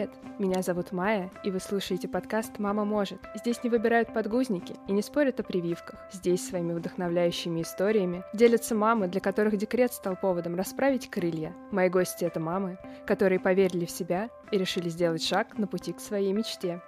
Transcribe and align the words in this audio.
привет! 0.00 0.18
Меня 0.38 0.62
зовут 0.62 0.92
Майя, 0.92 1.30
и 1.44 1.50
вы 1.50 1.60
слушаете 1.60 2.08
подкаст 2.08 2.58
«Мама 2.58 2.86
может». 2.86 3.18
Здесь 3.34 3.62
не 3.62 3.68
выбирают 3.68 4.14
подгузники 4.14 4.74
и 4.88 4.92
не 4.92 5.02
спорят 5.02 5.40
о 5.40 5.42
прививках. 5.42 6.00
Здесь 6.10 6.48
своими 6.48 6.72
вдохновляющими 6.72 7.60
историями 7.60 8.24
делятся 8.32 8.74
мамы, 8.74 9.08
для 9.08 9.20
которых 9.20 9.58
декрет 9.58 9.92
стал 9.92 10.16
поводом 10.16 10.54
расправить 10.54 11.10
крылья. 11.10 11.54
Мои 11.70 11.90
гости— 11.90 12.24
это 12.26 12.40
мамы, 12.40 12.78
которые 13.06 13.40
поверили 13.40 13.84
в 13.84 13.90
себя 13.90 14.30
и 14.50 14.56
решили 14.56 14.88
сделать 14.88 15.22
шаг 15.22 15.58
на 15.58 15.66
пути 15.66 15.92
к 15.92 16.00
своей 16.00 16.32
мечте. 16.32 16.80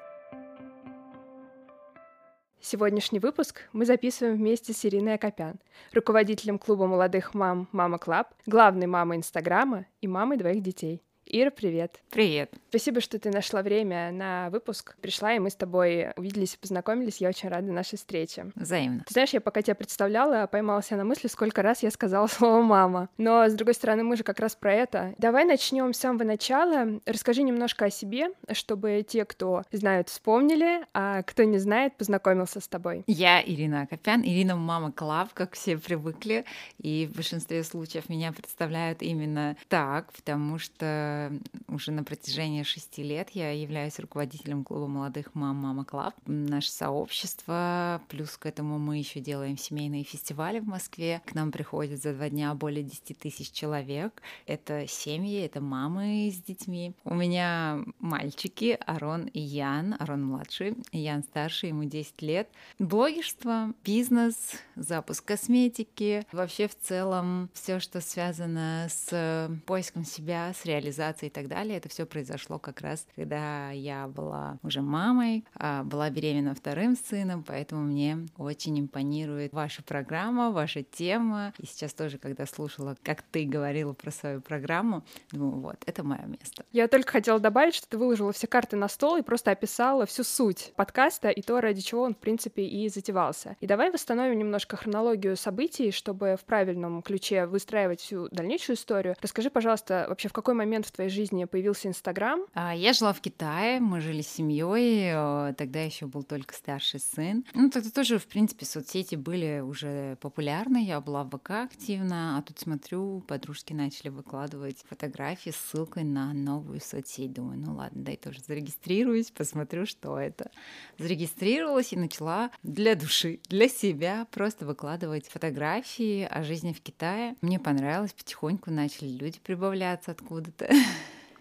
Сегодняшний 2.62 3.18
выпуск 3.18 3.68
мы 3.74 3.84
записываем 3.84 4.36
вместе 4.36 4.72
с 4.72 4.86
Ириной 4.86 5.16
Акопян, 5.16 5.56
руководителем 5.92 6.58
клуба 6.58 6.86
молодых 6.86 7.34
мам 7.34 7.68
«Mama 7.72 7.98
Club», 7.98 8.28
главной 8.46 8.86
мамой 8.86 9.18
Инстаграма 9.18 9.84
и 10.00 10.08
мамой 10.08 10.38
двоих 10.38 10.62
детей. 10.62 11.02
Ира, 11.34 11.50
привет. 11.50 11.98
Привет. 12.10 12.52
Спасибо, 12.68 13.00
что 13.00 13.18
ты 13.18 13.30
нашла 13.30 13.62
время 13.62 14.12
на 14.12 14.50
выпуск. 14.50 14.96
Пришла, 15.00 15.32
и 15.32 15.38
мы 15.38 15.48
с 15.48 15.54
тобой 15.54 16.08
увиделись 16.16 16.52
и 16.52 16.58
познакомились. 16.58 17.22
Я 17.22 17.30
очень 17.30 17.48
рада 17.48 17.72
нашей 17.72 17.96
встрече. 17.96 18.52
Взаимно. 18.54 19.02
Ты 19.06 19.14
знаешь, 19.14 19.30
я 19.30 19.40
пока 19.40 19.62
тебя 19.62 19.74
представляла, 19.74 20.46
поймала 20.46 20.82
себя 20.82 20.98
на 20.98 21.04
мысли, 21.04 21.28
сколько 21.28 21.62
раз 21.62 21.82
я 21.82 21.90
сказала 21.90 22.26
слово 22.28 22.60
«мама». 22.60 23.08
Но, 23.16 23.48
с 23.48 23.54
другой 23.54 23.72
стороны, 23.72 24.04
мы 24.04 24.18
же 24.18 24.24
как 24.24 24.40
раз 24.40 24.54
про 24.54 24.74
это. 24.74 25.14
Давай 25.16 25.46
начнем 25.46 25.94
с 25.94 26.00
самого 26.00 26.24
начала. 26.24 27.00
Расскажи 27.06 27.44
немножко 27.44 27.86
о 27.86 27.90
себе, 27.90 28.28
чтобы 28.52 29.02
те, 29.08 29.24
кто 29.24 29.62
знают, 29.72 30.10
вспомнили, 30.10 30.84
а 30.92 31.22
кто 31.22 31.44
не 31.44 31.56
знает, 31.56 31.96
познакомился 31.96 32.60
с 32.60 32.68
тобой. 32.68 33.04
Я 33.06 33.42
Ирина 33.42 33.82
Акопян, 33.82 34.20
Ирина 34.20 34.54
Мама 34.56 34.92
Клав, 34.92 35.32
как 35.32 35.54
все 35.54 35.78
привыкли, 35.78 36.44
и 36.76 37.08
в 37.10 37.16
большинстве 37.16 37.64
случаев 37.64 38.10
меня 38.10 38.32
представляют 38.32 39.00
именно 39.00 39.56
так, 39.68 40.12
потому 40.12 40.58
что 40.58 41.21
уже 41.68 41.92
на 41.92 42.04
протяжении 42.04 42.62
шести 42.62 43.02
лет 43.02 43.30
я 43.30 43.50
являюсь 43.50 43.98
руководителем 43.98 44.64
клуба 44.64 44.86
молодых 44.86 45.34
мам 45.34 45.56
Mama 45.56 45.84
Club. 45.84 46.14
Наше 46.26 46.70
сообщество, 46.70 48.00
плюс 48.08 48.36
к 48.36 48.46
этому 48.46 48.78
мы 48.78 48.98
еще 48.98 49.20
делаем 49.20 49.56
семейные 49.56 50.04
фестивали 50.04 50.60
в 50.60 50.66
Москве. 50.66 51.22
К 51.24 51.34
нам 51.34 51.52
приходят 51.52 52.00
за 52.02 52.12
два 52.12 52.28
дня 52.28 52.54
более 52.54 52.82
10 52.82 53.18
тысяч 53.18 53.50
человек. 53.52 54.22
Это 54.46 54.86
семьи, 54.86 55.40
это 55.40 55.60
мамы 55.60 56.30
с 56.32 56.42
детьми. 56.42 56.94
У 57.04 57.14
меня 57.14 57.84
мальчики 57.98 58.78
Арон 58.86 59.26
и 59.26 59.40
Ян. 59.40 59.94
Арон 59.98 60.24
младший, 60.24 60.76
Ян 60.92 61.22
старший, 61.22 61.70
ему 61.70 61.84
10 61.84 62.22
лет. 62.22 62.48
Блогерство, 62.78 63.72
бизнес, 63.84 64.34
запуск 64.76 65.24
косметики. 65.24 66.26
Вообще 66.32 66.68
в 66.68 66.78
целом 66.78 67.50
все, 67.54 67.80
что 67.80 68.00
связано 68.00 68.88
с 68.90 69.50
поиском 69.66 70.04
себя, 70.04 70.52
с 70.54 70.64
реализацией 70.64 71.11
организации 71.12 71.26
и 71.26 71.30
так 71.30 71.48
далее. 71.48 71.76
Это 71.76 71.88
все 71.88 72.06
произошло 72.06 72.58
как 72.58 72.80
раз, 72.80 73.06
когда 73.16 73.70
я 73.70 74.06
была 74.06 74.58
уже 74.62 74.82
мамой, 74.82 75.44
а, 75.54 75.84
была 75.84 76.10
беременна 76.10 76.54
вторым 76.54 76.96
сыном, 76.96 77.44
поэтому 77.44 77.82
мне 77.82 78.26
очень 78.36 78.78
импонирует 78.80 79.52
ваша 79.52 79.82
программа, 79.82 80.50
ваша 80.50 80.82
тема. 80.82 81.52
И 81.58 81.66
сейчас 81.66 81.94
тоже, 81.94 82.18
когда 82.18 82.46
слушала, 82.46 82.96
как 83.02 83.22
ты 83.22 83.44
говорила 83.44 83.92
про 83.92 84.10
свою 84.10 84.40
программу, 84.40 85.02
думаю, 85.32 85.60
вот, 85.60 85.76
это 85.86 86.02
мое 86.02 86.24
место. 86.26 86.64
Я 86.72 86.88
только 86.88 87.12
хотела 87.12 87.38
добавить, 87.38 87.74
что 87.74 87.88
ты 87.88 87.98
выложила 87.98 88.32
все 88.32 88.46
карты 88.46 88.76
на 88.76 88.88
стол 88.88 89.16
и 89.16 89.22
просто 89.22 89.50
описала 89.50 90.06
всю 90.06 90.24
суть 90.24 90.72
подкаста 90.76 91.28
и 91.30 91.42
то, 91.42 91.60
ради 91.60 91.80
чего 91.80 92.02
он, 92.02 92.14
в 92.14 92.18
принципе, 92.18 92.62
и 92.62 92.88
затевался. 92.88 93.56
И 93.60 93.66
давай 93.66 93.90
восстановим 93.90 94.38
немножко 94.38 94.76
хронологию 94.76 95.36
событий, 95.36 95.90
чтобы 95.90 96.36
в 96.40 96.44
правильном 96.44 97.02
ключе 97.02 97.46
выстраивать 97.46 98.00
всю 98.00 98.28
дальнейшую 98.28 98.76
историю. 98.76 99.16
Расскажи, 99.20 99.50
пожалуйста, 99.50 100.06
вообще 100.08 100.28
в 100.28 100.32
какой 100.32 100.54
момент 100.54 100.86
в 100.86 100.92
твоей 100.92 101.01
жизни 101.08 101.44
появился 101.44 101.88
Инстаграм? 101.88 102.42
А, 102.54 102.74
я 102.74 102.92
жила 102.92 103.12
в 103.12 103.20
Китае, 103.20 103.80
мы 103.80 104.00
жили 104.00 104.22
с 104.22 104.28
семьей, 104.28 105.10
э, 105.12 105.54
тогда 105.56 105.80
еще 105.80 106.06
был 106.06 106.22
только 106.22 106.54
старший 106.54 107.00
сын. 107.00 107.44
Ну, 107.54 107.70
тогда 107.70 107.90
тоже, 107.90 108.18
в 108.18 108.26
принципе, 108.26 108.66
соцсети 108.66 109.14
были 109.14 109.60
уже 109.60 110.16
популярны, 110.16 110.84
я 110.84 111.00
была 111.00 111.24
в 111.24 111.30
ВК 111.30 111.50
активно, 111.50 112.38
а 112.38 112.42
тут 112.42 112.58
смотрю, 112.58 113.20
подружки 113.26 113.72
начали 113.72 114.08
выкладывать 114.08 114.84
фотографии 114.88 115.50
с 115.50 115.56
ссылкой 115.56 116.04
на 116.04 116.32
новую 116.32 116.80
соцсеть. 116.80 117.32
Думаю, 117.32 117.58
ну 117.58 117.74
ладно, 117.74 118.04
дай 118.04 118.16
тоже 118.16 118.40
зарегистрируюсь, 118.46 119.30
посмотрю, 119.30 119.86
что 119.86 120.18
это. 120.18 120.50
Зарегистрировалась 120.98 121.92
и 121.92 121.96
начала 121.96 122.50
для 122.62 122.94
души, 122.94 123.40
для 123.48 123.68
себя 123.68 124.26
просто 124.30 124.66
выкладывать 124.66 125.28
фотографии 125.28 126.24
о 126.24 126.42
жизни 126.42 126.72
в 126.72 126.80
Китае. 126.80 127.36
Мне 127.40 127.58
понравилось, 127.58 128.12
потихоньку 128.12 128.70
начали 128.70 129.08
люди 129.08 129.38
прибавляться 129.40 130.10
откуда-то. 130.12 130.68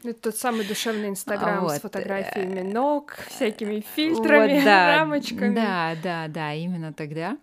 Это 0.03 0.31
тот 0.31 0.37
самый 0.37 0.65
душевный 0.65 1.09
Инстаграм 1.09 1.61
вот. 1.61 1.73
с 1.73 1.79
фотографиями 1.79 2.61
ног, 2.61 3.17
всякими 3.27 3.85
фильтрами, 3.95 4.55
вот, 4.55 4.65
да, 4.65 4.97
рамочками. 4.97 5.55
Да, 5.55 5.95
да, 6.01 6.27
да, 6.27 6.53
именно 6.53 6.91
тогда. 6.91 7.37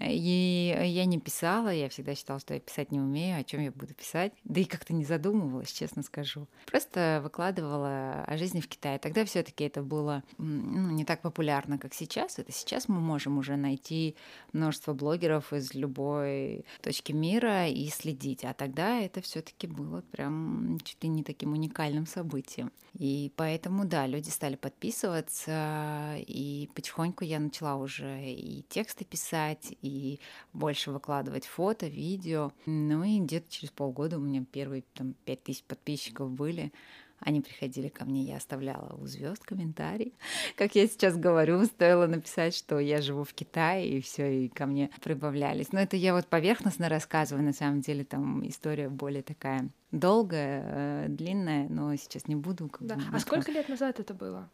И 0.00 0.76
я 0.84 1.04
не 1.04 1.18
писала, 1.18 1.72
я 1.72 1.88
всегда 1.88 2.14
считала, 2.14 2.40
что 2.40 2.54
я 2.54 2.60
писать 2.60 2.90
не 2.90 3.00
умею, 3.00 3.38
о 3.38 3.44
чем 3.44 3.60
я 3.60 3.70
буду 3.70 3.94
писать. 3.94 4.32
Да 4.44 4.60
и 4.60 4.64
как-то 4.64 4.92
не 4.92 5.04
задумывалась, 5.04 5.72
честно 5.72 6.02
скажу. 6.02 6.48
Просто 6.66 7.20
выкладывала 7.22 8.24
о 8.24 8.36
жизни 8.36 8.60
в 8.60 8.68
Китае. 8.68 8.98
Тогда 8.98 9.24
все-таки 9.24 9.64
это 9.64 9.82
было 9.82 10.22
ну, 10.38 10.90
не 10.90 11.04
так 11.04 11.22
популярно, 11.22 11.78
как 11.78 11.94
сейчас. 11.94 12.38
Это 12.38 12.52
сейчас 12.52 12.88
мы 12.88 13.00
можем 13.00 13.38
уже 13.38 13.56
найти 13.56 14.16
множество 14.52 14.94
блогеров 14.94 15.52
из 15.52 15.74
любой 15.74 16.64
точки 16.82 17.12
мира 17.12 17.68
и 17.68 17.88
следить. 17.88 18.44
А 18.44 18.52
тогда 18.52 18.98
это 19.00 19.20
все-таки 19.20 19.66
было 19.66 20.02
прям 20.10 20.78
чуть 20.84 21.02
ли 21.02 21.08
не 21.08 21.22
таким 21.22 21.52
уникальным 21.52 22.06
событием. 22.06 22.72
И 22.94 23.32
поэтому, 23.36 23.84
да, 23.84 24.06
люди 24.06 24.28
стали 24.28 24.54
подписываться, 24.54 26.14
и 26.18 26.70
потихоньку 26.74 27.24
я 27.24 27.40
начала 27.40 27.76
уже 27.76 28.22
и 28.24 28.62
тексты 28.68 29.04
писать, 29.04 29.74
и 29.84 30.20
больше 30.52 30.90
выкладывать 30.90 31.46
фото, 31.46 31.86
видео. 31.86 32.52
Ну 32.66 33.04
и 33.04 33.20
где-то 33.20 33.50
через 33.50 33.70
полгода 33.70 34.16
у 34.16 34.20
меня 34.20 34.44
первые 34.50 34.84
там 34.94 35.14
пять 35.24 35.42
тысяч 35.42 35.62
подписчиков 35.62 36.30
были. 36.30 36.72
Они 37.20 37.40
приходили 37.40 37.88
ко 37.88 38.04
мне, 38.04 38.22
я 38.22 38.36
оставляла 38.36 38.96
у 39.00 39.06
звезд 39.06 39.44
комментарий. 39.44 40.12
Как 40.56 40.74
я 40.74 40.86
сейчас 40.86 41.16
говорю, 41.16 41.64
стоило 41.64 42.06
написать, 42.06 42.54
что 42.54 42.78
я 42.78 43.00
живу 43.00 43.24
в 43.24 43.32
Китае, 43.32 43.88
и 43.88 44.00
все, 44.00 44.44
и 44.44 44.48
ко 44.48 44.66
мне 44.66 44.90
прибавлялись. 45.02 45.72
Но 45.72 45.80
это 45.80 45.96
я 45.96 46.14
вот 46.14 46.26
поверхностно 46.26 46.88
рассказываю, 46.88 47.44
на 47.44 47.52
самом 47.52 47.80
деле 47.80 48.04
там 48.04 48.46
история 48.46 48.88
более 48.88 49.22
такая 49.22 49.68
долгая, 49.90 50.64
э, 50.66 51.06
длинная, 51.08 51.68
но 51.68 51.94
сейчас 51.96 52.28
не 52.28 52.36
буду. 52.36 52.68
Как 52.68 52.86
да. 52.86 52.96
Бы, 52.96 53.02
а 53.12 53.20
сколько 53.20 53.50
лет 53.52 53.68
назад 53.68 54.00
это 54.00 54.12
было? 54.12 54.50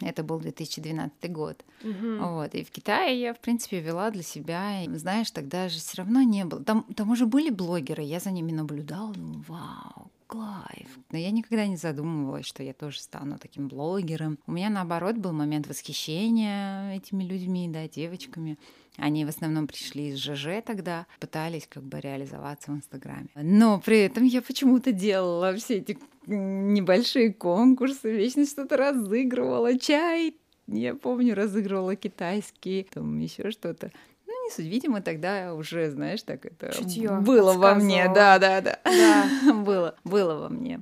Это 0.00 0.22
был 0.22 0.38
2012 0.38 1.32
год. 1.32 1.64
Угу. 1.82 2.18
Вот. 2.18 2.54
И 2.54 2.64
в 2.64 2.70
Китае 2.70 3.20
я, 3.20 3.34
в 3.34 3.40
принципе, 3.40 3.80
вела 3.80 4.10
для 4.10 4.22
себя. 4.22 4.84
И, 4.84 4.88
знаешь, 4.96 5.30
тогда 5.30 5.68
же 5.68 5.78
все 5.78 5.98
равно 5.98 6.22
не 6.22 6.44
было. 6.44 6.62
Там, 6.62 6.84
там 6.94 7.10
уже 7.10 7.26
были 7.26 7.50
блогеры, 7.50 8.02
я 8.02 8.20
за 8.20 8.30
ними 8.30 8.52
наблюдала. 8.52 9.12
Думаю, 9.12 9.44
вау, 9.48 10.10
кайф. 10.28 10.98
Но 11.10 11.18
я 11.18 11.30
никогда 11.30 11.66
не 11.66 11.76
задумывалась, 11.76 12.46
что 12.46 12.62
я 12.62 12.74
тоже 12.74 13.00
стану 13.00 13.38
таким 13.38 13.66
блогером. 13.66 14.38
У 14.46 14.52
меня, 14.52 14.70
наоборот, 14.70 15.16
был 15.16 15.32
момент 15.32 15.66
восхищения 15.66 16.94
этими 16.96 17.24
людьми, 17.24 17.68
да, 17.68 17.88
девочками. 17.88 18.56
Они 18.96 19.24
в 19.24 19.28
основном 19.28 19.66
пришли 19.66 20.08
из 20.08 20.18
ЖЖ 20.18 20.62
тогда, 20.64 21.06
пытались 21.20 21.66
как 21.68 21.84
бы 21.84 22.00
реализоваться 22.00 22.72
в 22.72 22.74
Инстаграме. 22.74 23.28
Но 23.34 23.80
при 23.80 23.98
этом 24.00 24.24
я 24.24 24.42
почему-то 24.42 24.92
делала 24.92 25.54
все 25.54 25.76
эти 25.78 25.98
небольшие 26.28 27.32
конкурсы, 27.32 28.12
вечно 28.12 28.44
что-то 28.44 28.76
разыгрывала, 28.76 29.78
чай, 29.78 30.34
я 30.66 30.94
помню, 30.94 31.34
разыгрывала 31.34 31.96
китайский, 31.96 32.86
там 32.92 33.18
еще 33.18 33.50
что-то. 33.50 33.90
Ну, 34.26 34.32
не 34.44 34.50
суть, 34.50 34.66
видимо, 34.66 35.00
тогда 35.00 35.54
уже, 35.54 35.90
знаешь, 35.90 36.22
так 36.22 36.44
это 36.44 36.72
Чутьё 36.72 37.20
было 37.20 37.54
во 37.54 37.74
мне, 37.74 38.10
да, 38.14 38.38
да, 38.38 38.60
да, 38.60 38.78
да. 38.84 39.52
было, 39.54 39.96
было 40.04 40.34
во 40.34 40.48
мне. 40.48 40.80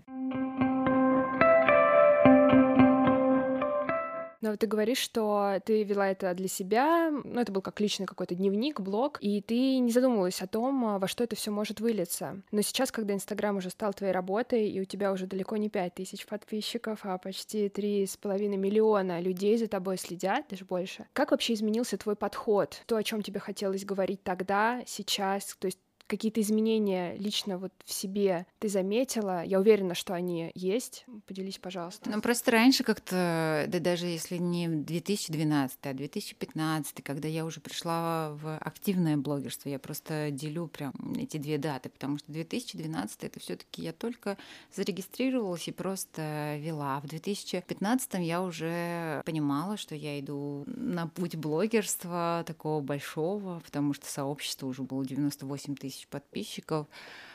Но 4.46 4.56
ты 4.56 4.68
говоришь, 4.68 4.98
что 4.98 5.60
ты 5.64 5.82
вела 5.82 6.08
это 6.08 6.32
для 6.34 6.46
себя, 6.46 7.10
ну, 7.10 7.40
это 7.40 7.50
был 7.50 7.62
как 7.62 7.80
личный 7.80 8.06
какой-то 8.06 8.36
дневник, 8.36 8.80
блог, 8.80 9.18
и 9.20 9.40
ты 9.40 9.78
не 9.78 9.90
задумывалась 9.90 10.40
о 10.40 10.46
том, 10.46 10.84
а, 10.84 10.98
во 11.00 11.08
что 11.08 11.24
это 11.24 11.34
все 11.34 11.50
может 11.50 11.80
вылиться. 11.80 12.42
Но 12.52 12.62
сейчас, 12.62 12.92
когда 12.92 13.12
Инстаграм 13.12 13.56
уже 13.56 13.70
стал 13.70 13.92
твоей 13.92 14.12
работой, 14.12 14.68
и 14.70 14.80
у 14.80 14.84
тебя 14.84 15.10
уже 15.10 15.26
далеко 15.26 15.56
не 15.56 15.68
пять 15.68 15.94
тысяч 15.94 16.26
подписчиков, 16.26 17.00
а 17.02 17.18
почти 17.18 17.68
три 17.68 18.06
с 18.06 18.16
половиной 18.16 18.56
миллиона 18.56 19.20
людей 19.20 19.58
за 19.58 19.66
тобой 19.66 19.98
следят, 19.98 20.46
даже 20.48 20.64
больше, 20.64 21.06
как 21.12 21.32
вообще 21.32 21.54
изменился 21.54 21.98
твой 21.98 22.14
подход? 22.14 22.82
То, 22.86 22.96
о 22.96 23.02
чем 23.02 23.22
тебе 23.22 23.40
хотелось 23.40 23.84
говорить 23.84 24.22
тогда, 24.22 24.82
сейчас, 24.86 25.56
то 25.58 25.66
есть 25.66 25.80
какие-то 26.06 26.40
изменения 26.40 27.16
лично 27.16 27.58
вот 27.58 27.72
в 27.84 27.92
себе 27.92 28.46
ты 28.58 28.68
заметила? 28.68 29.44
Я 29.44 29.60
уверена, 29.60 29.94
что 29.94 30.14
они 30.14 30.50
есть. 30.54 31.04
Поделись, 31.26 31.58
пожалуйста. 31.58 32.10
Ну, 32.10 32.20
просто 32.20 32.50
раньше 32.50 32.84
как-то, 32.84 33.66
да 33.68 33.80
даже 33.80 34.06
если 34.06 34.36
не 34.36 34.68
2012, 34.68 35.78
а 35.82 35.94
2015, 35.94 37.02
когда 37.02 37.28
я 37.28 37.44
уже 37.44 37.60
пришла 37.60 38.30
в 38.32 38.58
активное 38.58 39.16
блогерство, 39.16 39.68
я 39.68 39.78
просто 39.78 40.30
делю 40.30 40.68
прям 40.68 40.92
эти 41.18 41.36
две 41.36 41.58
даты, 41.58 41.88
потому 41.88 42.18
что 42.18 42.32
2012 42.32 43.24
это 43.24 43.40
все 43.40 43.56
таки 43.56 43.82
я 43.82 43.92
только 43.92 44.36
зарегистрировалась 44.74 45.68
и 45.68 45.72
просто 45.72 46.56
вела. 46.58 47.00
В 47.00 47.08
2015 47.08 48.14
я 48.20 48.42
уже 48.42 49.22
понимала, 49.24 49.76
что 49.76 49.94
я 49.94 50.18
иду 50.20 50.64
на 50.66 51.06
путь 51.06 51.36
блогерства 51.36 52.44
такого 52.46 52.80
большого, 52.80 53.60
потому 53.60 53.94
что 53.94 54.06
сообщество 54.06 54.66
уже 54.66 54.82
было 54.82 55.04
98 55.04 55.76
тысяч 55.76 55.95
подписчиков. 56.04 56.86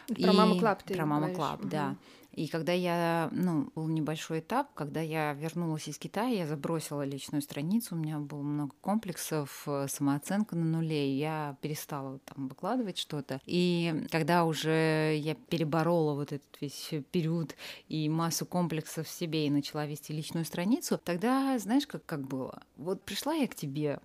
Про 0.07 0.33
Mama 0.33 0.59
Club 0.59 0.83
ты 0.83 0.93
Про 0.93 1.05
Mama 1.05 1.33
Club, 1.33 1.61
да. 1.63 1.95
И 2.33 2.47
когда 2.47 2.71
я, 2.71 3.29
ну, 3.33 3.71
был 3.75 3.87
небольшой 3.87 4.39
этап, 4.39 4.73
когда 4.73 5.01
я 5.01 5.33
вернулась 5.33 5.89
из 5.89 5.97
Китая, 5.97 6.29
я 6.29 6.47
забросила 6.47 7.01
личную 7.03 7.41
страницу, 7.41 7.95
у 7.95 7.97
меня 7.97 8.19
было 8.19 8.41
много 8.41 8.73
комплексов, 8.79 9.63
э, 9.67 9.87
самооценка 9.89 10.55
на 10.55 10.63
нуле, 10.63 11.11
и 11.11 11.17
я 11.17 11.57
перестала 11.59 12.19
там 12.19 12.47
выкладывать 12.47 12.97
что-то. 12.97 13.41
И 13.45 14.05
когда 14.11 14.45
уже 14.45 15.17
я 15.17 15.35
переборола 15.35 16.13
вот 16.13 16.31
этот 16.31 16.47
весь 16.61 16.93
период 17.11 17.55
и 17.89 18.07
массу 18.07 18.45
комплексов 18.45 19.07
в 19.07 19.11
себе 19.11 19.47
и 19.47 19.49
начала 19.49 19.85
вести 19.85 20.13
личную 20.13 20.45
страницу, 20.45 21.01
тогда, 21.03 21.59
знаешь, 21.59 21.85
как, 21.85 22.05
как 22.05 22.21
было? 22.21 22.63
Вот 22.77 23.01
пришла 23.01 23.33
я 23.33 23.47
к 23.47 23.55
тебе, 23.55 23.99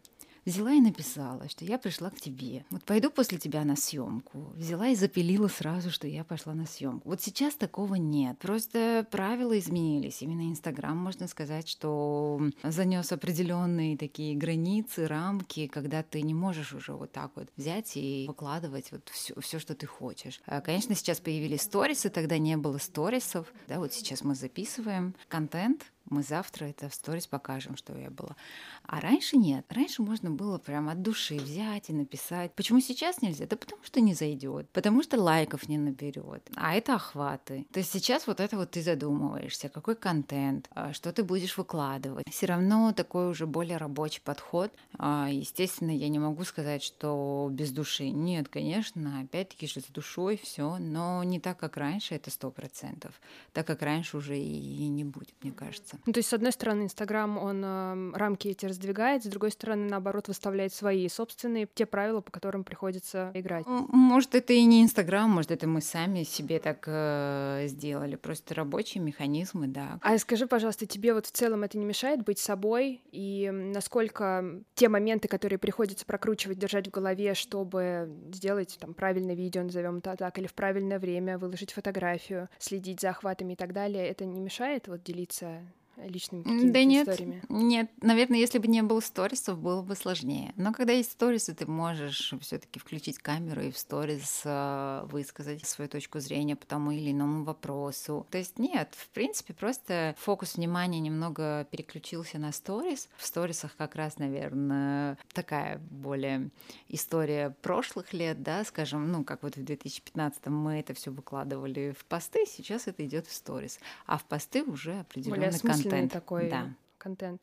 взяла 0.47 0.73
и 0.73 0.81
написала, 0.81 1.49
что 1.49 1.65
я 1.65 1.77
пришла 1.77 2.11
к 2.11 2.21
тебе. 2.21 2.65
Вот 2.71 2.85
пойду 2.85 3.11
после 3.11 3.37
тебя 3.37 3.65
на 3.65 3.77
съемку. 3.77 4.53
Взяла 4.55 4.89
и 4.89 4.95
запилила 4.95 5.49
сразу, 5.49 5.91
что 5.91 6.07
я 6.07 6.25
пошла 6.25 6.55
на 6.55 6.67
съемку. 6.67 7.09
Вот 7.09 7.21
сейчас 7.21 7.55
такого 7.57 7.97
нет. 7.97 8.39
Просто 8.39 9.07
правила 9.11 9.59
изменились. 9.59 10.23
Именно 10.23 10.49
Инстаграм, 10.51 10.97
можно 10.97 11.27
сказать, 11.29 11.69
что 11.69 12.41
занес 12.63 13.13
определенные 13.13 13.99
такие 13.99 14.37
границы, 14.37 15.07
рамки, 15.09 15.67
когда 15.67 16.03
ты 16.03 16.23
не 16.23 16.35
можешь 16.35 16.73
уже 16.73 16.93
вот 16.93 17.13
так 17.13 17.33
вот 17.35 17.49
взять 17.57 17.97
и 17.97 18.25
выкладывать 18.29 18.93
вот 18.93 19.09
все, 19.13 19.39
все 19.41 19.59
что 19.59 19.75
ты 19.75 19.87
хочешь. 19.87 20.41
А, 20.47 20.61
конечно, 20.61 20.95
сейчас 20.95 21.21
появились 21.21 21.63
сторисы, 21.63 22.09
тогда 22.09 22.39
не 22.39 22.57
было 22.57 22.79
сторисов. 22.79 23.53
Да, 23.67 23.79
вот 23.79 23.93
сейчас 23.93 24.23
мы 24.23 24.35
записываем 24.35 25.15
контент, 25.29 25.87
мы 26.09 26.23
завтра 26.23 26.67
это 26.67 26.89
в 26.89 26.95
сторис 26.95 27.27
покажем, 27.27 27.77
что 27.77 27.97
я 27.97 28.11
была. 28.11 28.37
А 28.85 29.01
раньше 29.01 29.37
нет. 29.37 29.67
Раньше 29.71 30.03
можно 30.03 30.31
было 30.31 30.59
прям 30.59 30.89
от 30.89 31.03
души 31.03 31.37
взять 31.37 31.91
и 31.91 31.93
написать. 31.93 32.53
Почему 32.55 32.81
сейчас 32.81 33.23
нельзя? 33.23 33.47
Да 33.47 33.57
потому 33.57 33.83
что 33.83 34.01
не 34.01 34.15
зайдет, 34.15 34.69
потому 34.71 35.03
что 35.03 35.21
лайков 35.21 35.69
не 35.69 35.79
наберет. 35.79 36.49
А 36.55 36.75
это 36.75 36.95
охваты. 36.95 37.67
То 37.73 37.81
есть 37.81 37.93
сейчас 37.93 38.27
вот 38.27 38.41
это 38.41 38.57
вот 38.57 38.71
ты 38.71 38.83
задумываешься, 38.83 39.69
какой 39.69 39.97
контент, 39.97 40.69
а, 40.71 40.93
что 40.93 41.13
ты 41.13 41.25
будешь 41.25 41.57
выкладывать. 41.59 42.27
Все 42.31 42.47
равно 42.47 42.93
такой 42.93 43.29
уже 43.29 43.47
более 43.47 43.77
рабочий 43.77 44.21
подход. 44.21 44.73
А, 44.99 45.29
естественно, 45.31 45.91
я 45.91 46.09
не 46.09 46.21
могу 46.21 46.45
сказать, 46.45 46.83
что 46.83 47.49
без 47.51 47.73
души. 47.73 48.11
Нет, 48.11 48.49
конечно, 48.49 49.21
опять-таки 49.21 49.67
же 49.67 49.81
с 49.81 49.87
душой 49.87 50.39
все, 50.43 50.79
но 50.79 51.25
не 51.25 51.41
так, 51.41 51.59
как 51.59 51.77
раньше, 51.77 52.15
это 52.15 52.31
сто 52.31 52.51
процентов. 52.51 53.21
Так 53.53 53.67
как 53.67 53.83
раньше 53.83 54.17
уже 54.17 54.39
и 54.39 54.87
не 54.89 55.05
будет, 55.05 55.35
мне 55.43 55.53
кажется 55.53 55.96
меняется. 55.97 56.03
Ну, 56.07 56.13
то 56.13 56.19
есть, 56.19 56.29
с 56.29 56.33
одной 56.33 56.53
стороны, 56.53 56.83
Инстаграм, 56.83 57.39
он 57.39 57.63
э, 57.65 58.17
рамки 58.17 58.49
эти 58.49 58.67
раздвигает, 58.67 59.25
с 59.25 59.27
другой 59.27 59.51
стороны, 59.51 59.89
наоборот, 59.89 60.29
выставляет 60.29 60.73
свои 60.73 61.09
собственные, 61.09 61.69
те 61.75 61.87
правила, 61.87 62.21
по 62.21 62.31
которым 62.31 62.65
приходится 62.65 63.31
играть. 63.35 63.67
Может, 63.67 64.35
это 64.35 64.53
и 64.53 64.65
не 64.65 64.83
Инстаграм, 64.83 65.29
может, 65.31 65.51
это 65.51 65.67
мы 65.67 65.81
сами 65.81 66.23
себе 66.23 66.59
так 66.59 66.85
э, 66.87 67.65
сделали, 67.69 68.17
просто 68.17 68.55
рабочие 68.55 69.03
механизмы, 69.03 69.67
да. 69.67 69.99
А 70.03 70.19
скажи, 70.19 70.47
пожалуйста, 70.47 70.87
тебе 70.87 71.15
вот 71.15 71.27
в 71.27 71.33
целом 71.33 71.63
это 71.63 71.79
не 71.79 71.85
мешает 71.85 72.25
быть 72.25 72.39
собой, 72.39 73.03
и 73.13 73.51
насколько 73.53 74.45
те 74.75 74.89
моменты, 74.89 75.29
которые 75.29 75.59
приходится 75.59 76.07
прокручивать, 76.07 76.59
держать 76.59 76.89
в 76.89 76.91
голове, 76.91 77.35
чтобы 77.35 78.11
сделать 78.33 78.77
там 78.81 78.95
правильное 78.95 79.35
видео, 79.35 79.63
назовем 79.63 79.99
это 79.99 80.17
так, 80.17 80.39
или 80.39 80.47
в 80.47 80.55
правильное 80.55 80.99
время 80.99 81.39
выложить 81.39 81.73
фотографию, 81.73 82.49
следить 82.59 83.01
за 83.01 83.11
охватами 83.11 83.55
и 83.55 83.57
так 83.57 83.73
далее, 83.73 84.07
это 84.07 84.25
не 84.25 84.41
мешает 84.41 84.89
вот 84.89 85.03
делиться 85.03 85.63
личными 86.05 86.43
какими-то 86.43 86.73
да 86.73 86.85
нет, 86.85 87.09
историями? 87.09 87.43
Нет, 87.49 87.91
наверное, 88.03 88.39
если 88.39 88.59
бы 88.59 88.69
не 88.69 88.83
было 88.83 89.01
сторисов, 89.01 89.59
было 89.59 89.83
бы 89.83 89.95
сложнее. 89.95 90.53
Но 90.57 90.73
когда 90.73 90.93
есть 90.93 91.13
сторисы, 91.13 91.55
ты 91.55 91.67
можешь 91.67 92.35
все 92.41 92.59
таки 92.59 92.79
включить 92.79 93.19
камеру 93.19 93.63
и 93.63 93.71
в 93.71 93.79
сторис 93.79 94.43
э, 94.45 95.07
высказать 95.11 95.67
свою 95.67 95.89
точку 95.89 96.21
зрения 96.21 96.57
по 96.57 96.67
тому 96.67 96.91
или 96.91 97.13
иному 97.13 97.45
вопросу. 97.45 98.27
То 98.31 98.39
есть 98.39 98.59
нет, 98.59 98.95
в 98.97 99.09
принципе, 99.11 99.55
просто 99.55 100.15
фокус 100.19 100.57
внимания 100.57 101.01
немного 101.01 101.67
переключился 101.71 102.39
на 102.39 102.53
сторис. 102.53 103.09
В 103.17 103.27
сторисах 103.27 103.75
как 103.77 103.97
раз, 103.97 104.19
наверное, 104.19 105.19
такая 105.33 105.79
более 105.79 106.51
история 106.89 107.57
прошлых 107.63 108.13
лет, 108.13 108.43
да, 108.43 108.65
скажем, 108.65 109.11
ну, 109.11 109.25
как 109.25 109.43
вот 109.43 109.57
в 109.57 109.65
2015 109.65 110.47
мы 110.47 110.81
это 110.81 110.95
все 110.95 111.11
выкладывали 111.11 111.95
в 111.99 112.05
посты, 112.05 112.45
сейчас 112.47 112.87
это 112.87 113.05
идет 113.05 113.27
в 113.27 113.33
сторис. 113.33 113.79
А 114.07 114.19
в 114.19 114.25
посты 114.25 114.63
уже 114.63 115.01
определенный 115.01 115.59
контент 115.59 115.86
контент. 115.91 116.13
такой 116.13 116.49
да. 116.49 116.71
контент. 116.99 117.43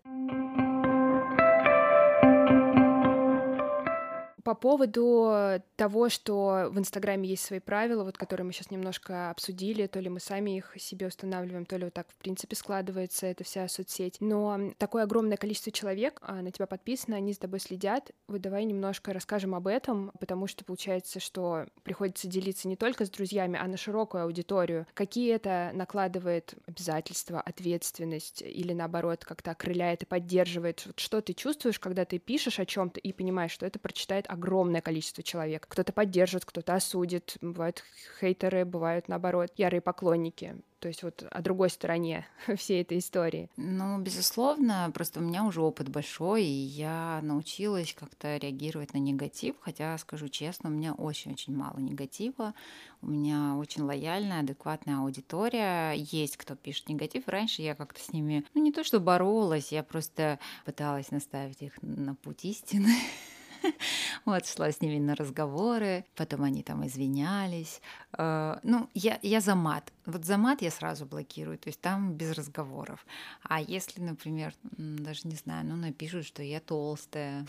По 4.44 4.56
поводу 4.56 5.62
того, 5.76 6.10
что 6.10 6.68
в 6.70 6.78
Инстаграме 6.78 7.30
есть 7.30 7.46
свои 7.46 7.60
правила, 7.60 8.04
вот 8.04 8.18
которые 8.18 8.46
мы 8.46 8.52
сейчас 8.52 8.72
немножко 8.72 9.30
обсудили, 9.30 9.88
то 9.88 10.00
ли 10.00 10.10
мы 10.10 10.20
сами 10.20 10.58
их 10.58 10.74
себе 10.78 11.08
устанавливаем, 11.08 11.66
то 11.66 11.78
ли 11.78 11.86
вот 11.86 11.94
так 11.94 12.08
в 12.10 12.16
принципе 12.16 12.56
складывается 12.56 13.26
эта 13.28 13.44
вся 13.44 13.68
соцсеть. 13.68 14.18
Но 14.20 14.74
такое 14.78 15.04
огромное 15.04 15.38
количество 15.38 15.72
человек 15.72 16.20
а, 16.22 16.42
на 16.42 16.52
тебя 16.52 16.68
подписано, 16.68 17.16
они 17.16 17.34
с 17.34 17.38
тобой 17.38 17.60
следят. 17.60 18.12
Вот 18.28 18.42
давай 18.42 18.66
немножко 18.66 19.14
расскажем 19.14 19.56
об 19.56 19.68
этом, 19.68 20.12
потому 20.20 20.48
что 20.48 20.66
получается, 20.66 21.20
что 21.20 21.66
приходится 21.84 22.28
делиться 22.28 22.68
не 22.68 22.76
только 22.76 23.06
с 23.06 23.10
друзьями, 23.10 23.58
а 23.62 23.68
на 23.68 23.78
широкую 23.78 24.24
аудиторию. 24.24 24.88
Какие 24.94 25.34
это 25.34 25.72
накладывает 25.74 26.54
обязательства, 26.66 27.40
ответственность 27.40 28.42
или 28.42 28.74
наоборот 28.74 29.24
как-то 29.24 29.52
окрыляет 29.52 30.04
и 30.04 30.06
поддерживает? 30.06 30.84
Вот 30.86 31.00
что 31.00 31.22
ты 31.22 31.34
чувствуешь, 31.34 31.80
когда 31.80 32.06
ты 32.06 32.20
пишешь 32.20 32.60
о 32.60 32.66
чем-то 32.66 33.00
и 33.00 33.14
понимаешь, 33.14 33.52
что 33.52 33.66
это 33.66 33.80
прочитает 33.80 34.26
огромное 34.34 34.82
количество 34.82 35.24
человек. 35.24 35.66
Кто-то 35.70 35.94
поддержит, 35.94 36.46
кто-то 36.46 36.76
осудит, 36.76 37.38
бывают 37.42 37.84
хейтеры, 38.20 38.66
бывают, 38.66 39.08
наоборот, 39.08 39.52
ярые 39.58 39.82
поклонники. 39.82 40.56
То 40.84 40.90
есть 40.90 41.02
вот 41.02 41.24
о 41.32 41.42
другой 41.42 41.70
стороне 41.70 42.28
всей 42.58 42.82
этой 42.82 42.98
истории. 42.98 43.50
Ну, 43.56 44.00
безусловно, 44.00 44.92
просто 44.94 45.22
у 45.22 45.24
меня 45.24 45.46
уже 45.46 45.62
опыт 45.62 45.88
большой, 45.88 46.44
и 46.44 46.52
я 46.52 47.22
научилась 47.24 47.94
как-то 47.94 48.36
реагировать 48.36 48.94
на 48.94 48.98
негатив, 48.98 49.56
хотя, 49.62 49.98
скажу 49.98 50.28
честно, 50.28 50.70
у 50.70 50.74
меня 50.74 50.94
очень-очень 50.94 51.56
мало 51.56 51.78
негатива, 51.78 52.54
у 53.02 53.08
меня 53.08 53.56
очень 53.56 53.84
лояльная, 53.84 54.42
адекватная 54.42 54.98
аудитория, 54.98 55.94
есть 55.94 56.36
кто 56.36 56.54
пишет 56.56 56.90
негатив, 56.90 57.30
раньше 57.30 57.62
я 57.62 57.76
как-то 57.76 58.02
с 58.02 58.12
ними, 58.12 58.44
ну, 58.54 58.62
не 58.62 58.74
то 58.74 58.84
что 58.84 59.00
боролась, 59.00 59.72
я 59.72 59.84
просто 59.84 60.38
пыталась 60.66 61.12
наставить 61.12 61.62
их 61.62 61.82
на 61.82 62.16
путь 62.16 62.44
истины, 62.44 62.94
Вот, 64.26 64.46
шла 64.48 64.72
с 64.72 64.82
ними 64.82 65.00
на 65.00 65.16
разговоры, 65.16 66.06
потом 66.16 66.44
они 66.44 66.64
там 66.64 66.86
извинялись. 66.86 67.82
Э, 68.18 68.60
ну, 68.64 68.90
я, 68.94 69.20
я 69.22 69.42
за 69.42 69.56
мат. 69.56 69.92
Вот 70.06 70.26
за 70.26 70.38
мат 70.38 70.62
я 70.62 70.72
сразу 70.72 71.06
блокирую, 71.06 71.58
то 71.58 71.70
есть 71.70 71.82
там 71.82 72.14
без 72.14 72.32
разговоров. 72.34 73.06
А 73.44 73.62
если, 73.62 74.02
например, 74.02 74.54
даже 74.78 75.28
не 75.28 75.36
знаю, 75.36 75.66
ну, 75.66 75.76
напишут, 75.76 76.26
что 76.26 76.44
я 76.44 76.60
толстая, 76.60 77.46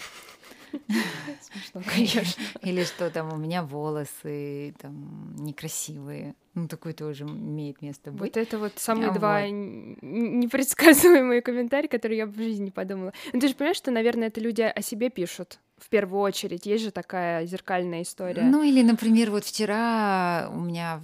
Смешно, 1.41 1.83
конечно. 1.95 2.43
Или 2.63 2.85
что 2.85 3.11
там 3.11 3.33
у 3.33 3.37
меня 3.37 3.63
волосы 3.63 4.75
там 4.79 5.35
некрасивые. 5.37 6.35
Ну, 6.55 6.69
такое 6.69 6.93
тоже 6.93 7.25
имеет 7.25 7.83
место 7.83 8.13
быть. 8.13 8.21
Вот 8.21 8.37
это 8.37 8.59
вот 8.59 8.73
самые 8.77 9.11
а 9.11 9.15
два 9.15 9.41
вот. 9.41 9.51
непредсказуемые 9.51 11.43
комментарии, 11.43 11.89
которые 11.89 12.19
я 12.19 12.27
в 12.27 12.37
жизни 12.37 12.67
не 12.67 12.71
подумала. 12.71 13.13
Ну, 13.33 13.41
ты 13.41 13.49
же 13.49 13.55
понимаешь, 13.55 13.77
что, 13.77 13.91
наверное, 13.91 14.29
это 14.29 14.41
люди 14.41 14.63
о 14.63 14.83
себе 14.83 15.11
пишут 15.11 15.59
в 15.85 15.89
первую 15.91 16.23
очередь. 16.23 16.65
Есть 16.65 16.85
же 16.85 16.91
такая 16.91 17.45
зеркальная 17.47 18.03
история. 18.03 18.43
Ну 18.43 18.63
или, 18.63 18.83
например, 18.83 19.31
вот 19.31 19.45
вчера 19.45 20.49
у 20.51 20.59
меня 20.59 21.01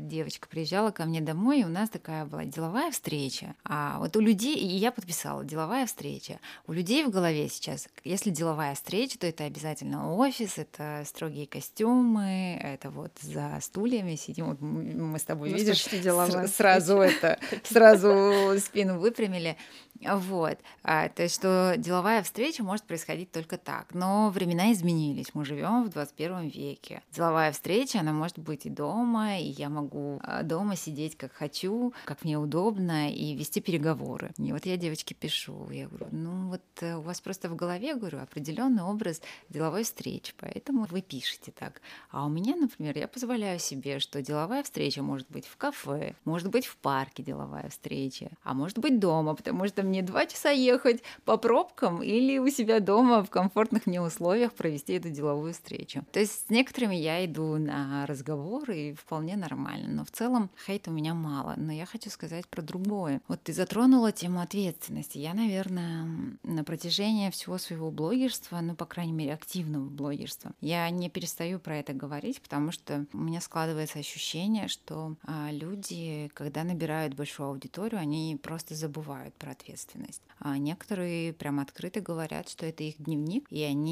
девочка 0.00 0.48
приезжала 0.48 0.90
ко 0.90 1.04
мне 1.04 1.20
домой, 1.20 1.60
и 1.60 1.64
у 1.64 1.68
нас 1.68 1.90
такая 1.90 2.24
была 2.24 2.44
деловая 2.44 2.90
встреча. 2.90 3.54
А 3.64 3.98
вот 3.98 4.16
у 4.16 4.20
людей, 4.20 4.56
и 4.56 4.66
я 4.66 4.92
подписала, 4.92 5.44
деловая 5.44 5.86
встреча. 5.86 6.40
У 6.66 6.72
людей 6.72 7.04
в 7.04 7.10
голове 7.10 7.48
сейчас, 7.48 7.86
если 8.02 8.30
деловая 8.30 8.74
встреча, 8.74 9.18
то 9.18 9.26
это 9.26 9.44
обязательно 9.44 10.14
офис, 10.16 10.56
это 10.56 11.02
строгие 11.04 11.46
костюмы, 11.46 12.58
это 12.62 12.90
вот 12.90 13.12
за 13.20 13.58
стульями 13.60 14.14
сидим. 14.16 14.46
Вот 14.46 14.60
мы 14.60 15.18
с 15.18 15.24
тобой, 15.24 15.50
Ну, 15.50 15.56
видишь, 15.56 15.84
деловая 16.02 16.46
сразу 16.46 16.96
это, 16.98 17.38
сразу 17.64 18.58
спину 18.58 18.98
выпрямили. 18.98 19.56
Вот. 20.00 20.58
А, 20.82 21.08
то 21.08 21.22
есть, 21.22 21.34
что 21.34 21.74
деловая 21.76 22.22
встреча 22.22 22.62
может 22.62 22.84
происходить 22.84 23.30
только 23.30 23.56
так. 23.58 23.94
Но 23.94 24.13
времена 24.30 24.72
изменились. 24.72 25.34
Мы 25.34 25.44
живем 25.44 25.84
в 25.84 25.90
21 25.90 26.48
веке. 26.48 27.02
Деловая 27.12 27.52
встреча, 27.52 28.00
она 28.00 28.12
может 28.12 28.38
быть 28.38 28.66
и 28.66 28.70
дома, 28.70 29.38
и 29.38 29.44
я 29.44 29.68
могу 29.68 30.20
а, 30.22 30.42
дома 30.42 30.76
сидеть 30.76 31.16
как 31.16 31.32
хочу, 31.32 31.92
как 32.04 32.24
мне 32.24 32.38
удобно, 32.38 33.10
и 33.10 33.34
вести 33.34 33.60
переговоры. 33.60 34.32
И 34.38 34.52
вот 34.52 34.66
я 34.66 34.76
девочке 34.76 35.14
пишу, 35.14 35.68
я 35.70 35.88
говорю, 35.88 36.06
ну 36.12 36.48
вот 36.48 36.62
э, 36.80 36.96
у 36.96 37.00
вас 37.00 37.20
просто 37.20 37.48
в 37.48 37.56
голове, 37.56 37.94
говорю, 37.94 38.20
определенный 38.20 38.82
образ 38.82 39.20
деловой 39.48 39.84
встречи, 39.84 40.32
поэтому 40.38 40.86
вы 40.90 41.02
пишете 41.02 41.52
так. 41.52 41.80
А 42.10 42.24
у 42.26 42.28
меня, 42.28 42.56
например, 42.56 42.96
я 42.98 43.08
позволяю 43.08 43.58
себе, 43.58 43.98
что 43.98 44.22
деловая 44.22 44.62
встреча 44.62 45.02
может 45.02 45.30
быть 45.30 45.46
в 45.46 45.56
кафе, 45.56 46.14
может 46.24 46.48
быть 46.48 46.66
в 46.66 46.76
парке 46.76 47.22
деловая 47.22 47.68
встреча, 47.68 48.30
а 48.42 48.54
может 48.54 48.78
быть 48.78 48.98
дома, 48.98 49.34
потому 49.34 49.66
что 49.68 49.82
мне 49.82 50.02
два 50.02 50.26
часа 50.26 50.50
ехать 50.50 51.02
по 51.24 51.36
пробкам 51.36 52.02
или 52.02 52.38
у 52.38 52.48
себя 52.48 52.80
дома 52.80 53.22
в 53.24 53.30
комфортных 53.30 53.86
мне 53.86 53.93
условиях 54.02 54.52
провести 54.54 54.94
эту 54.94 55.10
деловую 55.10 55.52
встречу. 55.52 56.04
То 56.12 56.20
есть 56.20 56.46
с 56.46 56.50
некоторыми 56.50 56.94
я 56.94 57.24
иду 57.24 57.56
на 57.56 58.06
разговоры 58.06 58.90
и 58.90 58.94
вполне 58.94 59.36
нормально, 59.36 59.88
но 59.88 60.04
в 60.04 60.10
целом 60.10 60.50
хейта 60.66 60.90
у 60.90 60.94
меня 60.94 61.14
мало. 61.14 61.54
Но 61.56 61.72
я 61.72 61.86
хочу 61.86 62.10
сказать 62.10 62.48
про 62.48 62.62
другое. 62.62 63.20
Вот 63.28 63.42
ты 63.42 63.52
затронула 63.52 64.12
тему 64.12 64.40
ответственности. 64.40 65.18
Я, 65.18 65.34
наверное, 65.34 66.38
на 66.42 66.64
протяжении 66.64 67.30
всего 67.30 67.58
своего 67.58 67.90
блогерства, 67.90 68.60
ну, 68.60 68.74
по 68.74 68.86
крайней 68.86 69.12
мере, 69.12 69.34
активного 69.34 69.88
блогерства, 69.88 70.52
я 70.60 70.88
не 70.90 71.10
перестаю 71.10 71.58
про 71.58 71.78
это 71.78 71.92
говорить, 71.92 72.40
потому 72.40 72.72
что 72.72 73.06
у 73.12 73.18
меня 73.18 73.40
складывается 73.40 73.98
ощущение, 73.98 74.68
что 74.68 75.16
а, 75.24 75.50
люди, 75.50 76.30
когда 76.34 76.64
набирают 76.64 77.14
большую 77.14 77.50
аудиторию, 77.50 78.00
они 78.00 78.38
просто 78.42 78.74
забывают 78.74 79.34
про 79.34 79.52
ответственность. 79.52 80.22
А 80.38 80.58
некоторые 80.58 81.32
прям 81.32 81.60
открыто 81.60 82.00
говорят, 82.00 82.48
что 82.48 82.66
это 82.66 82.82
их 82.82 82.96
дневник, 82.98 83.46
и 83.50 83.62
они 83.62 83.83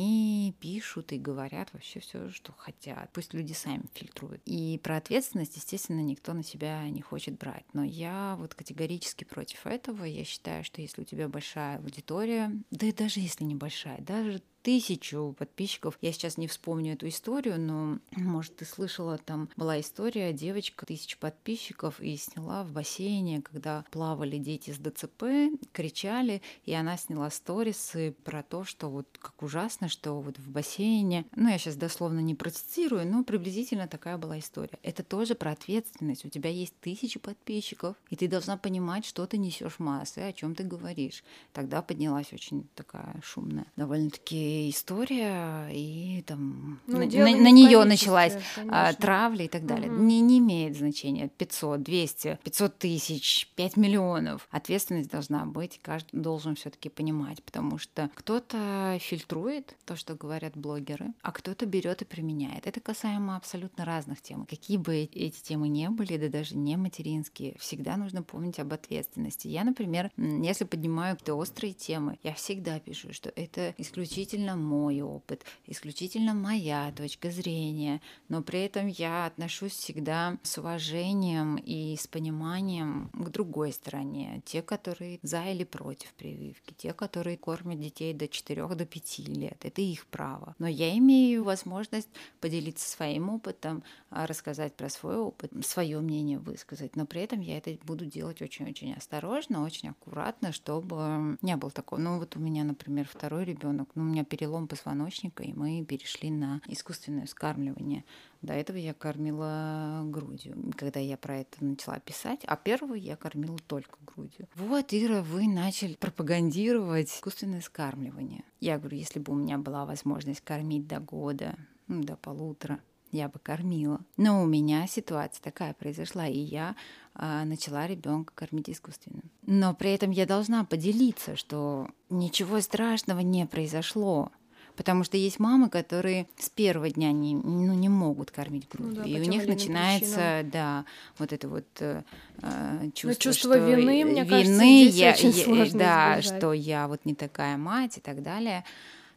пишут 0.60 1.12
и 1.12 1.18
говорят 1.18 1.72
вообще 1.72 2.00
все, 2.00 2.28
что 2.30 2.52
хотят. 2.52 3.10
Пусть 3.12 3.34
люди 3.34 3.52
сами 3.52 3.84
фильтруют. 3.94 4.42
И 4.46 4.80
про 4.82 4.96
ответственность, 4.96 5.56
естественно, 5.56 6.00
никто 6.00 6.32
на 6.32 6.42
себя 6.42 6.88
не 6.88 7.00
хочет 7.00 7.38
брать. 7.38 7.64
Но 7.72 7.84
я 7.84 8.36
вот 8.38 8.54
категорически 8.54 9.24
против 9.24 9.66
этого. 9.66 10.04
Я 10.04 10.24
считаю, 10.24 10.64
что 10.64 10.80
если 10.80 11.02
у 11.02 11.04
тебя 11.04 11.28
большая 11.28 11.78
аудитория, 11.78 12.50
да 12.70 12.86
и 12.86 12.92
даже 12.92 13.20
если 13.20 13.44
небольшая, 13.44 14.00
даже 14.00 14.42
тысячу 14.62 15.34
подписчиков. 15.38 15.98
Я 16.00 16.12
сейчас 16.12 16.38
не 16.38 16.46
вспомню 16.46 16.94
эту 16.94 17.08
историю, 17.08 17.60
но, 17.60 17.98
может, 18.16 18.56
ты 18.56 18.64
слышала, 18.64 19.18
там 19.18 19.48
была 19.56 19.80
история, 19.80 20.32
девочка, 20.32 20.86
тысяча 20.86 21.18
подписчиков, 21.18 22.00
и 22.00 22.16
сняла 22.16 22.64
в 22.64 22.72
бассейне, 22.72 23.42
когда 23.42 23.84
плавали 23.90 24.38
дети 24.38 24.70
с 24.70 24.78
ДЦП, 24.78 25.24
кричали, 25.72 26.42
и 26.64 26.72
она 26.72 26.96
сняла 26.96 27.30
сторисы 27.30 28.14
про 28.24 28.42
то, 28.42 28.64
что 28.64 28.88
вот 28.88 29.06
как 29.20 29.42
ужасно, 29.42 29.88
что 29.88 30.20
вот 30.20 30.38
в 30.38 30.50
бассейне, 30.50 31.26
ну, 31.34 31.48
я 31.48 31.58
сейчас 31.58 31.76
дословно 31.76 32.20
не 32.20 32.34
процитирую, 32.34 33.06
но 33.06 33.24
приблизительно 33.24 33.88
такая 33.88 34.16
была 34.18 34.38
история. 34.38 34.78
Это 34.82 35.02
тоже 35.02 35.34
про 35.34 35.52
ответственность. 35.52 36.24
У 36.24 36.28
тебя 36.28 36.50
есть 36.50 36.78
тысячи 36.80 37.18
подписчиков, 37.18 37.96
и 38.10 38.16
ты 38.16 38.28
должна 38.28 38.56
понимать, 38.56 39.04
что 39.04 39.26
ты 39.26 39.38
несешь 39.38 39.78
массы, 39.78 40.18
о 40.18 40.32
чем 40.32 40.54
ты 40.54 40.62
говоришь. 40.62 41.24
Тогда 41.52 41.82
поднялась 41.82 42.32
очень 42.32 42.68
такая 42.74 43.20
шумная 43.22 43.66
довольно-таки 43.76 44.51
история, 44.70 45.68
и 45.72 46.22
там 46.26 46.80
Ну, 46.86 46.98
на, 46.98 47.06
на- 47.06 47.36
на 47.36 47.50
нее 47.50 47.84
началась 47.84 48.34
а, 48.34 48.40
конечно. 48.88 49.00
травля 49.00 49.44
и 49.44 49.48
так 49.48 49.66
далее. 49.66 49.90
Мгм. 49.90 50.06
Не, 50.06 50.20
не 50.20 50.38
имеет 50.38 50.76
значения 50.76 51.28
500, 51.28 51.82
200, 51.82 52.38
500 52.42 52.78
тысяч, 52.78 53.48
5 53.54 53.76
миллионов. 53.76 54.48
Ответственность 54.50 55.10
должна 55.10 55.44
быть, 55.46 55.78
каждый 55.82 56.20
должен 56.20 56.54
все-таки 56.56 56.88
понимать, 56.88 57.42
потому 57.42 57.78
что 57.78 58.10
кто-то 58.14 58.98
фильтрует 59.00 59.76
то, 59.84 59.96
что 59.96 60.14
говорят 60.14 60.56
блогеры, 60.56 61.12
а 61.22 61.32
кто-то 61.32 61.66
берет 61.66 62.02
и 62.02 62.04
применяет. 62.04 62.66
Это 62.66 62.80
касаемо 62.80 63.36
абсолютно 63.36 63.84
разных 63.84 64.20
тем. 64.22 64.46
Какие 64.46 64.76
бы 64.76 64.96
эти 64.96 65.40
темы 65.42 65.68
не 65.68 65.88
были, 65.90 66.16
да 66.16 66.28
даже 66.28 66.56
не 66.56 66.76
материнские, 66.76 67.56
всегда 67.58 67.96
нужно 67.96 68.22
помнить 68.22 68.58
об 68.58 68.72
ответственности. 68.72 69.48
Я, 69.48 69.64
например, 69.64 70.10
если 70.16 70.64
поднимаю 70.64 71.14
какие-то 71.16 71.34
острые 71.34 71.72
темы, 71.72 72.18
я 72.22 72.34
всегда 72.34 72.80
пишу, 72.80 73.12
что 73.12 73.30
это 73.36 73.74
исключительно 73.78 74.41
мой 74.56 75.00
опыт, 75.00 75.44
исключительно 75.66 76.34
моя 76.34 76.92
точка 76.92 77.30
зрения, 77.30 78.00
но 78.28 78.42
при 78.42 78.60
этом 78.60 78.86
я 78.86 79.26
отношусь 79.26 79.72
всегда 79.72 80.38
с 80.42 80.58
уважением 80.58 81.56
и 81.56 81.96
с 81.96 82.06
пониманием 82.06 83.10
к 83.12 83.28
другой 83.30 83.72
стороне. 83.72 84.42
Те, 84.44 84.62
которые 84.62 85.18
за 85.22 85.44
или 85.44 85.64
против 85.64 86.12
прививки, 86.14 86.74
те, 86.76 86.92
которые 86.92 87.36
кормят 87.36 87.80
детей 87.80 88.12
до 88.14 88.28
4 88.28 88.66
до 88.74 88.86
5 88.86 89.18
лет. 89.28 89.64
Это 89.64 89.80
их 89.80 90.06
право. 90.06 90.54
Но 90.58 90.66
я 90.68 90.96
имею 90.98 91.44
возможность 91.44 92.08
поделиться 92.40 92.88
своим 92.88 93.30
опытом, 93.30 93.82
а, 94.10 94.26
рассказать 94.26 94.74
про 94.74 94.88
свой 94.88 95.16
опыт, 95.16 95.52
свое 95.64 95.98
мнение 96.00 96.38
высказать. 96.38 96.96
Но 96.96 97.06
при 97.06 97.22
этом 97.22 97.40
я 97.40 97.58
это 97.58 97.76
буду 97.84 98.04
делать 98.04 98.42
очень-очень 98.42 98.94
осторожно, 98.94 99.64
очень 99.64 99.90
аккуратно, 99.90 100.52
чтобы 100.52 101.38
не 101.42 101.56
было 101.56 101.70
такого. 101.70 102.00
Ну 102.00 102.18
вот 102.18 102.36
у 102.36 102.40
меня, 102.40 102.64
например, 102.64 103.08
второй 103.10 103.44
ребенок, 103.44 103.88
ну 103.94 104.02
у 104.02 104.06
меня 104.06 104.24
перелом 104.32 104.66
позвоночника, 104.66 105.42
и 105.42 105.52
мы 105.52 105.84
перешли 105.84 106.30
на 106.30 106.62
искусственное 106.66 107.26
вскармливание. 107.26 108.02
До 108.40 108.54
этого 108.54 108.78
я 108.78 108.94
кормила 108.94 110.00
грудью, 110.06 110.72
когда 110.74 111.00
я 111.00 111.18
про 111.18 111.40
это 111.40 111.62
начала 111.62 112.00
писать, 112.00 112.40
а 112.46 112.56
первую 112.56 112.98
я 112.98 113.16
кормила 113.16 113.58
только 113.66 113.98
грудью. 114.06 114.48
Вот, 114.54 114.86
Ира, 114.94 115.20
вы 115.20 115.46
начали 115.46 115.96
пропагандировать 115.96 117.10
искусственное 117.10 117.60
скармливание. 117.60 118.44
Я 118.58 118.78
говорю, 118.78 118.96
если 118.96 119.18
бы 119.18 119.34
у 119.34 119.36
меня 119.36 119.58
была 119.58 119.84
возможность 119.84 120.40
кормить 120.40 120.86
до 120.86 120.98
года, 120.98 121.54
до 121.86 122.16
полутора, 122.16 122.80
я 123.10 123.28
бы 123.28 123.38
кормила. 123.38 124.00
Но 124.16 124.42
у 124.42 124.46
меня 124.46 124.86
ситуация 124.86 125.42
такая 125.42 125.74
произошла, 125.74 126.26
и 126.26 126.38
я 126.38 126.74
начала 127.14 127.86
ребенка 127.86 128.32
кормить 128.34 128.70
искусственным. 128.70 129.22
Но 129.46 129.74
при 129.74 129.90
этом 129.92 130.10
я 130.10 130.26
должна 130.26 130.64
поделиться, 130.64 131.36
что 131.36 131.88
ничего 132.10 132.60
страшного 132.60 133.20
не 133.20 133.46
произошло. 133.46 134.30
Потому 134.74 135.04
что 135.04 135.18
есть 135.18 135.38
мамы, 135.38 135.68
которые 135.68 136.26
с 136.38 136.48
первого 136.48 136.88
дня 136.88 137.12
не, 137.12 137.34
ну, 137.34 137.74
не 137.74 137.90
могут 137.90 138.30
кормить 138.30 138.66
грудью. 138.70 139.02
да, 139.02 139.04
и 139.04 139.20
у 139.20 139.24
них 139.24 139.44
иным 139.44 139.54
причинается, 139.54 140.40
да, 140.50 140.86
вот 141.18 141.34
это 141.34 141.46
вот 141.46 141.66
э, 141.80 142.02
э, 142.40 142.90
чувство, 142.94 143.08
Ну, 143.08 143.14
чувство 143.14 143.56
что 143.56 143.68
вины, 143.76 144.04
мне 144.06 144.24
кажется, 144.24 144.50
вины, 144.50 144.88
здесь 144.88 144.94
я, 144.94 145.54
я- 145.56 145.72
да, 145.74 146.18
избежать. 146.20 146.38
что 146.38 146.52
я 146.54 146.88
вот 146.88 147.04
не 147.04 147.14
такая 147.14 147.58
мать 147.58 147.98
и 147.98 148.00
так 148.00 148.22
далее. 148.22 148.64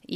И 0.07 0.15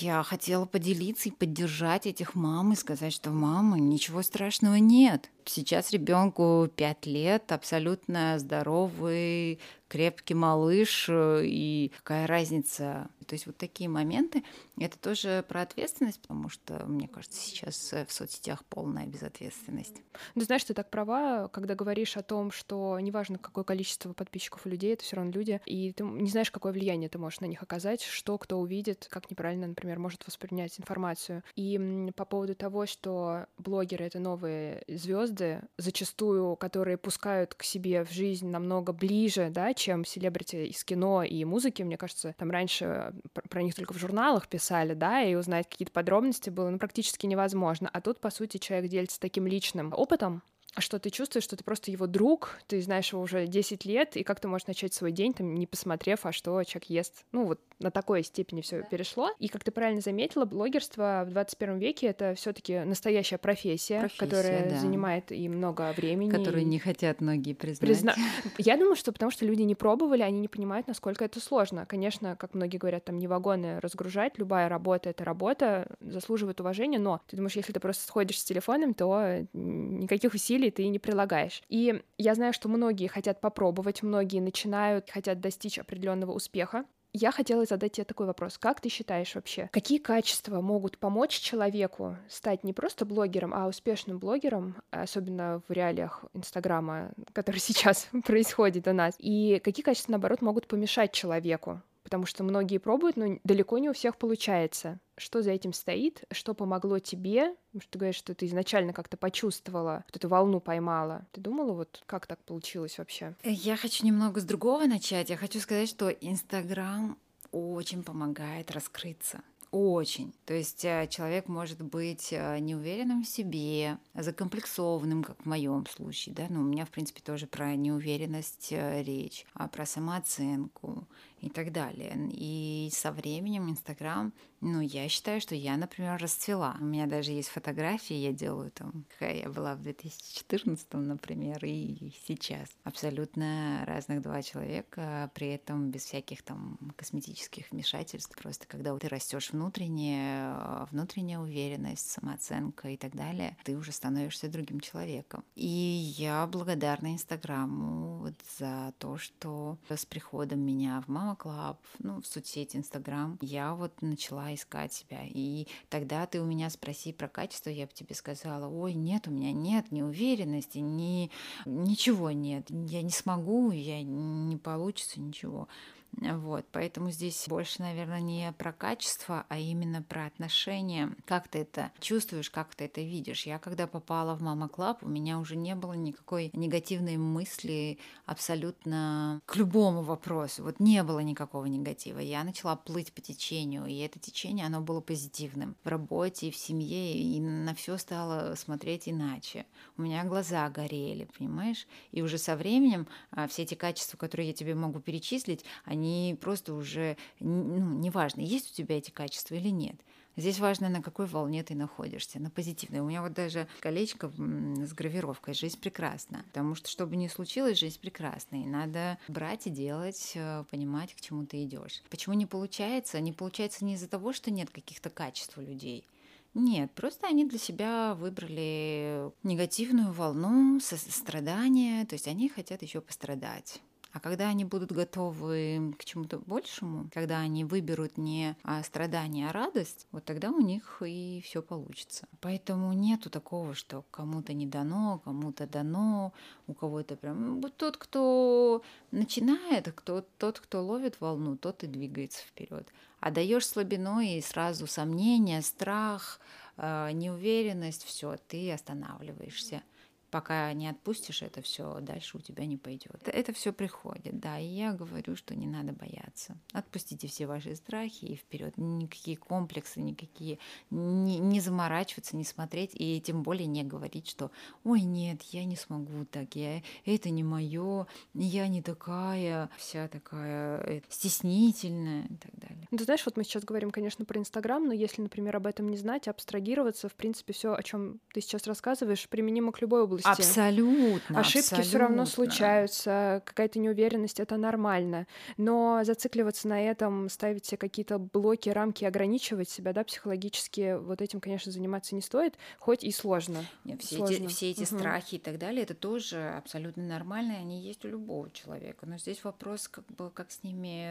я 0.00 0.22
хотела 0.24 0.64
поделиться 0.64 1.28
и 1.28 1.32
поддержать 1.32 2.06
этих 2.06 2.34
мам 2.34 2.72
и 2.72 2.76
сказать, 2.76 3.12
что 3.12 3.30
мама, 3.30 3.78
ничего 3.78 4.22
страшного 4.22 4.74
нет. 4.74 5.30
Сейчас 5.44 5.92
ребенку 5.92 6.68
5 6.74 7.06
лет, 7.06 7.52
абсолютно 7.52 8.38
здоровый, 8.38 9.60
крепкий 9.88 10.34
малыш, 10.34 11.06
э, 11.08 11.42
и 11.44 11.92
какая 11.96 12.26
разница. 12.26 13.08
То 13.26 13.34
есть 13.34 13.46
вот 13.46 13.56
такие 13.56 13.90
моменты, 13.90 14.42
это 14.78 14.98
тоже 14.98 15.44
про 15.48 15.62
ответственность, 15.62 16.20
потому 16.22 16.48
что, 16.48 16.84
мне 16.86 17.08
кажется, 17.08 17.40
сейчас 17.40 17.92
э, 17.92 18.06
в 18.06 18.12
соцсетях 18.12 18.64
полная 18.64 19.06
безответственность. 19.06 19.96
Ну, 20.34 20.42
знаешь, 20.42 20.64
ты 20.64 20.74
так 20.74 20.90
права, 20.90 21.48
когда 21.48 21.74
говоришь 21.74 22.16
о 22.16 22.22
том, 22.22 22.50
что 22.50 22.98
неважно, 23.00 23.38
какое 23.38 23.64
количество 23.64 24.12
подписчиков 24.12 24.64
у 24.64 24.68
людей, 24.68 24.94
это 24.94 25.04
все 25.04 25.16
равно 25.16 25.32
люди, 25.32 25.60
и 25.66 25.92
ты 25.92 26.04
не 26.04 26.30
знаешь, 26.30 26.50
какое 26.50 26.72
влияние 26.72 27.08
ты 27.08 27.18
можешь 27.18 27.40
на 27.40 27.46
них 27.46 27.62
оказать, 27.62 28.02
что 28.02 28.38
кто 28.38 28.58
увидит, 28.58 29.06
как 29.10 29.30
неправильно, 29.30 29.66
например, 29.66 29.98
может 29.98 30.26
воспринять 30.26 30.78
информацию. 30.78 31.42
И 31.56 32.10
по 32.16 32.24
поводу 32.24 32.54
того, 32.54 32.86
что 32.86 33.46
блогеры— 33.58 34.04
это 34.06 34.18
новые 34.20 34.84
звезды, 34.88 35.62
зачастую, 35.76 36.56
которые 36.56 36.96
пускают 36.96 37.54
к 37.54 37.62
себе 37.62 38.04
в 38.04 38.12
жизнь 38.12 38.48
намного 38.48 38.92
ближе, 38.92 39.50
да, 39.50 39.74
чем 39.78 40.04
селебрити 40.04 40.66
из 40.66 40.84
кино 40.84 41.22
и 41.22 41.44
музыки, 41.44 41.82
мне 41.82 41.96
кажется, 41.96 42.34
там 42.36 42.50
раньше 42.50 43.14
пр- 43.32 43.48
про 43.48 43.62
них 43.62 43.74
только 43.74 43.94
в 43.94 43.98
журналах 43.98 44.48
писали, 44.48 44.94
да, 44.94 45.22
и 45.22 45.34
узнать 45.34 45.68
какие-то 45.68 45.92
подробности 45.92 46.50
было 46.50 46.68
ну, 46.68 46.78
практически 46.78 47.26
невозможно. 47.26 47.88
А 47.92 48.00
тут, 48.00 48.20
по 48.20 48.30
сути, 48.30 48.58
человек 48.58 48.90
делится 48.90 49.20
таким 49.20 49.46
личным 49.46 49.94
опытом, 49.96 50.42
что 50.76 50.98
ты 50.98 51.10
чувствуешь, 51.10 51.44
что 51.44 51.56
ты 51.56 51.64
просто 51.64 51.90
его 51.90 52.06
друг, 52.06 52.58
ты 52.66 52.80
знаешь 52.82 53.12
его 53.12 53.22
уже 53.22 53.46
10 53.46 53.84
лет, 53.84 54.16
и 54.16 54.22
как 54.22 54.40
ты 54.40 54.48
можешь 54.48 54.66
начать 54.66 54.92
свой 54.92 55.12
день, 55.12 55.32
там, 55.32 55.54
не 55.54 55.66
посмотрев, 55.66 56.26
а 56.26 56.32
что 56.32 56.62
человек 56.64 56.90
ест, 56.90 57.24
ну 57.32 57.46
вот 57.46 57.60
на 57.78 57.90
такой 57.90 58.22
степени 58.22 58.60
все 58.60 58.82
перешло. 58.82 59.30
И, 59.38 59.48
как 59.48 59.64
ты 59.64 59.70
правильно 59.70 60.00
заметила, 60.00 60.44
блогерство 60.44 61.24
в 61.26 61.30
21 61.30 61.78
веке— 61.78 62.06
это 62.08 62.34
все 62.34 62.52
таки 62.52 62.80
настоящая 62.80 63.38
профессия, 63.38 64.00
профессия 64.00 64.18
которая 64.18 64.70
да. 64.70 64.78
занимает 64.78 65.30
и 65.32 65.48
много 65.48 65.92
времени. 65.96 66.30
Которую 66.30 66.66
не 66.66 66.78
хотят 66.78 67.20
многие 67.20 67.54
признать. 67.54 67.80
Призна... 67.80 68.14
Я 68.58 68.76
думаю, 68.76 68.96
что 68.96 69.12
потому 69.12 69.30
что 69.30 69.44
люди 69.44 69.62
не 69.62 69.74
пробовали, 69.74 70.22
они 70.22 70.40
не 70.40 70.48
понимают, 70.48 70.88
насколько 70.88 71.24
это 71.24 71.40
сложно. 71.40 71.86
Конечно, 71.86 72.36
как 72.36 72.54
многие 72.54 72.78
говорят, 72.78 73.04
там 73.04 73.18
не 73.18 73.26
вагоны 73.26 73.80
разгружать, 73.80 74.38
любая 74.38 74.68
работа— 74.68 75.10
это 75.10 75.24
работа, 75.24 75.96
заслуживает 76.00 76.60
уважения, 76.60 76.98
но 76.98 77.20
ты 77.26 77.36
думаешь, 77.36 77.56
если 77.56 77.72
ты 77.72 77.80
просто 77.80 78.06
сходишь 78.06 78.40
с 78.40 78.44
телефоном, 78.44 78.94
то 78.94 79.46
никаких 79.52 80.34
усилий 80.34 80.70
ты 80.70 80.88
не 80.88 80.98
прилагаешь. 80.98 81.62
И 81.68 82.02
я 82.16 82.34
знаю, 82.34 82.52
что 82.52 82.68
многие 82.68 83.06
хотят 83.06 83.40
попробовать, 83.40 84.02
многие 84.02 84.40
начинают, 84.40 85.10
хотят 85.10 85.40
достичь 85.40 85.78
определенного 85.78 86.32
успеха. 86.32 86.84
Я 87.12 87.32
хотела 87.32 87.64
задать 87.64 87.92
тебе 87.92 88.04
такой 88.04 88.26
вопрос. 88.26 88.58
Как 88.58 88.80
ты 88.80 88.88
считаешь 88.88 89.34
вообще, 89.34 89.68
какие 89.72 89.98
качества 89.98 90.60
могут 90.60 90.98
помочь 90.98 91.38
человеку 91.38 92.16
стать 92.28 92.64
не 92.64 92.72
просто 92.72 93.06
блогером, 93.06 93.54
а 93.54 93.66
успешным 93.66 94.18
блогером, 94.18 94.76
особенно 94.90 95.62
в 95.68 95.72
реалиях 95.72 96.24
Инстаграма, 96.34 97.10
который 97.32 97.58
сейчас 97.60 98.08
происходит 98.24 98.86
у 98.88 98.92
нас? 98.92 99.14
И 99.18 99.60
какие 99.64 99.84
качества, 99.84 100.12
наоборот, 100.12 100.42
могут 100.42 100.66
помешать 100.66 101.12
человеку 101.12 101.80
потому 102.08 102.24
что 102.24 102.42
многие 102.42 102.78
пробуют, 102.78 103.18
но 103.18 103.38
далеко 103.44 103.76
не 103.76 103.90
у 103.90 103.92
всех 103.92 104.16
получается. 104.16 104.98
Что 105.18 105.42
за 105.42 105.50
этим 105.50 105.74
стоит? 105.74 106.24
Что 106.30 106.54
помогло 106.54 107.00
тебе? 107.00 107.54
Потому 107.66 107.82
что 107.82 107.90
ты 107.90 107.98
говоришь, 107.98 108.16
что 108.16 108.34
ты 108.34 108.46
изначально 108.46 108.94
как-то 108.94 109.18
почувствовала, 109.18 110.04
вот 110.06 110.16
эту 110.16 110.26
волну 110.26 110.58
поймала. 110.58 111.26
Ты 111.32 111.42
думала, 111.42 111.74
вот 111.74 112.02
как 112.06 112.26
так 112.26 112.42
получилось 112.44 112.96
вообще? 112.96 113.36
Я 113.44 113.76
хочу 113.76 114.06
немного 114.06 114.40
с 114.40 114.44
другого 114.44 114.86
начать. 114.86 115.28
Я 115.28 115.36
хочу 115.36 115.60
сказать, 115.60 115.90
что 115.90 116.08
Инстаграм 116.08 117.18
очень 117.52 118.02
помогает 118.02 118.70
раскрыться. 118.70 119.42
Очень. 119.70 120.32
То 120.46 120.54
есть 120.54 120.84
э, 120.84 121.06
человек 121.10 121.46
может 121.46 121.82
быть 121.82 122.28
э, 122.32 122.58
неуверенным 122.58 123.22
в 123.22 123.28
себе, 123.28 123.98
закомплексованным, 124.14 125.22
как 125.22 125.42
в 125.42 125.46
моем 125.46 125.84
случае, 125.86 126.34
да, 126.34 126.46
ну, 126.48 126.60
у 126.60 126.64
меня, 126.64 126.86
в 126.86 126.90
принципе, 126.90 127.20
тоже 127.20 127.46
про 127.46 127.76
неуверенность 127.76 128.68
э, 128.70 129.02
речь, 129.02 129.44
а 129.52 129.68
про 129.68 129.84
самооценку, 129.84 131.06
и 131.40 131.48
так 131.48 131.72
далее. 131.72 132.14
И 132.32 132.90
со 132.92 133.12
временем 133.12 133.70
Инстаграм, 133.70 134.32
ну, 134.60 134.80
я 134.80 135.08
считаю, 135.08 135.40
что 135.40 135.54
я, 135.54 135.76
например, 135.76 136.20
расцвела. 136.20 136.76
У 136.80 136.84
меня 136.84 137.06
даже 137.06 137.30
есть 137.30 137.48
фотографии, 137.48 138.14
я 138.14 138.32
делаю 138.32 138.72
там, 138.72 139.04
какая 139.12 139.42
я 139.42 139.48
была 139.48 139.76
в 139.76 139.82
2014, 139.82 140.94
например, 140.94 141.64
и 141.64 142.12
сейчас. 142.26 142.68
Абсолютно 142.82 143.84
разных 143.86 144.20
два 144.20 144.42
человека, 144.42 145.30
при 145.34 145.48
этом 145.48 145.90
без 145.90 146.04
всяких 146.04 146.42
там 146.42 146.78
косметических 146.96 147.70
вмешательств. 147.70 148.36
Просто 148.36 148.66
когда 148.66 148.96
ты 148.98 149.08
растешь 149.08 149.52
внутренне, 149.52 150.52
внутренняя 150.90 151.38
уверенность, 151.38 152.10
самооценка 152.10 152.88
и 152.88 152.96
так 152.96 153.14
далее, 153.14 153.56
ты 153.64 153.76
уже 153.76 153.92
становишься 153.92 154.48
другим 154.48 154.80
человеком. 154.80 155.44
И 155.54 155.66
я 155.66 156.44
благодарна 156.46 157.12
Инстаграму 157.12 158.18
вот 158.18 158.34
за 158.58 158.92
то, 158.98 159.18
что 159.18 159.78
с 159.88 160.04
приходом 160.04 160.60
меня 160.60 161.00
в 161.06 161.08
маму 161.08 161.27
Mama 161.28 161.36
Club, 161.36 161.78
ну, 161.98 162.22
в 162.22 162.26
соцсети 162.26 162.78
Инстаграм, 162.78 163.36
я 163.42 163.74
вот 163.74 164.00
начала 164.00 164.54
искать 164.54 164.94
себя. 164.94 165.20
И 165.26 165.66
тогда 165.90 166.24
ты 166.24 166.40
у 166.40 166.46
меня 166.46 166.70
спроси 166.70 167.12
про 167.12 167.28
качество, 167.28 167.68
я 167.68 167.84
бы 167.84 167.92
тебе 167.92 168.14
сказала, 168.14 168.66
ой, 168.66 168.94
нет, 168.94 169.28
у 169.28 169.30
меня 169.30 169.52
нет 169.52 169.92
ни 169.92 170.00
уверенности, 170.00 170.78
ни 170.78 171.30
ничего 171.66 172.30
нет, 172.30 172.70
я 172.70 173.02
не 173.02 173.10
смогу, 173.10 173.72
я 173.72 174.02
не 174.02 174.56
получится 174.56 175.20
ничего. 175.20 175.68
Вот, 176.12 176.66
поэтому 176.72 177.10
здесь 177.10 177.44
больше, 177.48 177.82
наверное, 177.82 178.20
не 178.20 178.52
про 178.52 178.72
качество, 178.72 179.46
а 179.48 179.58
именно 179.58 180.02
про 180.02 180.26
отношения. 180.26 181.14
Как 181.26 181.48
ты 181.48 181.60
это 181.60 181.92
чувствуешь, 182.00 182.50
как 182.50 182.74
ты 182.74 182.86
это 182.86 183.00
видишь. 183.00 183.46
Я 183.46 183.58
когда 183.58 183.86
попала 183.86 184.34
в 184.34 184.42
Mama 184.42 184.68
Club, 184.68 185.02
у 185.02 185.08
меня 185.08 185.38
уже 185.38 185.56
не 185.56 185.74
было 185.74 185.92
никакой 185.92 186.50
негативной 186.54 187.16
мысли 187.18 187.98
абсолютно 188.26 189.40
к 189.46 189.56
любому 189.56 190.02
вопросу. 190.02 190.64
Вот 190.64 190.80
не 190.80 191.02
было 191.02 191.20
никакого 191.20 191.66
негатива. 191.66 192.18
Я 192.18 192.42
начала 192.42 192.74
плыть 192.74 193.12
по 193.12 193.20
течению, 193.20 193.86
и 193.86 193.96
это 193.98 194.18
течение, 194.18 194.66
оно 194.66 194.80
было 194.80 195.00
позитивным. 195.00 195.76
В 195.84 195.88
работе, 195.88 196.50
в 196.50 196.56
семье, 196.56 197.14
и 197.14 197.40
на 197.40 197.74
все 197.74 197.96
стало 197.96 198.54
смотреть 198.56 199.08
иначе. 199.08 199.66
У 199.96 200.02
меня 200.02 200.24
глаза 200.24 200.68
горели, 200.68 201.28
понимаешь? 201.38 201.86
И 202.10 202.22
уже 202.22 202.38
со 202.38 202.56
временем 202.56 203.06
а, 203.30 203.46
все 203.46 203.62
эти 203.62 203.74
качества, 203.74 204.16
которые 204.16 204.48
я 204.48 204.54
тебе 204.54 204.74
могу 204.74 205.00
перечислить, 205.00 205.64
они 205.84 205.97
они 205.98 206.38
просто 206.40 206.74
уже, 206.74 207.16
ну, 207.40 207.98
неважно, 207.98 208.40
есть 208.40 208.72
у 208.72 208.74
тебя 208.74 208.98
эти 208.98 209.10
качества 209.10 209.56
или 209.56 209.68
нет. 209.68 209.96
Здесь 210.36 210.60
важно, 210.60 210.88
на 210.88 211.02
какой 211.02 211.26
волне 211.26 211.64
ты 211.64 211.74
находишься, 211.74 212.38
на 212.38 212.48
позитивной. 212.48 213.00
У 213.00 213.06
меня 213.06 213.22
вот 213.22 213.32
даже 213.32 213.66
колечко 213.80 214.28
с 214.28 214.92
гравировкой 214.92 215.52
«Жизнь 215.52 215.80
прекрасна». 215.80 216.44
Потому 216.46 216.76
что, 216.76 216.88
что 216.88 217.06
бы 217.06 217.16
ни 217.16 217.26
случилось, 217.26 217.76
жизнь 217.76 217.98
прекрасна. 218.00 218.62
И 218.62 218.64
надо 218.64 219.18
брать 219.26 219.66
и 219.66 219.70
делать, 219.70 220.34
э, 220.36 220.62
понимать, 220.70 221.12
к 221.14 221.20
чему 221.20 221.44
ты 221.44 221.64
идешь. 221.64 222.04
Почему 222.08 222.36
не 222.36 222.46
получается? 222.46 223.18
Не 223.18 223.32
получается 223.32 223.84
не 223.84 223.94
из-за 223.94 224.06
того, 224.06 224.32
что 224.32 224.52
нет 224.52 224.70
каких-то 224.70 225.10
качеств 225.10 225.58
у 225.58 225.60
людей. 225.60 226.06
Нет, 226.54 226.92
просто 226.92 227.26
они 227.26 227.44
для 227.44 227.58
себя 227.58 228.14
выбрали 228.14 229.30
негативную 229.42 230.12
волну, 230.12 230.78
страдания, 230.80 232.04
то 232.06 232.14
есть 232.14 232.28
они 232.28 232.48
хотят 232.48 232.82
еще 232.82 233.00
пострадать. 233.00 233.80
А 234.18 234.20
когда 234.20 234.48
они 234.48 234.64
будут 234.64 234.90
готовы 234.90 235.94
к 235.96 236.04
чему-то 236.04 236.40
большему, 236.40 237.08
когда 237.14 237.38
они 237.38 237.64
выберут 237.64 238.18
не 238.18 238.56
а, 238.64 238.82
страдание, 238.82 239.48
а 239.48 239.52
радость, 239.52 240.08
вот 240.10 240.24
тогда 240.24 240.50
у 240.50 240.60
них 240.60 241.00
и 241.06 241.40
все 241.44 241.62
получится. 241.62 242.26
Поэтому 242.40 242.92
нету 242.94 243.30
такого, 243.30 243.74
что 243.74 244.04
кому-то 244.10 244.54
не 244.54 244.66
дано, 244.66 245.20
кому-то 245.24 245.68
дано, 245.68 246.32
у 246.66 246.74
кого-то 246.74 247.14
прям... 247.14 247.60
Вот 247.60 247.76
тот, 247.76 247.96
кто 247.96 248.82
начинает, 249.12 249.92
кто, 249.92 250.24
тот, 250.38 250.58
кто 250.58 250.84
ловит 250.84 251.20
волну, 251.20 251.56
тот 251.56 251.84
и 251.84 251.86
двигается 251.86 252.42
вперед. 252.42 252.88
А 253.20 253.30
даешь 253.30 253.68
слабину 253.68 254.18
и 254.18 254.40
сразу 254.40 254.88
сомнения, 254.88 255.62
страх, 255.62 256.40
а, 256.76 257.12
неуверенность, 257.12 258.02
все, 258.02 258.36
ты 258.48 258.72
останавливаешься 258.72 259.84
пока 260.30 260.72
не 260.72 260.88
отпустишь 260.88 261.42
это 261.42 261.62
все, 261.62 262.00
дальше 262.00 262.36
у 262.36 262.40
тебя 262.40 262.66
не 262.66 262.76
пойдет. 262.76 263.20
Это, 263.26 263.52
все 263.52 263.72
приходит, 263.72 264.38
да, 264.38 264.58
и 264.58 264.66
я 264.66 264.92
говорю, 264.92 265.36
что 265.36 265.54
не 265.54 265.66
надо 265.66 265.92
бояться. 265.92 266.56
Отпустите 266.72 267.28
все 267.28 267.46
ваши 267.46 267.74
страхи 267.74 268.26
и 268.26 268.36
вперед. 268.36 268.74
Никакие 268.76 269.36
комплексы, 269.36 270.00
никакие, 270.00 270.58
не, 270.90 271.38
не 271.38 271.60
заморачиваться, 271.60 272.36
не 272.36 272.44
смотреть, 272.44 272.90
и 272.94 273.20
тем 273.20 273.42
более 273.42 273.66
не 273.66 273.84
говорить, 273.84 274.28
что 274.28 274.50
ой, 274.84 275.00
нет, 275.00 275.42
я 275.42 275.64
не 275.64 275.76
смогу 275.76 276.24
так, 276.26 276.54
я, 276.54 276.82
это 277.04 277.30
не 277.30 277.42
мое, 277.42 278.06
я 278.34 278.68
не 278.68 278.82
такая, 278.82 279.70
вся 279.76 280.08
такая 280.08 280.80
э, 280.80 281.00
стеснительная 281.08 282.26
и 282.26 282.36
так 282.36 282.54
далее. 282.54 282.86
Ну, 282.90 282.98
ты 282.98 283.04
знаешь, 283.04 283.24
вот 283.24 283.36
мы 283.36 283.44
сейчас 283.44 283.64
говорим, 283.64 283.90
конечно, 283.90 284.24
про 284.24 284.38
Инстаграм, 284.38 284.86
но 284.86 284.92
если, 284.92 285.22
например, 285.22 285.56
об 285.56 285.66
этом 285.66 285.88
не 285.88 285.96
знать, 285.96 286.28
абстрагироваться, 286.28 287.08
в 287.08 287.14
принципе, 287.14 287.52
все, 287.52 287.74
о 287.74 287.82
чем 287.82 288.20
ты 288.32 288.40
сейчас 288.40 288.66
рассказываешь, 288.66 289.28
применимо 289.28 289.72
к 289.72 289.80
любой 289.80 290.02
области 290.02 290.17
области. 290.26 290.42
Абсолютно. 290.42 291.40
Ошибки 291.40 291.80
все 291.82 291.98
равно 291.98 292.26
случаются, 292.26 293.42
какая-то 293.44 293.78
неуверенность 293.78 294.40
это 294.40 294.56
нормально. 294.56 295.26
Но 295.56 296.00
зацикливаться 296.04 296.68
на 296.68 296.80
этом, 296.80 297.28
ставить 297.28 297.66
себе 297.66 297.78
какие-то 297.78 298.18
блоки, 298.18 298.68
рамки, 298.68 299.04
ограничивать 299.04 299.68
себя, 299.68 299.92
да, 299.92 300.04
психологически, 300.04 300.96
вот 300.98 301.22
этим, 301.22 301.40
конечно, 301.40 301.72
заниматься 301.72 302.14
не 302.14 302.20
стоит, 302.20 302.56
хоть 302.78 303.04
и 303.04 303.12
сложно. 303.12 303.64
Нет, 303.84 304.02
все, 304.02 304.16
сложно. 304.16 304.34
Эти, 304.34 304.46
все 304.46 304.70
эти 304.70 304.80
угу. 304.80 304.98
страхи 304.98 305.36
и 305.36 305.38
так 305.38 305.58
далее, 305.58 305.82
это 305.82 305.94
тоже 305.94 306.54
абсолютно 306.56 307.02
нормально, 307.02 307.56
они 307.58 307.80
есть 307.80 308.04
у 308.04 308.08
любого 308.08 308.50
человека. 308.50 309.06
Но 309.06 309.18
здесь 309.18 309.44
вопрос, 309.44 309.88
как 309.88 310.06
бы, 310.06 310.30
как 310.30 310.50
с 310.50 310.62
ними 310.62 311.08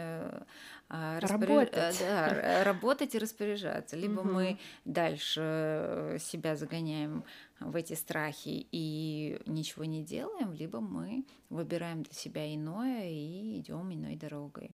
а, 0.90 1.20
работать. 1.20 1.98
Да, 2.00 2.64
работать 2.64 3.16
и 3.16 3.20
распоряжаться. 3.20 3.96
Либо 3.96 4.22
угу. 4.22 4.30
мы 4.30 4.60
дальше 4.86 5.42
э, 5.44 6.18
себя 6.20 6.56
загоняем 6.56 7.24
в 7.60 7.76
эти 7.76 7.94
страхи 7.94 8.68
и 8.72 9.40
ничего 9.46 9.86
не 9.86 10.04
делаем, 10.04 10.54
либо 10.54 10.80
мы 10.80 11.26
выбираем 11.50 12.04
для 12.04 12.14
себя 12.14 12.54
иное 12.54 13.10
и 13.10 13.60
идем 13.60 13.94
иной 13.94 14.16
дорогой. 14.16 14.72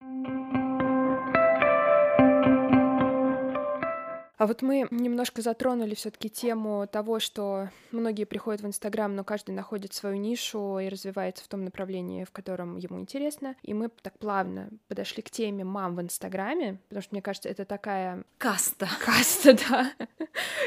А 4.36 4.46
вот 4.46 4.62
мы 4.62 4.86
немножко 4.90 5.42
затронули 5.42 5.94
все-таки 5.94 6.28
тему 6.28 6.88
того, 6.90 7.20
что 7.20 7.70
многие 7.92 8.24
приходят 8.24 8.62
в 8.62 8.66
Инстаграм, 8.66 9.14
но 9.14 9.22
каждый 9.22 9.52
находит 9.52 9.94
свою 9.94 10.16
нишу 10.16 10.78
и 10.78 10.88
развивается 10.88 11.44
в 11.44 11.48
том 11.48 11.64
направлении, 11.64 12.24
в 12.24 12.32
котором 12.32 12.76
ему 12.76 12.98
интересно. 12.98 13.54
И 13.62 13.74
мы 13.74 13.90
так 14.02 14.18
плавно 14.18 14.70
подошли 14.88 15.22
к 15.22 15.30
теме 15.30 15.64
мам 15.64 15.94
в 15.94 16.00
Инстаграме, 16.00 16.80
потому 16.88 17.02
что, 17.02 17.14
мне 17.14 17.22
кажется, 17.22 17.48
это 17.48 17.64
такая... 17.64 18.24
Каста. 18.38 18.88
Каста, 19.04 19.56
да. 19.68 19.92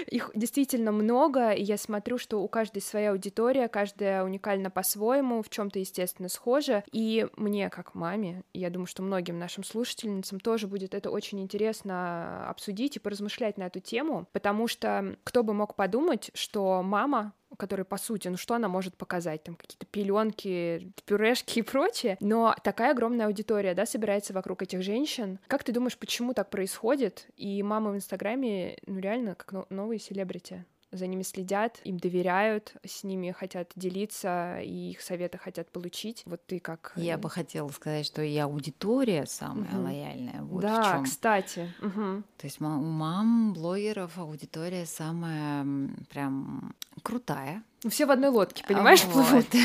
Их 0.08 0.32
действительно 0.34 0.92
много, 0.92 1.52
и 1.52 1.62
я 1.62 1.78
смотрю, 1.78 2.18
что 2.18 2.42
у 2.42 2.48
каждой 2.48 2.82
своя 2.82 3.12
аудитория, 3.12 3.68
каждая 3.68 4.24
уникальна 4.24 4.70
по-своему, 4.70 5.42
в 5.42 5.50
чем 5.50 5.70
то 5.70 5.80
естественно, 5.80 6.30
схожа. 6.30 6.84
И 6.92 7.28
мне, 7.36 7.70
как 7.70 7.96
маме, 7.96 8.44
я 8.54 8.70
думаю, 8.70 8.88
что 8.88 9.04
многим 9.04 9.40
нашим 9.40 9.64
слушательницам 9.64 10.40
тоже 10.40 10.68
будет 10.68 10.94
это 10.94 11.10
очень 11.10 11.42
интересно 11.42 12.50
обсудить 12.50 12.96
и 12.96 13.00
поразмышлять 13.00 13.58
на 13.58 13.66
эту 13.68 13.80
тему, 13.80 14.28
потому 14.32 14.68
что 14.68 15.18
кто 15.24 15.44
бы 15.44 15.54
мог 15.54 15.76
подумать, 15.76 16.32
что 16.34 16.82
мама 16.84 17.34
которой, 17.58 17.84
по 17.84 17.98
сути, 17.98 18.28
ну 18.28 18.38
что 18.38 18.56
она 18.56 18.68
может 18.68 18.96
показать, 18.96 19.44
там 19.44 19.56
какие-то 19.56 19.86
пеленки, 19.86 20.92
пюрешки 21.06 21.60
и 21.60 21.64
прочее, 21.64 22.18
но 22.20 22.56
такая 22.64 22.92
огромная 22.92 23.28
аудитория, 23.28 23.74
да, 23.74 23.86
собирается 23.86 24.34
вокруг 24.34 24.62
этих 24.62 24.82
женщин. 24.82 25.40
Как 25.48 25.64
ты 25.64 25.72
думаешь, 25.72 25.98
почему 25.98 26.34
так 26.34 26.50
происходит? 26.50 27.28
И 27.36 27.64
мама 27.64 27.92
в 27.92 27.96
Инстаграме, 27.96 28.78
ну 28.86 29.00
реально, 29.00 29.36
как 29.36 29.70
новые 29.70 30.00
селебрити 30.00 30.66
за 30.98 31.08
ними 31.08 31.24
следят, 31.24 31.80
им 31.84 31.98
доверяют, 31.98 32.74
с 32.86 33.04
ними 33.04 33.32
хотят 33.32 33.72
делиться, 33.76 34.60
и 34.60 34.92
их 34.92 35.02
советы 35.02 35.38
хотят 35.38 35.70
получить. 35.70 36.24
Вот 36.26 36.46
ты 36.46 36.60
как... 36.60 36.94
Я 36.96 37.16
э, 37.16 37.18
бы 37.18 37.30
хотела 37.30 37.70
сказать, 37.70 38.06
что 38.06 38.22
и 38.22 38.36
аудитория 38.38 39.26
самая 39.26 39.70
угу. 39.74 39.84
лояльная. 39.84 40.42
Вот 40.42 40.62
да, 40.62 41.02
кстати. 41.04 41.74
Угу. 41.82 42.24
То 42.38 42.46
есть 42.46 42.60
у 42.60 42.66
мам, 42.66 43.54
блогеров 43.54 44.18
аудитория 44.18 44.86
самая 44.86 45.66
прям 46.10 46.76
крутая. 47.04 47.64
Все 47.88 48.06
в 48.06 48.12
одной 48.12 48.30
лодке, 48.30 48.64
понимаешь, 48.68 49.04
а, 49.04 49.12
плывут. 49.12 49.46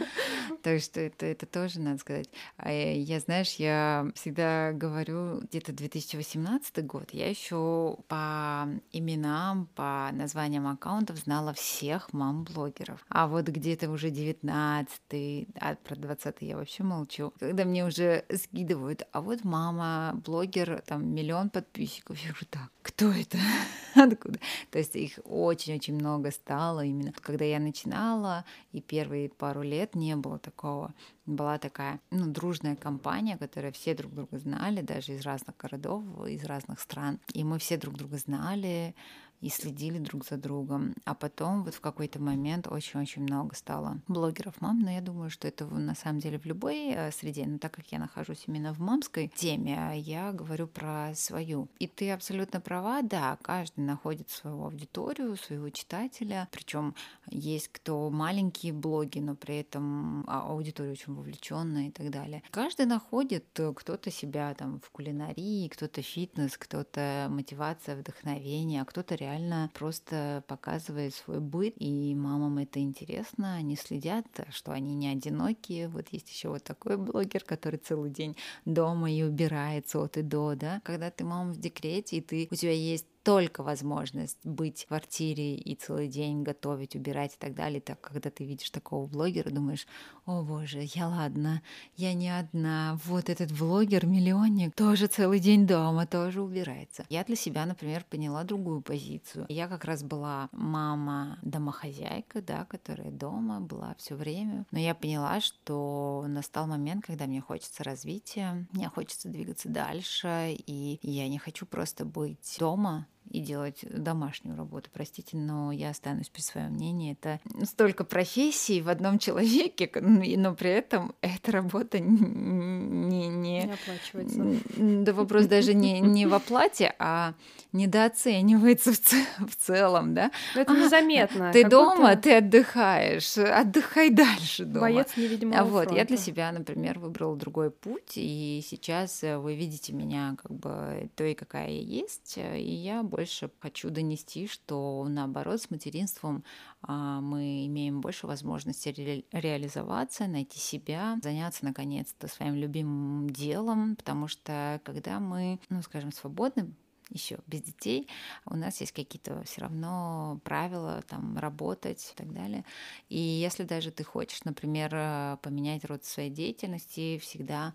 Так 0.62 0.80
что 0.80 1.00
это, 1.00 1.26
это 1.26 1.46
тоже 1.46 1.80
надо 1.80 1.98
сказать. 1.98 2.28
А 2.56 2.70
я, 2.70 3.20
знаешь, 3.20 3.54
я 3.54 4.10
всегда 4.14 4.72
говорю, 4.72 5.40
где-то 5.40 5.72
2018 5.72 6.84
год, 6.84 7.10
я 7.12 7.28
еще 7.28 7.96
по 8.08 8.68
именам, 8.92 9.68
по 9.74 10.10
названиям 10.12 10.66
аккаунтов 10.66 11.16
знала 11.18 11.54
всех 11.54 12.12
мам-блогеров. 12.12 13.04
А 13.08 13.26
вот 13.26 13.46
где-то 13.46 13.90
уже 13.90 14.10
19 14.10 15.48
а 15.60 15.76
про 15.76 15.96
20 15.96 16.36
я 16.40 16.56
вообще 16.56 16.82
молчу, 16.82 17.32
когда 17.38 17.64
мне 17.64 17.86
уже 17.86 18.24
скидывают, 18.34 19.06
а 19.12 19.20
вот 19.20 19.44
мама, 19.44 20.20
блогер, 20.24 20.82
там 20.86 21.06
миллион 21.14 21.50
подписчиков, 21.50 22.18
я 22.18 22.30
говорю, 22.30 22.46
так, 22.50 22.70
кто 22.82 23.10
это? 23.10 23.38
Откуда? 23.94 24.38
То 24.70 24.78
есть 24.78 24.94
их 24.96 25.18
очень-очень 25.24 25.94
много 25.94 26.30
стало 26.30 26.84
именно. 26.84 27.12
Когда 27.20 27.44
я 27.44 27.59
начинала, 27.60 28.44
и 28.72 28.80
первые 28.80 29.28
пару 29.28 29.62
лет 29.62 29.94
не 29.94 30.16
было 30.16 30.38
такого. 30.38 30.94
Была 31.26 31.58
такая 31.58 32.00
ну, 32.10 32.26
дружная 32.26 32.76
компания, 32.76 33.36
которая 33.36 33.72
все 33.72 33.94
друг 33.94 34.12
друга 34.14 34.38
знали, 34.38 34.80
даже 34.80 35.12
из 35.12 35.22
разных 35.22 35.56
городов, 35.56 36.04
из 36.26 36.44
разных 36.44 36.80
стран. 36.80 37.20
И 37.32 37.44
мы 37.44 37.58
все 37.58 37.76
друг 37.76 37.94
друга 37.96 38.16
знали, 38.16 38.94
и 39.40 39.48
следили 39.48 39.98
друг 39.98 40.26
за 40.26 40.36
другом. 40.36 40.94
А 41.04 41.14
потом 41.14 41.64
вот 41.64 41.74
в 41.74 41.80
какой-то 41.80 42.20
момент 42.20 42.66
очень-очень 42.68 43.22
много 43.22 43.54
стало 43.54 44.00
блогеров 44.08 44.60
мам, 44.60 44.80
но 44.80 44.90
я 44.90 45.00
думаю, 45.00 45.30
что 45.30 45.48
это 45.48 45.66
на 45.66 45.94
самом 45.94 46.20
деле 46.20 46.38
в 46.38 46.46
любой 46.46 46.90
э, 46.90 47.10
среде, 47.12 47.46
но 47.46 47.58
так 47.58 47.72
как 47.72 47.86
я 47.92 47.98
нахожусь 47.98 48.44
именно 48.46 48.74
в 48.74 48.78
мамской 48.80 49.28
теме, 49.34 49.98
я 49.98 50.32
говорю 50.32 50.66
про 50.66 51.12
свою. 51.14 51.68
И 51.78 51.86
ты 51.86 52.10
абсолютно 52.10 52.60
права, 52.60 53.02
да, 53.02 53.38
каждый 53.42 53.80
находит 53.80 54.30
свою 54.30 54.64
аудиторию, 54.64 55.36
своего 55.36 55.70
читателя, 55.70 56.48
причем 56.50 56.94
есть 57.30 57.68
кто 57.68 58.10
маленькие 58.10 58.72
блоги, 58.72 59.20
но 59.20 59.34
при 59.34 59.58
этом 59.58 60.24
а, 60.26 60.50
аудитория 60.50 60.92
очень 60.92 61.14
вовлеченная 61.14 61.88
и 61.88 61.90
так 61.90 62.10
далее. 62.10 62.42
Каждый 62.50 62.86
находит 62.86 63.46
э, 63.58 63.72
кто-то 63.74 64.10
себя 64.10 64.54
там 64.54 64.80
в 64.80 64.90
кулинарии, 64.90 65.68
кто-то 65.68 66.02
фитнес, 66.02 66.56
кто-то 66.58 67.28
мотивация, 67.30 67.96
вдохновение, 67.96 68.82
а 68.82 68.84
кто-то 68.84 69.14
реально 69.14 69.29
реально 69.30 69.70
просто 69.74 70.44
показывает 70.46 71.14
свой 71.14 71.40
быт, 71.40 71.74
и 71.78 72.14
мамам 72.14 72.58
это 72.58 72.80
интересно, 72.80 73.54
они 73.54 73.76
следят, 73.76 74.26
что 74.50 74.72
они 74.72 74.94
не 74.94 75.08
одинокие. 75.08 75.88
Вот 75.88 76.08
есть 76.10 76.30
еще 76.30 76.48
вот 76.48 76.64
такой 76.64 76.96
блогер, 76.96 77.44
который 77.44 77.76
целый 77.78 78.10
день 78.10 78.36
дома 78.64 79.10
и 79.10 79.22
убирается 79.22 80.00
от 80.00 80.16
и 80.16 80.22
до, 80.22 80.54
да. 80.54 80.80
Когда 80.84 81.10
ты 81.10 81.24
мама 81.24 81.52
в 81.52 81.58
декрете, 81.58 82.16
и 82.16 82.20
ты, 82.20 82.48
у 82.50 82.54
тебя 82.54 82.72
есть 82.72 83.06
только 83.22 83.62
возможность 83.62 84.38
быть 84.44 84.84
в 84.84 84.88
квартире 84.88 85.54
и 85.54 85.74
целый 85.74 86.08
день 86.08 86.42
готовить, 86.42 86.96
убирать 86.96 87.34
и 87.34 87.38
так 87.38 87.54
далее, 87.54 87.80
так 87.80 88.00
когда 88.00 88.30
ты 88.30 88.44
видишь 88.44 88.70
такого 88.70 89.06
блогера, 89.06 89.50
думаешь, 89.50 89.86
о 90.26 90.42
боже, 90.42 90.80
я 90.94 91.08
ладно, 91.08 91.62
я 91.96 92.14
не 92.14 92.28
одна, 92.30 92.98
вот 93.04 93.28
этот 93.28 93.52
блогер-миллионник 93.52 94.74
тоже 94.74 95.06
целый 95.06 95.38
день 95.38 95.66
дома, 95.66 96.06
тоже 96.06 96.40
убирается. 96.40 97.04
Я 97.08 97.24
для 97.24 97.36
себя, 97.36 97.66
например, 97.66 98.04
поняла 98.08 98.44
другую 98.44 98.80
позицию. 98.80 99.46
Я 99.48 99.68
как 99.68 99.84
раз 99.84 100.02
была 100.02 100.48
мама-домохозяйка, 100.52 102.42
да, 102.42 102.64
которая 102.64 103.10
дома 103.10 103.60
была 103.60 103.94
все 103.98 104.14
время, 104.14 104.66
но 104.70 104.78
я 104.78 104.94
поняла, 104.94 105.40
что 105.40 106.24
настал 106.28 106.66
момент, 106.66 107.04
когда 107.04 107.26
мне 107.26 107.40
хочется 107.40 107.84
развития, 107.84 108.66
мне 108.72 108.88
хочется 108.88 109.28
двигаться 109.28 109.68
дальше, 109.68 110.56
и 110.66 110.98
я 111.02 111.28
не 111.28 111.38
хочу 111.38 111.66
просто 111.66 112.04
быть 112.04 112.56
дома, 112.58 113.06
и 113.28 113.40
делать 113.40 113.84
домашнюю 113.88 114.56
работу. 114.56 114.90
Простите, 114.92 115.36
но 115.36 115.70
я 115.72 115.90
останусь 115.90 116.28
при 116.28 116.40
своем 116.40 116.72
мнении. 116.72 117.12
Это 117.12 117.40
столько 117.64 118.04
профессий 118.04 118.80
в 118.80 118.88
одном 118.88 119.18
человеке, 119.18 119.90
но 120.00 120.54
при 120.54 120.70
этом 120.70 121.14
эта 121.20 121.52
работа 121.52 122.00
не... 122.00 123.20
Не, 123.20 123.28
не 123.28 123.72
оплачивается. 123.72 124.60
Да 124.76 125.12
вопрос 125.12 125.46
даже 125.46 125.74
не, 125.74 126.00
не 126.00 126.26
в 126.26 126.34
оплате, 126.34 126.94
а 126.98 127.34
недооценивается 127.72 128.92
в, 128.92 129.00
ц... 129.00 129.16
в 129.38 129.56
целом, 129.56 130.14
да? 130.14 130.30
Но 130.54 130.60
это 130.62 130.72
незаметно. 130.74 131.50
А, 131.50 131.52
ты 131.52 131.68
дома, 131.68 132.16
ты 132.16 132.36
отдыхаешь, 132.36 133.38
отдыхай 133.38 134.10
дальше 134.10 134.64
дома. 134.64 134.80
Боец 134.80 135.16
невидимого 135.16 135.58
а 135.58 135.64
вот, 135.64 135.84
фронта. 135.84 135.94
я 135.94 136.04
для 136.04 136.16
себя, 136.16 136.52
например, 136.52 136.98
выбрала 136.98 137.36
другой 137.36 137.70
путь, 137.70 138.12
и 138.16 138.62
сейчас 138.66 139.22
вы 139.22 139.54
видите 139.54 139.92
меня 139.92 140.36
как 140.42 140.52
бы 140.52 141.10
той, 141.16 141.34
какая 141.34 141.68
я 141.70 141.80
есть, 141.80 142.38
и 142.38 142.72
я 142.72 143.02
больше 143.02 143.30
больше 143.30 143.50
хочу 143.60 143.90
донести, 143.90 144.46
что 144.46 145.04
наоборот 145.08 145.60
с 145.60 145.70
материнством 145.70 146.42
а, 146.82 147.20
мы 147.20 147.66
имеем 147.66 148.00
больше 148.00 148.26
возможности 148.26 148.88
ре- 148.88 149.24
реализоваться, 149.32 150.26
найти 150.26 150.58
себя, 150.58 151.18
заняться 151.22 151.64
наконец-то 151.64 152.28
своим 152.28 152.54
любимым 152.54 153.30
делом, 153.30 153.96
потому 153.96 154.26
что 154.26 154.80
когда 154.84 155.20
мы, 155.20 155.60
ну 155.68 155.82
скажем, 155.82 156.12
свободны, 156.12 156.72
еще 157.10 157.38
без 157.46 157.62
детей, 157.62 158.08
у 158.46 158.56
нас 158.56 158.80
есть 158.80 158.92
какие-то 158.92 159.42
все 159.44 159.62
равно 159.62 160.40
правила, 160.44 161.02
там, 161.08 161.38
работать 161.38 162.12
и 162.12 162.16
так 162.16 162.32
далее. 162.32 162.64
И 163.08 163.18
если 163.18 163.64
даже 163.64 163.90
ты 163.90 164.04
хочешь, 164.04 164.44
например, 164.44 164.90
э, 164.92 165.36
поменять 165.42 165.84
род 165.84 166.04
своей 166.04 166.30
деятельности, 166.30 167.18
всегда 167.18 167.74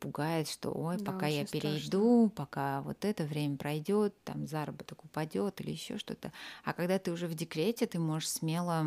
пугает, 0.00 0.48
что 0.48 0.70
ой, 0.70 0.98
да, 0.98 1.12
пока 1.12 1.26
я 1.26 1.46
перейду, 1.46 2.28
страшно. 2.28 2.30
пока 2.30 2.82
вот 2.82 3.04
это 3.04 3.24
время 3.24 3.56
пройдет, 3.56 4.14
там 4.24 4.46
заработок 4.46 5.02
упадет 5.04 5.60
или 5.60 5.70
еще 5.70 5.96
что-то. 5.96 6.32
А 6.64 6.74
когда 6.74 6.98
ты 6.98 7.10
уже 7.10 7.26
в 7.26 7.34
декрете, 7.34 7.86
ты 7.86 7.98
можешь 7.98 8.28
смело 8.28 8.86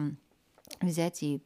взять 0.82 1.24
и 1.24 1.42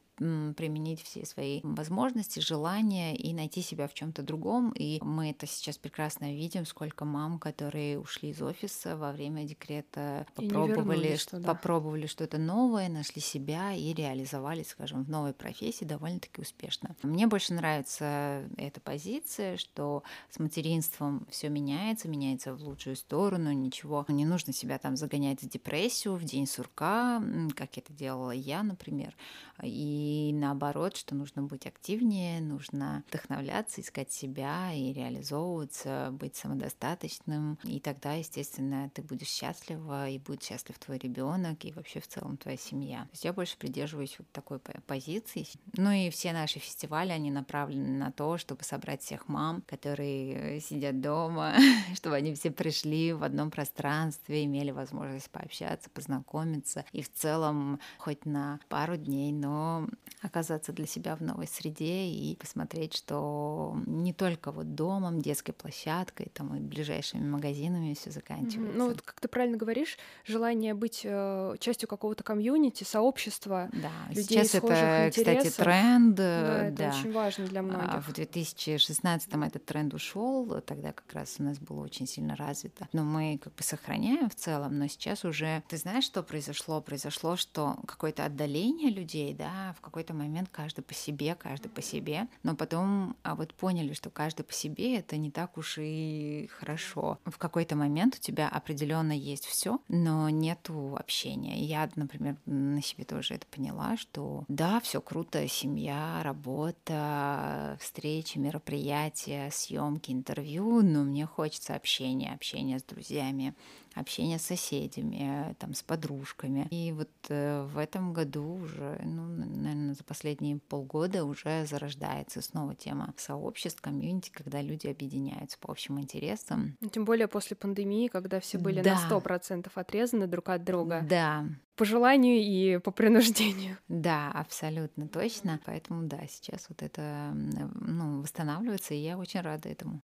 применить 0.56 1.02
все 1.02 1.24
свои 1.24 1.60
возможности, 1.62 2.40
желания 2.40 3.16
и 3.16 3.32
найти 3.32 3.62
себя 3.62 3.88
в 3.88 3.94
чем-то 3.94 4.22
другом. 4.22 4.72
И 4.72 4.98
мы 5.02 5.30
это 5.30 5.46
сейчас 5.46 5.78
прекрасно 5.78 6.34
видим, 6.34 6.66
сколько 6.66 7.04
мам, 7.04 7.38
которые 7.38 7.98
ушли 7.98 8.30
из 8.30 8.42
офиса 8.42 8.96
во 8.96 9.12
время 9.12 9.44
декрета, 9.44 10.26
попробовали, 10.34 11.16
туда. 11.16 11.46
попробовали 11.46 12.06
что-то 12.06 12.38
новое, 12.38 12.88
нашли 12.88 13.20
себя 13.20 13.72
и 13.74 13.92
реализовались, 13.92 14.68
скажем, 14.68 15.04
в 15.04 15.10
новой 15.10 15.32
профессии 15.32 15.84
довольно-таки 15.84 16.40
успешно. 16.40 16.94
Мне 17.02 17.26
больше 17.26 17.54
нравится 17.54 18.48
эта 18.56 18.80
позиция, 18.80 19.56
что 19.56 20.02
с 20.30 20.38
материнством 20.38 21.26
все 21.30 21.48
меняется, 21.48 22.08
меняется 22.08 22.54
в 22.54 22.62
лучшую 22.62 22.96
сторону, 22.96 23.52
ничего 23.52 24.04
не 24.08 24.24
нужно 24.24 24.52
себя 24.52 24.78
там 24.78 24.96
загонять 24.96 25.42
в 25.42 25.48
депрессию 25.48 26.14
в 26.14 26.24
день 26.24 26.46
сурка, 26.46 27.22
как 27.56 27.78
это 27.78 27.92
делала 27.92 28.30
я, 28.30 28.62
например. 28.62 29.16
И 29.62 30.11
и 30.12 30.32
наоборот, 30.32 30.96
что 30.96 31.14
нужно 31.14 31.42
быть 31.42 31.66
активнее, 31.66 32.40
нужно 32.40 33.02
вдохновляться, 33.08 33.80
искать 33.80 34.12
себя 34.12 34.72
и 34.72 34.92
реализовываться, 34.92 36.10
быть 36.12 36.36
самодостаточным. 36.36 37.58
И 37.64 37.80
тогда, 37.80 38.12
естественно, 38.14 38.90
ты 38.94 39.02
будешь 39.02 39.28
счастлива, 39.28 40.08
и 40.08 40.18
будет 40.18 40.42
счастлив 40.42 40.78
твой 40.78 40.98
ребенок, 40.98 41.64
и 41.64 41.72
вообще 41.72 42.00
в 42.00 42.08
целом 42.08 42.36
твоя 42.36 42.56
семья. 42.56 43.02
То 43.04 43.10
есть 43.12 43.24
я 43.24 43.32
больше 43.32 43.56
придерживаюсь 43.56 44.16
вот 44.18 44.30
такой 44.32 44.58
позиции. 44.58 45.46
Ну 45.76 45.90
и 45.90 46.10
все 46.10 46.32
наши 46.32 46.58
фестивали, 46.58 47.10
они 47.10 47.30
направлены 47.30 47.98
на 47.98 48.12
то, 48.12 48.36
чтобы 48.36 48.64
собрать 48.64 49.02
всех 49.02 49.28
мам, 49.28 49.62
которые 49.62 50.60
сидят 50.60 51.00
дома, 51.00 51.54
чтобы 51.94 52.16
они 52.16 52.34
все 52.34 52.50
пришли 52.50 53.12
в 53.12 53.24
одном 53.24 53.50
пространстве, 53.50 54.44
имели 54.44 54.70
возможность 54.70 55.30
пообщаться, 55.30 55.88
познакомиться 55.90 56.84
и 56.92 57.02
в 57.02 57.12
целом 57.12 57.80
хоть 57.98 58.26
на 58.26 58.60
пару 58.68 58.96
дней, 58.96 59.32
но 59.32 59.88
оказаться 60.22 60.72
для 60.72 60.86
себя 60.86 61.16
в 61.16 61.20
новой 61.20 61.48
среде 61.48 62.06
и 62.06 62.36
посмотреть, 62.36 62.94
что 62.94 63.76
не 63.86 64.12
только 64.12 64.52
вот 64.52 64.74
домом, 64.74 65.20
детской 65.20 65.52
площадкой, 65.52 66.30
там 66.32 66.54
и 66.54 66.60
ближайшими 66.60 67.28
магазинами 67.28 67.94
все 67.94 68.10
заканчивается. 68.10 68.78
Ну 68.78 68.88
вот 68.88 69.02
как 69.02 69.20
ты 69.20 69.28
правильно 69.28 69.56
говоришь, 69.56 69.98
желание 70.24 70.74
быть 70.74 71.02
э, 71.04 71.56
частью 71.58 71.88
какого-то 71.88 72.22
комьюнити, 72.22 72.84
сообщества, 72.84 73.68
да, 73.72 73.90
людей 74.10 74.44
сейчас 74.44 74.54
это, 74.54 75.10
кстати, 75.10 75.50
тренд. 75.50 76.14
Да, 76.14 76.66
это 76.66 76.76
да. 76.76 76.88
очень 76.90 77.12
важно 77.12 77.46
для 77.46 77.60
а 77.60 77.62
многих. 77.62 78.08
В 78.08 78.12
2016 78.12 79.28
этот 79.32 79.64
тренд 79.64 79.92
ушел, 79.92 80.60
тогда 80.60 80.92
как 80.92 81.12
раз 81.12 81.36
у 81.38 81.42
нас 81.42 81.58
было 81.58 81.82
очень 81.82 82.06
сильно 82.06 82.36
развито. 82.36 82.88
Но 82.92 83.02
мы 83.04 83.38
как 83.42 83.54
бы 83.54 83.62
сохраняем 83.62 84.30
в 84.30 84.34
целом, 84.34 84.78
но 84.78 84.86
сейчас 84.86 85.24
уже, 85.24 85.62
ты 85.68 85.76
знаешь, 85.76 86.04
что 86.04 86.22
произошло? 86.22 86.80
Произошло, 86.80 87.36
что 87.36 87.76
какое-то 87.86 88.24
отдаление 88.24 88.90
людей, 88.90 89.34
да, 89.34 89.74
в 89.76 89.80
какой-то 89.82 90.14
момент 90.14 90.48
каждый 90.50 90.82
по 90.82 90.94
себе, 90.94 91.34
каждый 91.34 91.68
по 91.68 91.82
себе, 91.82 92.28
но 92.42 92.56
потом 92.56 93.16
а 93.22 93.34
вот 93.34 93.52
поняли, 93.54 93.92
что 93.92 94.08
каждый 94.08 94.44
по 94.44 94.52
себе 94.52 94.96
это 94.96 95.16
не 95.16 95.30
так 95.30 95.58
уж 95.58 95.78
и 95.78 96.48
хорошо. 96.52 97.18
В 97.26 97.36
какой-то 97.36 97.76
момент 97.76 98.16
у 98.16 98.20
тебя 98.20 98.48
определенно 98.48 99.12
есть 99.12 99.44
все, 99.44 99.80
но 99.88 100.28
нету 100.30 100.96
общения. 100.98 101.62
Я, 101.64 101.90
например, 101.96 102.36
на 102.46 102.82
себе 102.82 103.04
тоже 103.04 103.34
это 103.34 103.46
поняла, 103.46 103.96
что 103.96 104.44
да, 104.48 104.80
все 104.80 105.00
круто, 105.00 105.46
семья, 105.48 106.20
работа, 106.22 107.76
встречи, 107.80 108.38
мероприятия, 108.38 109.50
съемки, 109.50 110.12
интервью, 110.12 110.82
но 110.82 111.04
мне 111.04 111.26
хочется 111.26 111.74
общения, 111.74 112.32
общения 112.32 112.78
с 112.78 112.84
друзьями, 112.84 113.54
общение 113.94 114.38
с 114.38 114.42
соседями, 114.42 115.54
там, 115.58 115.74
с 115.74 115.82
подружками. 115.82 116.66
И 116.70 116.92
вот 116.92 117.10
э, 117.28 117.66
в 117.72 117.78
этом 117.78 118.12
году 118.12 118.54
уже, 118.54 119.00
ну, 119.04 119.26
наверное, 119.26 119.94
за 119.94 120.04
последние 120.04 120.58
полгода 120.58 121.24
уже 121.24 121.66
зарождается 121.66 122.40
снова 122.42 122.74
тема 122.74 123.14
сообществ, 123.16 123.80
комьюнити, 123.80 124.30
когда 124.30 124.62
люди 124.62 124.86
объединяются 124.86 125.58
по 125.58 125.70
общим 125.70 126.00
интересам. 126.00 126.76
Ну, 126.80 126.88
тем 126.88 127.04
более 127.04 127.28
после 127.28 127.56
пандемии, 127.56 128.08
когда 128.08 128.40
все 128.40 128.58
были 128.58 128.82
да. 128.82 128.94
на 128.94 128.98
сто 128.98 129.20
процентов 129.20 129.76
отрезаны 129.76 130.26
друг 130.26 130.48
от 130.48 130.64
друга. 130.64 131.04
Да. 131.08 131.46
По 131.76 131.84
желанию 131.84 132.36
и 132.36 132.78
по 132.78 132.90
принуждению. 132.90 133.78
Да, 133.88 134.30
абсолютно 134.30 135.08
точно. 135.08 135.58
Поэтому 135.64 136.02
да, 136.02 136.20
сейчас 136.28 136.66
вот 136.68 136.82
это 136.82 137.32
ну, 137.34 138.20
восстанавливается, 138.20 138.94
и 138.94 138.98
я 138.98 139.16
очень 139.16 139.40
рада 139.40 139.68
этому. 139.68 140.00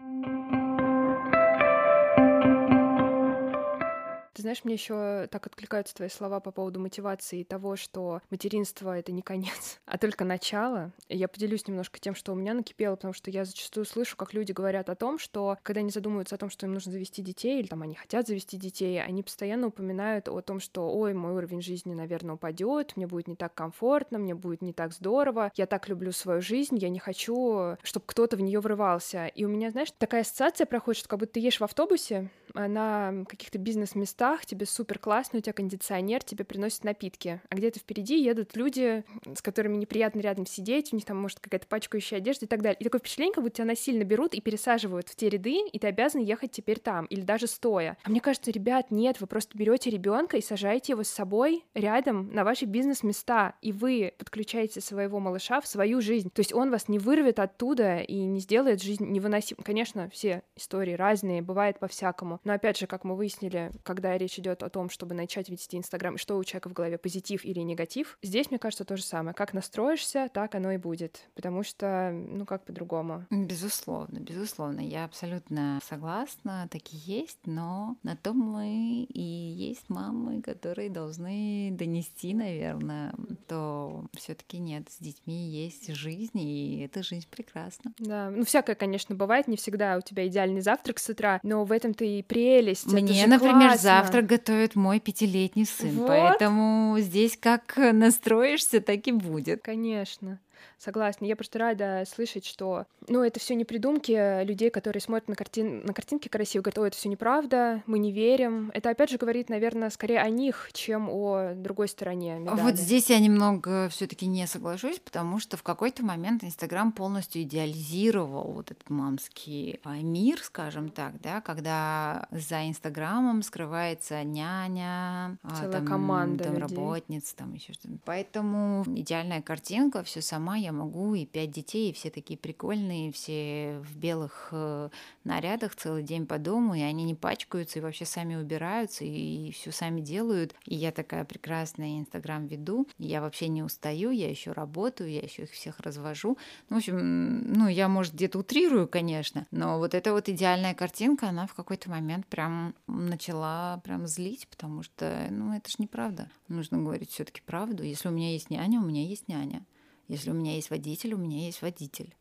Ты 4.38 4.42
знаешь, 4.42 4.62
мне 4.62 4.74
еще 4.74 5.26
так 5.32 5.48
откликаются 5.48 5.96
твои 5.96 6.08
слова 6.08 6.38
по 6.38 6.52
поводу 6.52 6.78
мотивации 6.78 7.40
и 7.40 7.44
того, 7.44 7.74
что 7.74 8.20
материнство— 8.30 8.96
это 8.96 9.10
не 9.10 9.20
конец, 9.20 9.80
а 9.84 9.98
только 9.98 10.24
начало. 10.24 10.92
Я 11.08 11.26
поделюсь 11.26 11.66
немножко 11.66 11.98
тем, 11.98 12.14
что 12.14 12.30
у 12.30 12.36
меня 12.36 12.54
накипело, 12.54 12.94
потому 12.94 13.12
что 13.14 13.32
я 13.32 13.44
зачастую 13.44 13.84
слышу, 13.84 14.16
как 14.16 14.34
люди 14.34 14.52
говорят 14.52 14.90
о 14.90 14.94
том, 14.94 15.18
что 15.18 15.58
когда 15.64 15.80
они 15.80 15.90
задумываются 15.90 16.36
о 16.36 16.38
том, 16.38 16.50
что 16.50 16.66
им 16.66 16.72
нужно 16.72 16.92
завести 16.92 17.20
детей, 17.20 17.58
или 17.58 17.66
там 17.66 17.82
они 17.82 17.96
хотят 17.96 18.28
завести 18.28 18.56
детей, 18.56 19.02
они 19.02 19.24
постоянно 19.24 19.66
упоминают 19.66 20.28
о 20.28 20.40
том, 20.40 20.60
что 20.60 20.88
ой, 20.88 21.14
мой 21.14 21.32
уровень 21.32 21.60
жизни, 21.60 21.92
наверное, 21.92 22.36
упадет, 22.36 22.96
мне 22.96 23.08
будет 23.08 23.26
не 23.26 23.34
так 23.34 23.54
комфортно, 23.54 24.20
мне 24.20 24.36
будет 24.36 24.62
не 24.62 24.72
так 24.72 24.92
здорово, 24.92 25.50
я 25.56 25.66
так 25.66 25.88
люблю 25.88 26.12
свою 26.12 26.40
жизнь, 26.42 26.76
я 26.78 26.90
не 26.90 27.00
хочу, 27.00 27.76
чтобы 27.82 28.06
кто-то 28.06 28.36
в 28.36 28.40
нее 28.40 28.60
врывался. 28.60 29.26
И 29.26 29.44
у 29.44 29.48
меня, 29.48 29.72
знаешь, 29.72 29.88
такая 29.98 30.20
ассоциация 30.20 30.64
проходит, 30.64 31.00
что 31.00 31.08
как 31.08 31.18
будто 31.18 31.32
ты 31.32 31.40
ешь 31.40 31.58
в 31.58 31.64
автобусе 31.64 32.30
на 32.54 33.24
каких-то 33.28 33.58
бизнес-местах, 33.58 34.27
местах, 34.28 34.46
тебе 34.46 34.66
супер 34.66 34.98
классно, 34.98 35.38
у 35.38 35.42
тебя 35.42 35.52
кондиционер, 35.52 36.22
тебе 36.22 36.44
приносят 36.44 36.84
напитки, 36.84 37.40
а 37.48 37.54
где-то 37.54 37.78
впереди 37.78 38.22
едут 38.22 38.56
люди, 38.56 39.04
с 39.34 39.42
которыми 39.42 39.76
неприятно 39.76 40.20
рядом 40.20 40.46
сидеть, 40.46 40.92
у 40.92 40.96
них 40.96 41.04
там 41.04 41.16
может 41.16 41.40
какая-то 41.40 41.66
пачкающая 41.66 42.18
одежда 42.18 42.46
и 42.46 42.48
так 42.48 42.62
далее. 42.62 42.78
И 42.80 42.84
такое 42.84 43.00
впечатление, 43.00 43.34
как 43.34 43.44
будто 43.44 43.56
тебя 43.56 43.66
насильно 43.66 44.04
берут 44.04 44.34
и 44.34 44.40
пересаживают 44.40 45.08
в 45.08 45.16
те 45.16 45.28
ряды, 45.28 45.60
и 45.72 45.78
ты 45.78 45.86
обязан 45.86 46.20
ехать 46.20 46.50
теперь 46.50 46.78
там, 46.78 47.06
или 47.06 47.22
даже 47.22 47.46
стоя. 47.46 47.96
А 48.02 48.10
мне 48.10 48.20
кажется, 48.20 48.50
ребят, 48.50 48.90
нет, 48.90 49.20
вы 49.20 49.26
просто 49.26 49.56
берете 49.56 49.90
ребенка 49.90 50.36
и 50.36 50.42
сажаете 50.42 50.92
его 50.92 51.02
с 51.02 51.08
собой 51.08 51.64
рядом 51.74 52.32
на 52.32 52.44
ваши 52.44 52.66
бизнес-места, 52.66 53.54
и 53.62 53.72
вы 53.72 54.12
подключаете 54.18 54.80
своего 54.80 55.20
малыша 55.20 55.60
в 55.60 55.66
свою 55.66 56.00
жизнь. 56.00 56.30
То 56.30 56.40
есть 56.40 56.52
он 56.52 56.70
вас 56.70 56.88
не 56.88 56.98
вырвет 56.98 57.38
оттуда 57.38 57.98
и 57.98 58.14
не 58.24 58.40
сделает 58.40 58.82
жизнь 58.82 59.06
невыносимой. 59.06 59.64
Конечно, 59.64 60.08
все 60.10 60.42
истории 60.56 60.92
разные, 60.92 61.42
бывает 61.42 61.78
по-всякому. 61.78 62.40
Но 62.44 62.52
опять 62.52 62.78
же, 62.78 62.86
как 62.86 63.04
мы 63.04 63.16
выяснили, 63.16 63.70
когда 63.82 64.17
речь 64.18 64.38
идет 64.38 64.62
о 64.62 64.68
том, 64.68 64.90
чтобы 64.90 65.14
начать 65.14 65.48
вести 65.48 65.76
Инстаграм, 65.76 66.16
и 66.16 66.18
что 66.18 66.36
у 66.36 66.44
человека 66.44 66.68
в 66.68 66.72
голове, 66.72 66.98
позитив 66.98 67.44
или 67.44 67.60
негатив, 67.60 68.18
здесь, 68.22 68.50
мне 68.50 68.58
кажется, 68.58 68.84
то 68.84 68.96
же 68.96 69.02
самое. 69.02 69.34
Как 69.34 69.52
настроишься, 69.52 70.28
так 70.32 70.54
оно 70.54 70.72
и 70.72 70.76
будет. 70.76 71.28
Потому 71.34 71.62
что, 71.62 72.10
ну, 72.12 72.44
как 72.44 72.64
по-другому. 72.64 73.26
Безусловно, 73.30 74.18
безусловно. 74.18 74.80
Я 74.80 75.04
абсолютно 75.04 75.80
согласна, 75.88 76.68
такие 76.70 77.20
есть, 77.20 77.38
но 77.46 77.96
на 78.02 78.16
то 78.16 78.32
мы 78.32 79.04
и 79.08 79.20
есть 79.20 79.88
мамы, 79.88 80.42
которые 80.42 80.90
должны 80.90 81.70
донести, 81.72 82.34
наверное, 82.34 83.14
то 83.46 84.04
все 84.14 84.34
таки 84.34 84.58
нет, 84.58 84.88
с 84.90 84.98
детьми 84.98 85.48
есть 85.48 85.92
жизнь, 85.94 86.38
и 86.38 86.82
эта 86.84 87.02
жизнь 87.02 87.26
прекрасна. 87.30 87.92
Да, 87.98 88.30
ну, 88.30 88.44
всякое, 88.44 88.74
конечно, 88.74 89.14
бывает, 89.14 89.48
не 89.48 89.56
всегда 89.56 89.96
у 89.96 90.00
тебя 90.00 90.26
идеальный 90.26 90.60
завтрак 90.60 90.98
с 90.98 91.08
утра, 91.08 91.40
но 91.42 91.64
в 91.64 91.72
этом-то 91.72 92.04
и 92.04 92.22
прелесть. 92.22 92.86
Мне, 92.86 93.26
например, 93.26 93.70
классно. 93.70 93.78
завтрак 93.78 94.07
готовит 94.22 94.74
мой 94.74 95.00
пятилетний 95.00 95.66
сын, 95.66 95.90
вот. 95.90 96.08
поэтому 96.08 96.96
здесь 96.98 97.36
как 97.36 97.76
настроишься, 97.76 98.80
так 98.80 99.06
и 99.06 99.12
будет. 99.12 99.62
Конечно. 99.62 100.40
Согласна. 100.78 101.24
Я 101.26 101.36
просто 101.36 101.58
рада 101.58 102.04
слышать, 102.06 102.44
что, 102.44 102.86
ну, 103.08 103.22
это 103.22 103.40
все 103.40 103.54
не 103.54 103.64
придумки 103.64 104.44
людей, 104.44 104.70
которые 104.70 105.00
смотрят 105.00 105.28
на, 105.28 105.34
картин... 105.34 105.84
на 105.84 105.92
картинки 105.92 106.28
красиво, 106.28 106.62
говорят, 106.62 106.78
о, 106.78 106.86
это 106.86 106.96
все 106.96 107.08
неправда, 107.08 107.82
мы 107.86 107.98
не 107.98 108.12
верим. 108.12 108.70
Это, 108.74 108.90
опять 108.90 109.10
же, 109.10 109.18
говорит, 109.18 109.48
наверное, 109.48 109.90
скорее 109.90 110.20
о 110.20 110.28
них, 110.30 110.70
чем 110.72 111.08
о 111.10 111.54
другой 111.54 111.88
стороне 111.88 112.38
медали. 112.38 112.60
Вот 112.60 112.76
здесь 112.76 113.10
я 113.10 113.18
немного 113.18 113.88
все 113.88 114.06
таки 114.06 114.26
не 114.26 114.46
соглашусь, 114.46 114.98
потому 114.98 115.38
что 115.38 115.56
в 115.56 115.62
какой-то 115.62 116.04
момент 116.04 116.44
Инстаграм 116.44 116.92
полностью 116.92 117.42
идеализировал 117.42 118.52
вот 118.52 118.70
этот 118.70 118.88
мамский 118.90 119.80
а, 119.84 119.96
мир, 119.96 120.40
скажем 120.42 120.90
так, 120.90 121.20
да, 121.20 121.40
когда 121.40 122.26
за 122.30 122.68
Инстаграмом 122.68 123.42
скрывается 123.42 124.22
няня, 124.24 125.38
а, 125.42 125.56
Целая 125.56 125.72
там, 125.72 125.86
команда 125.86 126.44
там 126.44 126.58
работниц, 126.58 127.32
там 127.34 127.54
еще 127.54 127.72
что-то. 127.72 127.94
Поэтому 128.04 128.84
идеальная 128.86 129.42
картинка, 129.42 130.02
все 130.02 130.20
сама 130.48 130.56
я 130.56 130.72
могу, 130.72 131.14
и 131.14 131.26
пять 131.26 131.50
детей, 131.50 131.90
и 131.90 131.92
все 131.92 132.08
такие 132.10 132.38
прикольные, 132.38 133.12
все 133.12 133.82
в 133.84 133.98
белых 133.98 134.48
э, 134.52 134.88
нарядах 135.24 135.74
целый 135.74 136.02
день 136.02 136.26
по 136.26 136.38
дому, 136.38 136.74
и 136.74 136.80
они 136.80 137.04
не 137.04 137.14
пачкаются, 137.14 137.78
и 137.78 137.82
вообще 137.82 138.06
сами 138.06 138.34
убираются, 138.34 139.04
и 139.04 139.52
все 139.52 139.72
сами 139.72 140.00
делают. 140.00 140.54
И 140.64 140.74
я 140.74 140.90
такая 140.90 141.26
прекрасная 141.26 141.98
Инстаграм 141.98 142.46
веду, 142.46 142.88
я 142.96 143.20
вообще 143.20 143.48
не 143.48 143.62
устаю, 143.62 144.10
я 144.10 144.30
еще 144.30 144.52
работаю, 144.52 145.10
я 145.10 145.20
еще 145.20 145.42
их 145.42 145.50
всех 145.50 145.80
развожу. 145.80 146.38
Ну, 146.70 146.76
в 146.76 146.78
общем, 146.78 147.52
ну, 147.52 147.68
я, 147.68 147.88
может, 147.88 148.14
где-то 148.14 148.38
утрирую, 148.38 148.88
конечно, 148.88 149.46
но 149.50 149.78
вот 149.78 149.92
эта 149.92 150.12
вот 150.12 150.30
идеальная 150.30 150.74
картинка, 150.74 151.28
она 151.28 151.46
в 151.46 151.52
какой-то 151.52 151.90
момент 151.90 152.26
прям 152.26 152.74
начала 152.86 153.82
прям 153.84 154.06
злить, 154.06 154.48
потому 154.48 154.82
что, 154.82 155.26
ну, 155.30 155.54
это 155.54 155.68
же 155.68 155.76
неправда. 155.78 156.30
Нужно 156.48 156.78
говорить 156.78 157.10
все-таки 157.10 157.42
правду. 157.44 157.82
Если 157.82 158.08
у 158.08 158.12
меня 158.12 158.32
есть 158.32 158.48
няня, 158.48 158.80
у 158.80 158.84
меня 158.84 159.04
есть 159.04 159.28
няня. 159.28 159.66
Если 160.08 160.30
у 160.30 160.34
меня 160.34 160.54
есть 160.54 160.70
водитель, 160.70 161.14
у 161.14 161.18
меня 161.18 161.44
есть 161.44 161.62
водитель. 161.62 162.14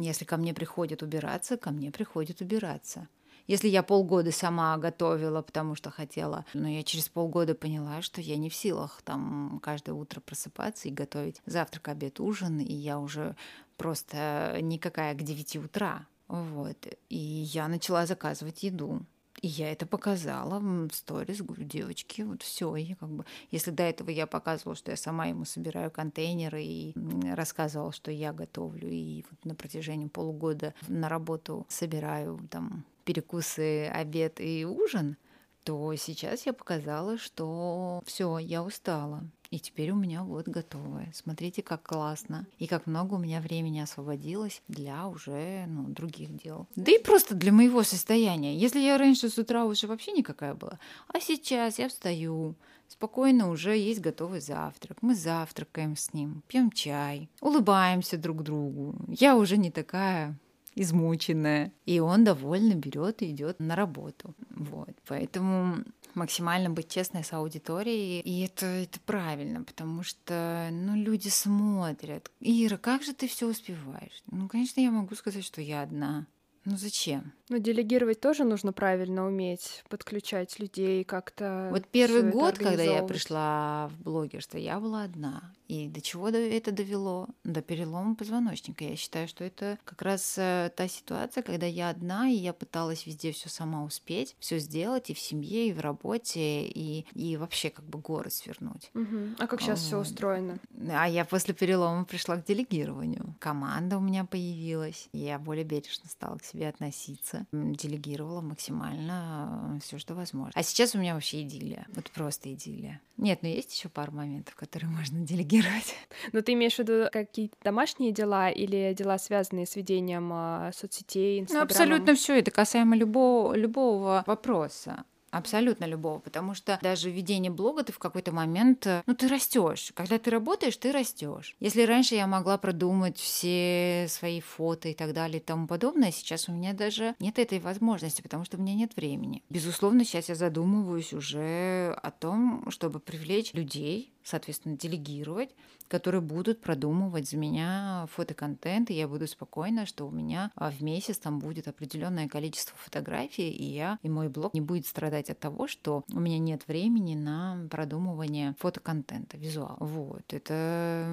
Если 0.00 0.24
ко 0.24 0.36
мне 0.36 0.54
приходит 0.54 1.02
убираться, 1.02 1.56
ко 1.56 1.70
мне 1.70 1.90
приходит 1.90 2.40
убираться. 2.40 3.08
Если 3.48 3.68
я 3.68 3.82
полгода 3.82 4.30
сама 4.30 4.76
готовила, 4.78 5.42
потому 5.42 5.74
что 5.74 5.90
хотела, 5.90 6.44
но 6.54 6.68
я 6.68 6.84
через 6.84 7.08
полгода 7.08 7.56
поняла, 7.56 8.00
что 8.00 8.20
я 8.20 8.36
не 8.36 8.48
в 8.48 8.54
силах 8.54 9.02
там 9.02 9.60
каждое 9.62 9.92
утро 9.92 10.20
просыпаться 10.20 10.88
и 10.88 10.92
готовить 10.92 11.42
завтрак, 11.44 11.88
обед, 11.88 12.20
ужин, 12.20 12.60
и 12.60 12.72
я 12.72 13.00
уже 13.00 13.34
просто 13.76 14.58
никакая 14.60 15.14
к 15.14 15.22
9 15.22 15.56
утра. 15.56 16.06
Вот. 16.28 16.86
И 17.08 17.18
я 17.18 17.66
начала 17.66 18.06
заказывать 18.06 18.62
еду. 18.62 19.04
И 19.42 19.48
я 19.48 19.72
это 19.72 19.86
показала 19.86 20.60
в 20.60 20.92
сторис, 20.92 21.42
говорю, 21.42 21.64
девочки, 21.64 22.22
вот 22.22 22.42
все, 22.42 22.76
и 22.76 22.94
как 22.94 23.08
бы, 23.08 23.24
если 23.50 23.72
до 23.72 23.82
этого 23.82 24.08
я 24.10 24.28
показывала, 24.28 24.76
что 24.76 24.92
я 24.92 24.96
сама 24.96 25.26
ему 25.26 25.44
собираю 25.44 25.90
контейнеры 25.90 26.62
и 26.62 26.94
рассказывала, 27.34 27.92
что 27.92 28.12
я 28.12 28.32
готовлю, 28.32 28.88
и 28.88 29.24
вот 29.28 29.44
на 29.44 29.56
протяжении 29.56 30.06
полугода 30.06 30.74
на 30.86 31.08
работу 31.08 31.66
собираю 31.68 32.38
там 32.50 32.84
перекусы, 33.04 33.88
обед 33.88 34.40
и 34.40 34.64
ужин, 34.64 35.16
то 35.64 35.92
сейчас 35.96 36.46
я 36.46 36.52
показала, 36.52 37.18
что 37.18 38.00
все, 38.06 38.38
я 38.38 38.62
устала. 38.62 39.24
И 39.52 39.60
теперь 39.60 39.90
у 39.90 39.96
меня 39.96 40.22
вот 40.22 40.48
готовое. 40.48 41.12
Смотрите, 41.12 41.60
как 41.60 41.82
классно. 41.82 42.46
И 42.58 42.66
как 42.66 42.86
много 42.86 43.14
у 43.14 43.18
меня 43.18 43.38
времени 43.38 43.80
освободилось 43.80 44.62
для 44.66 45.06
уже 45.06 45.66
ну, 45.66 45.84
других 45.88 46.34
дел. 46.34 46.66
Да 46.74 46.90
и 46.90 46.98
просто 46.98 47.34
для 47.34 47.52
моего 47.52 47.82
состояния. 47.82 48.56
Если 48.56 48.80
я 48.80 48.96
раньше 48.96 49.28
с 49.28 49.36
утра 49.36 49.66
уже 49.66 49.86
вообще 49.86 50.12
никакая 50.12 50.54
была, 50.54 50.78
а 51.06 51.20
сейчас 51.20 51.78
я 51.78 51.90
встаю, 51.90 52.54
спокойно 52.88 53.50
уже 53.50 53.76
есть 53.76 54.00
готовый 54.00 54.40
завтрак. 54.40 55.02
Мы 55.02 55.14
завтракаем 55.14 55.98
с 55.98 56.14
ним, 56.14 56.42
пьем 56.48 56.70
чай, 56.70 57.28
улыбаемся 57.42 58.16
друг 58.16 58.42
другу. 58.42 58.94
Я 59.06 59.36
уже 59.36 59.58
не 59.58 59.70
такая 59.70 60.34
измученная. 60.74 61.72
И 61.84 62.00
он 62.00 62.24
довольно 62.24 62.74
берет 62.74 63.22
и 63.22 63.30
идет 63.30 63.60
на 63.60 63.76
работу. 63.76 64.34
Вот. 64.50 64.94
Поэтому 65.06 65.84
максимально 66.14 66.70
быть 66.70 66.88
честной 66.88 67.24
с 67.24 67.32
аудиторией. 67.32 68.20
И 68.20 68.40
это, 68.44 68.66
это 68.66 69.00
правильно, 69.00 69.62
потому 69.62 70.02
что 70.02 70.68
ну, 70.72 70.96
люди 70.96 71.28
смотрят. 71.28 72.30
Ира, 72.40 72.76
как 72.76 73.02
же 73.02 73.12
ты 73.12 73.28
все 73.28 73.48
успеваешь? 73.48 74.22
Ну, 74.30 74.48
конечно, 74.48 74.80
я 74.80 74.90
могу 74.90 75.14
сказать, 75.14 75.44
что 75.44 75.60
я 75.60 75.82
одна. 75.82 76.26
Ну 76.64 76.76
зачем? 76.76 77.32
Ну, 77.52 77.58
делегировать 77.58 78.18
тоже 78.18 78.44
нужно 78.44 78.72
правильно 78.72 79.26
уметь, 79.26 79.84
подключать 79.90 80.58
людей 80.58 81.04
как-то. 81.04 81.68
Вот 81.70 81.86
первый 81.86 82.30
год, 82.30 82.56
когда 82.56 82.82
я 82.82 83.02
пришла 83.02 83.88
в 83.88 84.02
блогерство, 84.02 84.56
я 84.56 84.80
была 84.80 85.02
одна. 85.02 85.52
И 85.68 85.88
до 85.88 86.00
чего 86.00 86.28
это 86.28 86.70
довело? 86.70 87.28
До 87.44 87.62
перелома 87.62 88.14
позвоночника. 88.14 88.84
Я 88.84 88.96
считаю, 88.96 89.28
что 89.28 89.44
это 89.44 89.78
как 89.84 90.02
раз 90.02 90.34
э, 90.36 90.70
та 90.76 90.88
ситуация, 90.88 91.42
когда 91.42 91.66
я 91.66 91.88
одна, 91.88 92.28
и 92.28 92.34
я 92.34 92.52
пыталась 92.52 93.06
везде 93.06 93.32
все 93.32 93.48
сама 93.48 93.84
успеть, 93.84 94.36
все 94.38 94.58
сделать 94.58 95.08
и 95.08 95.14
в 95.14 95.18
семье, 95.18 95.68
и 95.68 95.72
в 95.72 95.80
работе, 95.80 96.66
и, 96.66 97.06
и 97.14 97.36
вообще 97.38 97.70
как 97.70 97.84
бы 97.86 97.98
горы 97.98 98.30
свернуть. 98.30 98.90
Угу. 98.94 99.36
А 99.38 99.46
как 99.46 99.60
сейчас 99.60 99.80
вот. 99.80 99.86
все 99.86 99.98
устроено? 99.98 100.58
А 100.90 101.08
я 101.08 101.24
после 101.24 101.54
перелома 101.54 102.04
пришла 102.04 102.36
к 102.36 102.44
делегированию. 102.44 103.34
Команда 103.38 103.98
у 103.98 104.00
меня 104.00 104.24
появилась. 104.24 105.08
Я 105.12 105.38
более 105.38 105.64
бережно 105.64 106.08
стала 106.08 106.36
к 106.36 106.44
себе 106.44 106.68
относиться. 106.68 107.41
Делегировала 107.52 108.40
максимально 108.40 109.76
э, 109.76 109.80
все, 109.80 109.98
что 109.98 110.14
возможно. 110.14 110.52
А 110.54 110.62
сейчас 110.62 110.94
у 110.94 110.98
меня 110.98 111.14
вообще 111.14 111.42
идиллия. 111.42 111.86
Вот 111.94 112.10
просто 112.10 112.52
идиллия. 112.52 113.00
Нет, 113.16 113.40
но 113.42 113.48
есть 113.48 113.74
еще 113.74 113.88
пару 113.88 114.12
моментов, 114.12 114.54
которые 114.54 114.90
можно 114.96 115.20
делегировать. 115.20 115.94
Но 116.32 116.42
ты 116.42 116.52
имеешь 116.52 116.76
в 116.76 116.78
виду 116.78 117.08
какие-то 117.12 117.56
домашние 117.62 118.12
дела 118.12 118.50
или 118.50 118.94
дела, 118.94 119.18
связанные 119.18 119.66
с 119.66 119.76
ведением 119.76 120.30
а, 120.32 120.70
соцсетей, 120.74 121.40
Инстаграма? 121.40 121.64
Ну, 121.64 121.70
абсолютно 121.70 122.14
все. 122.14 122.38
Это 122.38 122.50
касаемо 122.50 122.96
любого, 122.96 123.54
любого 123.54 124.24
вопроса. 124.26 125.04
Абсолютно 125.32 125.86
любого, 125.86 126.18
потому 126.18 126.54
что 126.54 126.78
даже 126.82 127.10
ведение 127.10 127.50
блога 127.50 127.84
ты 127.84 127.92
в 127.92 127.98
какой-то 127.98 128.32
момент, 128.32 128.86
э, 128.86 129.02
ну 129.06 129.14
ты 129.14 129.28
растешь. 129.28 129.90
Когда 129.94 130.18
ты 130.18 130.30
работаешь, 130.30 130.76
ты 130.76 130.92
растешь. 130.92 131.56
Если 131.58 131.82
раньше 131.82 132.14
я 132.14 132.26
могла 132.26 132.58
продумать 132.58 133.16
все 133.16 134.06
свои 134.10 134.42
фото 134.42 134.90
и 134.90 134.94
так 134.94 135.14
далее 135.14 135.40
и 135.40 135.42
тому 135.42 135.66
подобное, 135.66 136.12
сейчас 136.12 136.50
у 136.50 136.52
меня 136.52 136.74
даже 136.74 137.14
нет 137.18 137.38
этой 137.38 137.60
возможности, 137.60 138.20
потому 138.20 138.44
что 138.44 138.58
у 138.58 138.60
меня 138.60 138.74
нет 138.74 138.94
времени. 138.94 139.42
Безусловно, 139.48 140.04
сейчас 140.04 140.28
я 140.28 140.34
задумываюсь 140.34 141.14
уже 141.14 141.98
о 142.02 142.10
том, 142.10 142.70
чтобы 142.70 143.00
привлечь 143.00 143.54
людей, 143.54 144.12
соответственно, 144.24 144.76
делегировать, 144.76 145.50
которые 145.88 146.20
будут 146.20 146.60
продумывать 146.60 147.28
за 147.28 147.36
меня 147.36 148.06
фотоконтент, 148.14 148.90
и 148.90 148.94
я 148.94 149.06
буду 149.08 149.26
спокойна, 149.26 149.84
что 149.86 150.06
у 150.06 150.10
меня 150.10 150.50
а, 150.54 150.70
в 150.70 150.80
месяц 150.82 151.18
там 151.18 151.38
будет 151.38 151.68
определенное 151.68 152.28
количество 152.28 152.76
фотографий, 152.78 153.50
и 153.50 153.64
я 153.64 153.98
и 154.02 154.08
мой 154.08 154.28
блог 154.28 154.54
не 154.54 154.60
будет 154.60 154.86
страдать 154.86 155.28
от 155.30 155.38
того, 155.38 155.68
что 155.68 156.04
у 156.12 156.20
меня 156.20 156.38
нет 156.38 156.66
времени 156.66 157.14
на 157.14 157.66
продумывание 157.70 158.54
фотоконтента, 158.58 159.36
визуал. 159.36 159.76
Вот, 159.80 160.32
это 160.32 161.06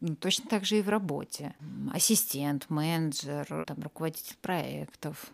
ну, 0.00 0.16
точно 0.16 0.48
так 0.48 0.64
же 0.64 0.78
и 0.78 0.82
в 0.82 0.88
работе. 0.88 1.54
Ассистент, 1.92 2.68
менеджер, 2.68 3.64
там, 3.66 3.80
руководитель 3.80 4.36
проектов. 4.40 5.32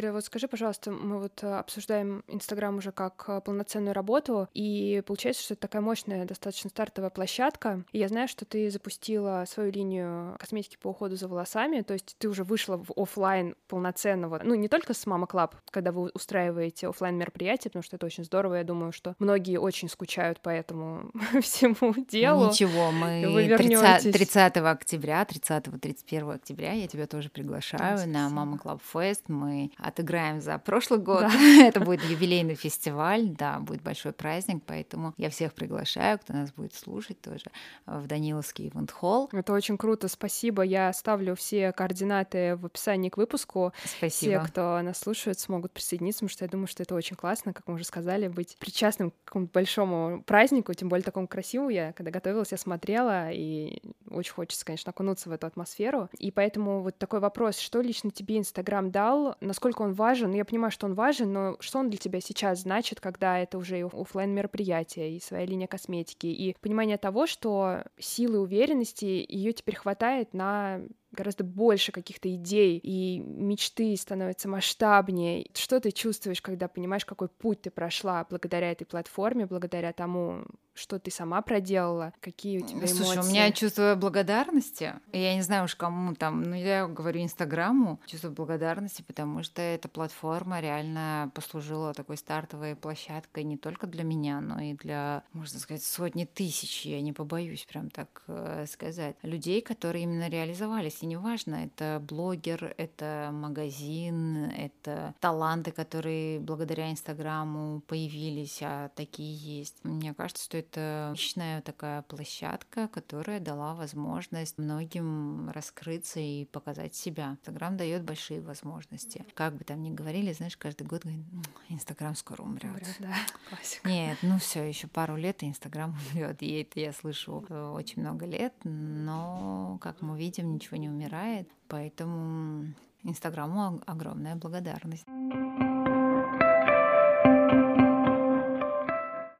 Ира, 0.00 0.12
вот 0.12 0.24
скажи, 0.24 0.48
пожалуйста, 0.48 0.90
мы 0.90 1.20
вот 1.20 1.42
э, 1.42 1.58
обсуждаем 1.58 2.24
Инстаграм 2.26 2.76
уже 2.76 2.92
как 2.92 3.24
э, 3.28 3.40
полноценную 3.40 3.94
работу, 3.94 4.48
и 4.52 5.02
получается, 5.06 5.42
что 5.42 5.54
это 5.54 5.62
такая 5.62 5.82
мощная, 5.82 6.24
достаточно 6.24 6.70
стартовая 6.70 7.10
площадка. 7.10 7.84
И 7.92 7.98
я 7.98 8.08
знаю, 8.08 8.28
что 8.28 8.44
ты 8.44 8.70
запустила 8.70 9.44
свою 9.46 9.70
линию 9.70 10.36
косметики 10.38 10.76
по 10.80 10.88
уходу 10.88 11.16
за 11.16 11.28
волосами, 11.28 11.82
то 11.82 11.92
есть 11.92 12.16
ты 12.18 12.28
уже 12.28 12.44
вышла 12.44 12.76
в 12.76 12.90
офлайн 12.96 13.54
полноценного, 13.68 14.40
ну, 14.42 14.54
не 14.54 14.68
только 14.68 14.94
с 14.94 15.06
Mama 15.06 15.26
Club, 15.26 15.56
когда 15.70 15.92
вы 15.92 16.10
устраиваете 16.14 16.88
офлайн 16.88 17.16
мероприятия, 17.16 17.68
потому 17.68 17.82
что 17.82 17.96
это 17.96 18.06
очень 18.06 18.24
здорово, 18.24 18.54
я 18.54 18.64
думаю, 18.64 18.92
что 18.92 19.14
многие 19.18 19.58
очень 19.58 19.88
скучают 19.88 20.40
по 20.40 20.48
этому 20.48 21.10
всему 21.42 21.94
делу. 22.08 22.48
Ничего, 22.48 22.90
мы 22.90 23.56
30, 23.56 24.12
30 24.12 24.56
октября, 24.56 25.22
30-31 25.22 26.34
октября 26.34 26.72
я 26.72 26.88
тебя 26.88 27.06
тоже 27.06 27.28
приглашаю 27.28 28.08
на 28.08 28.28
Mama 28.28 28.58
Club 28.58 28.80
Fest. 28.92 29.28
Мы 29.28 29.70
отыграем 29.90 30.40
за 30.40 30.58
прошлый 30.58 31.00
год. 31.00 31.22
Да. 31.22 31.30
Это 31.66 31.80
будет 31.80 32.02
юбилейный 32.04 32.54
фестиваль, 32.54 33.28
да, 33.28 33.58
будет 33.60 33.82
большой 33.82 34.12
праздник, 34.12 34.62
поэтому 34.66 35.14
я 35.16 35.30
всех 35.30 35.52
приглашаю, 35.54 36.18
кто 36.18 36.32
нас 36.32 36.52
будет 36.52 36.74
слушать 36.74 37.20
тоже 37.20 37.46
в 37.86 38.06
Даниловский 38.06 38.68
ивент 38.68 38.90
холл. 38.90 39.28
Это 39.32 39.52
очень 39.52 39.76
круто, 39.76 40.08
спасибо. 40.08 40.62
Я 40.62 40.88
оставлю 40.88 41.34
все 41.36 41.72
координаты 41.72 42.56
в 42.56 42.66
описании 42.66 43.08
к 43.08 43.16
выпуску. 43.16 43.72
Спасибо. 43.84 44.42
Все, 44.42 44.48
кто 44.48 44.80
нас 44.82 44.98
слушает, 44.98 45.38
смогут 45.38 45.72
присоединиться, 45.72 46.20
потому 46.20 46.30
что 46.30 46.44
я 46.44 46.48
думаю, 46.48 46.66
что 46.66 46.82
это 46.82 46.94
очень 46.94 47.16
классно, 47.16 47.52
как 47.52 47.66
мы 47.66 47.74
уже 47.74 47.84
сказали, 47.84 48.28
быть 48.28 48.56
причастным 48.58 49.10
к 49.10 49.14
какому-то 49.24 49.52
большому 49.52 50.22
празднику, 50.22 50.74
тем 50.74 50.88
более 50.88 51.04
такому 51.04 51.28
красивому. 51.28 51.70
Я, 51.70 51.92
когда 51.92 52.10
готовилась, 52.10 52.52
я 52.52 52.58
смотрела, 52.58 53.30
и 53.30 53.82
очень 54.08 54.32
хочется, 54.32 54.64
конечно, 54.64 54.90
окунуться 54.90 55.28
в 55.28 55.32
эту 55.32 55.46
атмосферу. 55.46 56.08
И 56.18 56.30
поэтому 56.30 56.82
вот 56.82 56.98
такой 56.98 57.20
вопрос, 57.20 57.58
что 57.58 57.80
лично 57.80 58.10
тебе 58.10 58.38
Инстаграм 58.38 58.90
дал, 58.90 59.36
насколько 59.40 59.69
насколько 59.70 59.82
он 59.82 59.92
важен. 59.94 60.32
Я 60.32 60.44
понимаю, 60.44 60.70
что 60.70 60.86
он 60.86 60.94
важен, 60.94 61.32
но 61.32 61.56
что 61.60 61.78
он 61.78 61.90
для 61.90 61.98
тебя 61.98 62.20
сейчас 62.20 62.60
значит, 62.60 63.00
когда 63.00 63.38
это 63.38 63.58
уже 63.58 63.78
и 63.78 63.82
офлайн 63.82 64.34
мероприятие, 64.34 65.16
и 65.16 65.20
своя 65.20 65.46
линия 65.46 65.66
косметики, 65.66 66.26
и 66.26 66.56
понимание 66.60 66.98
того, 66.98 67.26
что 67.26 67.84
силы 67.98 68.40
уверенности 68.40 69.04
ее 69.04 69.52
теперь 69.52 69.76
хватает 69.76 70.34
на 70.34 70.80
гораздо 71.12 71.44
больше 71.44 71.92
каких-то 71.92 72.32
идей, 72.34 72.78
и 72.78 73.18
мечты 73.20 73.96
становятся 73.96 74.48
масштабнее. 74.48 75.46
Что 75.54 75.80
ты 75.80 75.90
чувствуешь, 75.90 76.42
когда 76.42 76.68
понимаешь, 76.68 77.04
какой 77.04 77.28
путь 77.28 77.62
ты 77.62 77.70
прошла 77.70 78.26
благодаря 78.28 78.70
этой 78.72 78.84
платформе, 78.84 79.46
благодаря 79.46 79.92
тому, 79.92 80.44
что 80.80 80.98
ты 80.98 81.10
сама 81.10 81.42
проделала, 81.42 82.12
какие 82.20 82.58
у 82.58 82.66
тебя 82.66 82.86
Слушай, 82.86 83.16
эмоции? 83.16 83.28
у 83.28 83.32
меня 83.32 83.52
чувство 83.52 83.94
благодарности. 83.96 84.94
Я 85.12 85.34
не 85.34 85.42
знаю 85.42 85.64
уж 85.64 85.74
кому 85.74 86.14
там, 86.14 86.42
но 86.42 86.56
я 86.56 86.86
говорю 86.86 87.22
Инстаграму, 87.22 88.00
чувство 88.06 88.30
благодарности, 88.30 89.02
потому 89.02 89.42
что 89.42 89.60
эта 89.60 89.88
платформа 89.88 90.60
реально 90.60 91.30
послужила 91.34 91.92
такой 91.92 92.16
стартовой 92.16 92.76
площадкой 92.76 93.44
не 93.44 93.58
только 93.58 93.86
для 93.86 94.04
меня, 94.04 94.40
но 94.40 94.60
и 94.60 94.74
для, 94.74 95.24
можно 95.32 95.58
сказать, 95.58 95.82
сотни 95.82 96.24
тысяч, 96.24 96.86
я 96.86 97.00
не 97.00 97.12
побоюсь 97.12 97.64
прям 97.64 97.90
так 97.90 98.22
э, 98.28 98.64
сказать, 98.66 99.16
людей, 99.22 99.60
которые 99.60 100.04
именно 100.04 100.28
реализовались. 100.28 100.99
И 101.02 101.06
неважно, 101.06 101.56
это 101.56 102.02
блогер, 102.06 102.74
это 102.76 103.30
магазин, 103.32 104.50
это 104.50 105.14
таланты, 105.20 105.72
которые 105.72 106.40
благодаря 106.40 106.90
Инстаграму 106.90 107.80
появились, 107.86 108.60
а 108.62 108.90
такие 108.94 109.34
есть. 109.34 109.76
Мне 109.82 110.12
кажется, 110.14 110.44
что 110.44 110.58
это 110.58 111.10
личная 111.12 111.62
такая 111.62 112.02
площадка, 112.02 112.88
которая 112.88 113.40
дала 113.40 113.74
возможность 113.74 114.58
многим 114.58 115.50
раскрыться 115.50 116.20
и 116.20 116.44
показать 116.44 116.94
себя. 116.94 117.30
Инстаграм 117.32 117.76
дает 117.76 118.04
большие 118.04 118.40
возможности. 118.40 119.24
Как 119.34 119.54
бы 119.54 119.64
там 119.64 119.82
ни 119.82 119.90
говорили, 119.90 120.32
знаешь, 120.32 120.56
каждый 120.56 120.86
год 120.86 121.02
говорит, 121.02 121.24
Инстаграм 121.68 122.14
скоро 122.14 122.42
умрет. 122.42 122.86
Да, 122.98 123.14
классика. 123.48 123.88
Нет, 123.88 124.18
ну 124.22 124.38
все, 124.38 124.62
еще 124.64 124.86
пару 124.86 125.16
лет 125.16 125.42
и 125.42 125.48
Инстаграм 125.48 125.96
умрет. 126.12 126.42
И 126.42 126.60
это 126.60 126.80
я 126.80 126.92
слышу 126.92 127.44
э, 127.48 127.70
очень 127.70 128.02
много 128.02 128.26
лет, 128.26 128.54
но, 128.64 129.78
как 129.80 130.02
мы 130.02 130.18
видим, 130.18 130.52
ничего 130.52 130.76
не 130.76 130.89
умирает. 130.90 131.48
Поэтому 131.68 132.74
Инстаграму 133.02 133.80
огромная 133.86 134.36
благодарность. 134.36 135.06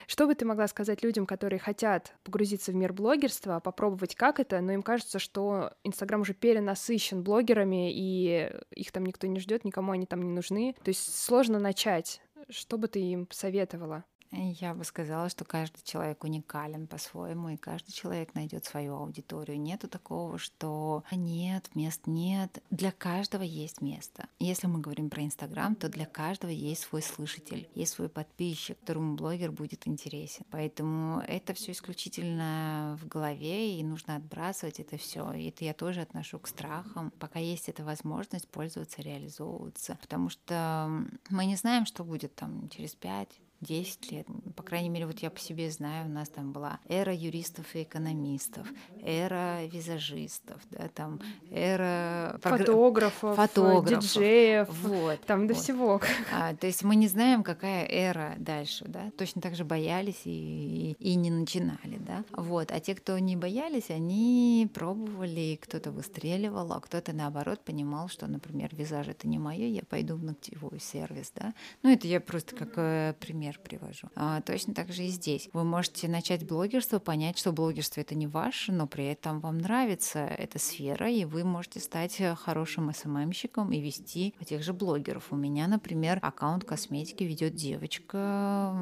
Что 0.07 0.27
бы 0.27 0.35
ты 0.35 0.45
могла 0.45 0.67
сказать 0.67 1.05
людям, 1.05 1.25
которые 1.25 1.61
хотят 1.61 2.15
погрузиться 2.25 2.73
в 2.73 2.75
мир 2.75 2.93
блогерства, 2.93 3.61
попробовать 3.61 4.17
как 4.17 4.41
это, 4.41 4.61
но 4.61 4.73
им 4.73 4.83
кажется, 4.83 5.19
что 5.19 5.73
Инстаграм 5.85 6.23
уже 6.23 6.35
перенасыщен 6.35 7.23
блогерами, 7.23 7.93
и 7.93 8.51
их 8.73 8.91
там 8.91 9.07
никто 9.07 9.29
не 9.29 9.39
ждет, 9.39 9.65
никому 9.65 9.93
они 9.93 10.07
там 10.07 10.23
не 10.23 10.31
нужны. 10.31 10.75
То 10.83 10.89
есть 10.89 11.15
сложно 11.25 11.59
начать. 11.61 12.21
Что 12.49 12.77
бы 12.77 12.89
ты 12.89 13.01
им 13.01 13.25
посоветовала? 13.27 14.05
Я 14.33 14.75
бы 14.75 14.85
сказала, 14.85 15.29
что 15.29 15.45
каждый 15.45 15.83
человек 15.83 16.23
уникален 16.23 16.87
по-своему, 16.87 17.49
и 17.49 17.57
каждый 17.57 17.93
человек 17.93 18.35
найдет 18.35 18.65
свою 18.65 18.95
аудиторию. 18.95 19.61
Нету 19.61 19.89
такого, 19.89 20.39
что 20.39 21.03
нет, 21.11 21.69
мест 21.75 22.03
нет. 22.07 22.63
Для 22.71 22.93
каждого 22.93 23.43
есть 23.43 23.81
место. 23.81 24.29
Если 24.39 24.69
мы 24.69 24.81
говорим 24.81 25.11
про 25.11 25.25
Инстаграм, 25.25 25.75
то 25.75 25.89
для 25.89 26.07
каждого 26.07 26.51
есть 26.51 26.83
свой 26.83 27.03
слышатель, 27.03 27.69
есть 27.75 27.95
свой 27.95 28.09
подписчик, 28.09 28.79
которому 28.81 29.17
блогер 29.17 29.51
будет 29.51 29.89
интересен. 29.89 30.45
Поэтому 30.51 31.21
это 31.27 31.53
все 31.53 31.73
исключительно 31.73 32.97
в 33.03 33.09
голове, 33.09 33.79
и 33.79 33.83
нужно 33.83 34.17
отбрасывать 34.17 34.79
это 34.79 34.97
все. 34.97 35.33
И 35.33 35.49
это 35.49 35.65
я 35.65 35.75
тоже 35.75 36.03
отношу 36.03 36.39
к 36.39 36.47
страхам. 36.47 37.11
Пока 37.19 37.41
есть 37.41 37.69
эта 37.69 37.85
возможность 37.85 38.49
пользоваться, 38.49 39.03
реализовываться. 39.03 39.99
Потому 40.01 40.29
что 40.29 41.05
мы 41.31 41.47
не 41.47 41.57
знаем, 41.57 41.85
что 41.85 42.05
будет 42.05 42.37
там 42.37 42.69
через 42.69 42.95
пять 42.95 43.41
10 43.61 44.13
лет. 44.13 44.27
По 44.57 44.63
крайней 44.63 44.89
мере, 44.89 45.07
вот 45.07 45.19
я 45.19 45.31
по 45.31 45.39
себе 45.39 45.71
знаю, 45.71 46.07
у 46.07 46.09
нас 46.09 46.29
там 46.29 46.53
была 46.53 46.81
эра 46.89 47.15
юристов 47.15 47.75
и 47.75 47.83
экономистов, 47.83 48.67
эра 49.03 49.67
визажистов, 49.67 50.61
да, 50.71 50.89
там 50.89 51.21
эра 51.51 52.39
фотографов, 52.43 53.37
фотографов 53.37 54.03
диджеев, 54.03 54.69
вот, 54.83 55.21
там 55.23 55.47
до 55.47 55.55
вот. 55.55 55.63
всего. 55.63 56.01
А, 56.33 56.55
то 56.55 56.67
есть 56.67 56.83
мы 56.83 56.97
не 56.97 57.07
знаем, 57.07 57.43
какая 57.43 57.87
эра 57.87 58.35
дальше, 58.39 58.87
да. 58.89 59.11
Точно 59.19 59.43
так 59.43 59.55
же 59.55 59.65
боялись 59.65 60.23
и, 60.25 60.97
и, 60.99 61.13
и 61.13 61.15
не 61.17 61.31
начинали, 61.31 61.99
да. 61.99 62.25
Вот. 62.33 62.73
А 62.73 62.81
те, 62.81 62.95
кто 62.95 63.19
не 63.19 63.37
боялись, 63.37 63.91
они 63.91 64.71
пробовали, 64.73 65.59
кто-то 65.61 65.91
выстреливал, 65.91 66.73
а 66.73 66.81
кто-то 66.81 67.13
наоборот 67.13 67.61
понимал, 67.61 68.09
что, 68.09 68.27
например, 68.27 68.71
визаж 68.73 69.09
это 69.09 69.29
не 69.29 69.39
мое, 69.39 69.67
я 69.67 69.83
пойду 69.83 70.17
в 70.17 70.25
ногтевой 70.25 70.81
сервис, 70.81 71.33
да. 71.35 71.53
Ну 71.83 71.93
это 71.93 72.07
я 72.07 72.21
просто 72.21 72.57
как 72.57 72.73
э, 72.77 73.15
пример 73.21 73.50
пример 73.59 73.81
привожу. 73.81 74.09
А, 74.15 74.41
точно 74.41 74.75
так 74.75 74.93
же 74.93 75.05
и 75.05 75.09
здесь. 75.09 75.49
Вы 75.53 75.65
можете 75.65 76.09
начать 76.09 76.47
блогерство, 76.47 76.99
понять, 76.99 77.39
что 77.39 77.53
блогерство 77.53 78.01
это 78.01 78.15
не 78.15 78.27
ваше, 78.27 78.73
но 78.73 78.87
при 78.87 79.07
этом 79.07 79.41
вам 79.41 79.59
нравится 79.59 80.19
эта 80.19 80.59
сфера, 80.59 81.09
и 81.11 81.25
вы 81.25 81.45
можете 81.45 81.81
стать 81.81 82.21
хорошим 82.39 82.93
СММщиком 82.93 83.73
и 83.73 83.81
вести 83.81 84.35
тех 84.45 84.63
же 84.63 84.73
блогеров. 84.73 85.33
У 85.33 85.37
меня, 85.37 85.67
например, 85.67 86.19
аккаунт 86.23 86.65
косметики 86.65 87.25
ведет 87.25 87.55
девочка 87.55 88.77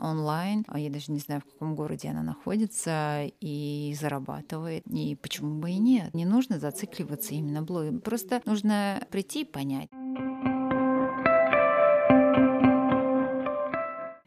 онлайн, 0.00 0.64
а 0.68 0.78
я 0.78 0.90
даже 0.90 1.12
не 1.12 1.18
знаю, 1.18 1.42
в 1.42 1.52
каком 1.52 1.74
городе 1.74 2.08
она 2.08 2.22
находится, 2.22 3.26
и 3.40 3.94
зарабатывает. 3.98 4.84
И 4.86 5.16
почему 5.16 5.60
бы 5.60 5.70
и 5.70 5.78
нет? 5.78 6.14
Не 6.14 6.24
нужно 6.24 6.58
зацикливаться 6.58 7.34
именно 7.34 7.62
блогером. 7.62 8.00
Просто 8.00 8.40
нужно 8.44 9.06
прийти 9.10 9.42
и 9.42 9.44
понять. 9.44 9.88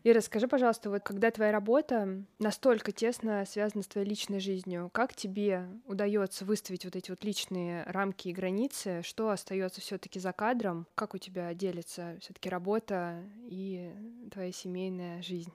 И 0.04 0.12
расскажи, 0.12 0.48
пожалуйста, 0.48 0.90
вот 0.90 1.04
когда 1.04 1.30
твоя 1.30 1.52
работа 1.52 2.24
настолько 2.40 2.92
тесно 2.92 3.46
связана 3.46 3.84
с 3.84 3.88
твоей 3.88 4.08
личной 4.08 4.40
жизнью, 4.40 4.90
как 4.94 5.16
тебе 5.16 5.68
удается 5.86 6.44
выставить 6.44 6.86
вот 6.86 6.96
эти 6.96 7.12
вот 7.12 7.24
личные 7.24 7.84
рамки 7.84 8.30
и 8.30 8.34
границы? 8.34 9.02
Что 9.04 9.30
остается 9.30 9.80
все-таки 9.80 10.20
за 10.20 10.32
кадром? 10.32 10.88
Как 10.96 11.14
у 11.14 11.18
тебя 11.18 11.54
делится 11.54 12.18
все-таки 12.20 12.50
работа 12.50 13.24
и 13.46 13.92
твоя 14.32 14.52
семейная 14.52 15.22
жизнь? 15.22 15.54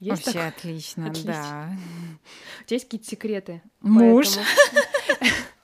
Есть 0.00 0.26
Вообще 0.26 0.38
так? 0.38 0.56
отлично, 0.56 1.06
отлично, 1.06 1.32
да. 1.32 1.70
У 2.60 2.64
тебя 2.64 2.74
есть 2.74 2.84
какие-то 2.84 3.08
секреты? 3.08 3.62
Муж. 3.80 4.28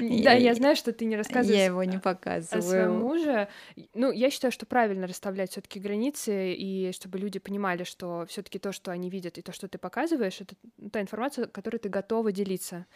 Да, 0.00 0.32
я 0.32 0.54
знаю, 0.54 0.76
что 0.76 0.92
ты 0.92 1.04
не 1.04 1.16
рассказываешь. 1.16 1.58
Я 1.58 1.66
его 1.66 1.84
не 1.84 1.98
показываю. 1.98 2.58
О 2.58 2.62
своем 2.62 2.98
муже. 3.00 3.48
Ну, 3.94 4.10
я 4.12 4.30
считаю, 4.30 4.52
что 4.52 4.66
правильно 4.66 5.06
расставлять 5.06 5.52
все-таки 5.52 5.80
границы, 5.80 6.54
и 6.54 6.92
чтобы 6.92 7.18
люди 7.18 7.38
понимали, 7.38 7.84
что 7.84 8.26
все-таки 8.28 8.58
то, 8.58 8.72
что 8.72 8.90
они 8.90 9.10
видят, 9.10 9.38
и 9.38 9.42
то, 9.42 9.52
что 9.52 9.68
ты 9.68 9.78
показываешь, 9.78 10.40
это 10.40 10.54
та 10.90 11.00
информация, 11.00 11.46
которой 11.46 11.78
ты 11.78 11.88
готова 11.88 12.32
делиться. 12.32 12.86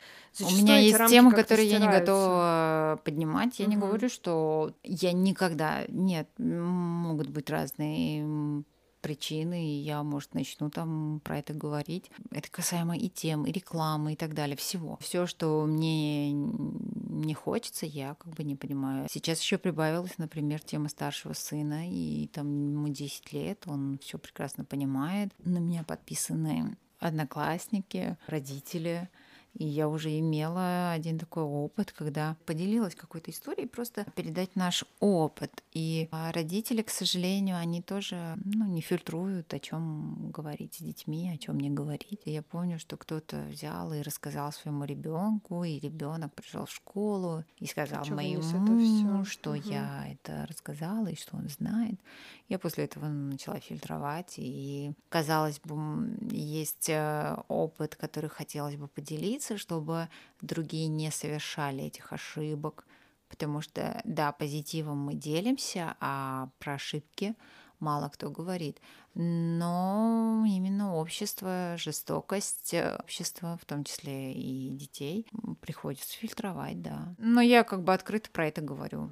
У 0.41 0.51
меня 0.51 0.79
есть 0.79 0.99
темы, 1.09 1.33
которые 1.33 1.69
я 1.69 1.79
не 1.79 1.89
готова 1.89 3.01
поднимать. 3.05 3.59
Я 3.59 3.67
не 3.67 3.77
говорю, 3.77 4.09
что 4.09 4.73
я 4.83 5.13
никогда... 5.13 5.85
Нет, 5.89 6.29
могут 6.39 7.29
быть 7.29 7.51
разные 7.51 8.65
причины, 9.01 9.67
и 9.67 9.81
я, 9.81 10.03
может, 10.03 10.35
начну 10.35 10.71
там 10.71 11.21
про 11.25 11.39
это 11.39 11.55
говорить. 11.55 12.11
Это 12.31 12.51
касаемо 12.51 12.97
и 12.97 13.09
тем, 13.09 13.47
и 13.47 13.53
рекламы, 13.53 14.13
и 14.13 14.17
так 14.17 14.35
далее, 14.35 14.57
всего. 14.57 14.99
Все, 15.01 15.27
что 15.27 15.65
мне 15.67 16.33
не 16.33 17.35
хочется, 17.35 17.87
я 17.87 18.15
как 18.15 18.35
бы 18.35 18.45
не 18.45 18.57
понимаю. 18.57 19.07
Сейчас 19.11 19.41
еще 19.41 19.59
прибавилась, 19.59 20.19
например, 20.19 20.61
тема 20.61 20.89
старшего 20.89 21.33
сына, 21.33 21.91
и 21.91 22.29
там 22.29 22.71
ему 22.71 22.89
10 22.89 23.33
лет, 23.33 23.65
он 23.67 23.99
все 24.03 24.19
прекрасно 24.19 24.65
понимает. 24.65 25.33
На 25.45 25.59
меня 25.59 25.85
подписаны 25.85 26.77
одноклассники, 26.99 28.17
родители, 28.27 29.09
и 29.59 29.67
я 29.67 29.89
уже 29.89 30.17
имела 30.19 30.93
один 30.93 31.19
такой 31.19 31.43
опыт, 31.43 31.93
когда 31.93 32.37
поделилась 32.47 32.95
какой-то 32.95 33.31
историей, 33.31 33.67
просто 33.67 34.07
передать 34.15 34.55
наш 34.55 34.85
опыт. 35.01 35.65
И 35.73 36.09
а, 36.13 36.33
родители, 36.33 36.83
к 36.83 36.91
сожалению, 36.91 37.57
они 37.57 37.83
тоже 37.83 38.37
ну, 38.45 38.67
не 38.67 38.81
фильтруют, 38.81 39.53
о 39.53 39.59
чем 39.59 40.31
говорить 40.31 40.75
с 40.75 40.79
детьми, 40.79 41.31
о 41.35 41.39
чем 41.39 41.59
не 41.59 41.71
говорить. 41.71 42.21
И 42.25 42.31
я 42.31 42.43
помню, 42.43 42.79
что 42.79 42.97
кто-то 42.97 43.43
взял 43.51 43.93
и 43.93 44.03
рассказал 44.03 44.53
своему 44.53 44.85
ребенку, 44.85 45.65
и 45.65 45.81
ребенок 45.81 46.33
пришел 46.35 46.67
в 46.67 46.73
школу 46.73 47.45
и 47.59 47.67
сказал 47.67 48.05
а 48.09 48.15
моему, 48.15 49.25
что 49.25 49.51
угу. 49.51 49.61
я 49.65 50.07
это 50.09 50.47
рассказала 50.49 51.09
и 51.09 51.17
что 51.17 51.37
он 51.37 51.49
знает. 51.49 51.99
Я 52.49 52.59
после 52.59 52.85
этого 52.85 53.07
начала 53.09 53.61
фильтровать, 53.61 54.35
и, 54.39 54.93
казалось 55.11 55.61
бы, 55.61 56.17
есть 56.31 56.89
э, 56.89 57.37
опыт, 57.49 57.95
который 57.95 58.31
хотелось 58.31 58.77
бы 58.77 58.89
поделиться, 58.89 59.59
чтобы 59.59 60.09
другие 60.41 60.89
не 60.89 61.11
совершали 61.11 61.85
этих 61.85 62.11
ошибок, 62.13 62.87
потому 63.29 63.61
что, 63.61 64.01
да, 64.05 64.33
позитивом 64.33 64.99
мы 64.99 65.15
делимся, 65.15 65.95
а 66.01 66.49
про 66.59 66.75
ошибки 66.75 67.35
мало 67.81 68.09
кто 68.09 68.31
говорит 68.31 68.81
но 69.21 70.45
именно 70.47 70.95
общество, 70.95 71.75
жестокость 71.77 72.73
э, 72.73 72.97
общества, 73.03 73.59
в 73.61 73.64
том 73.64 73.83
числе 73.83 74.33
и 74.33 74.71
детей, 74.71 75.27
приходится 75.61 76.16
фильтровать, 76.16 76.81
да. 76.83 77.14
Но 77.19 77.41
я 77.41 77.64
как 77.64 77.83
бы 77.83 77.93
открыто 77.93 78.31
про 78.31 78.47
это 78.47 78.61
говорю. 78.61 79.11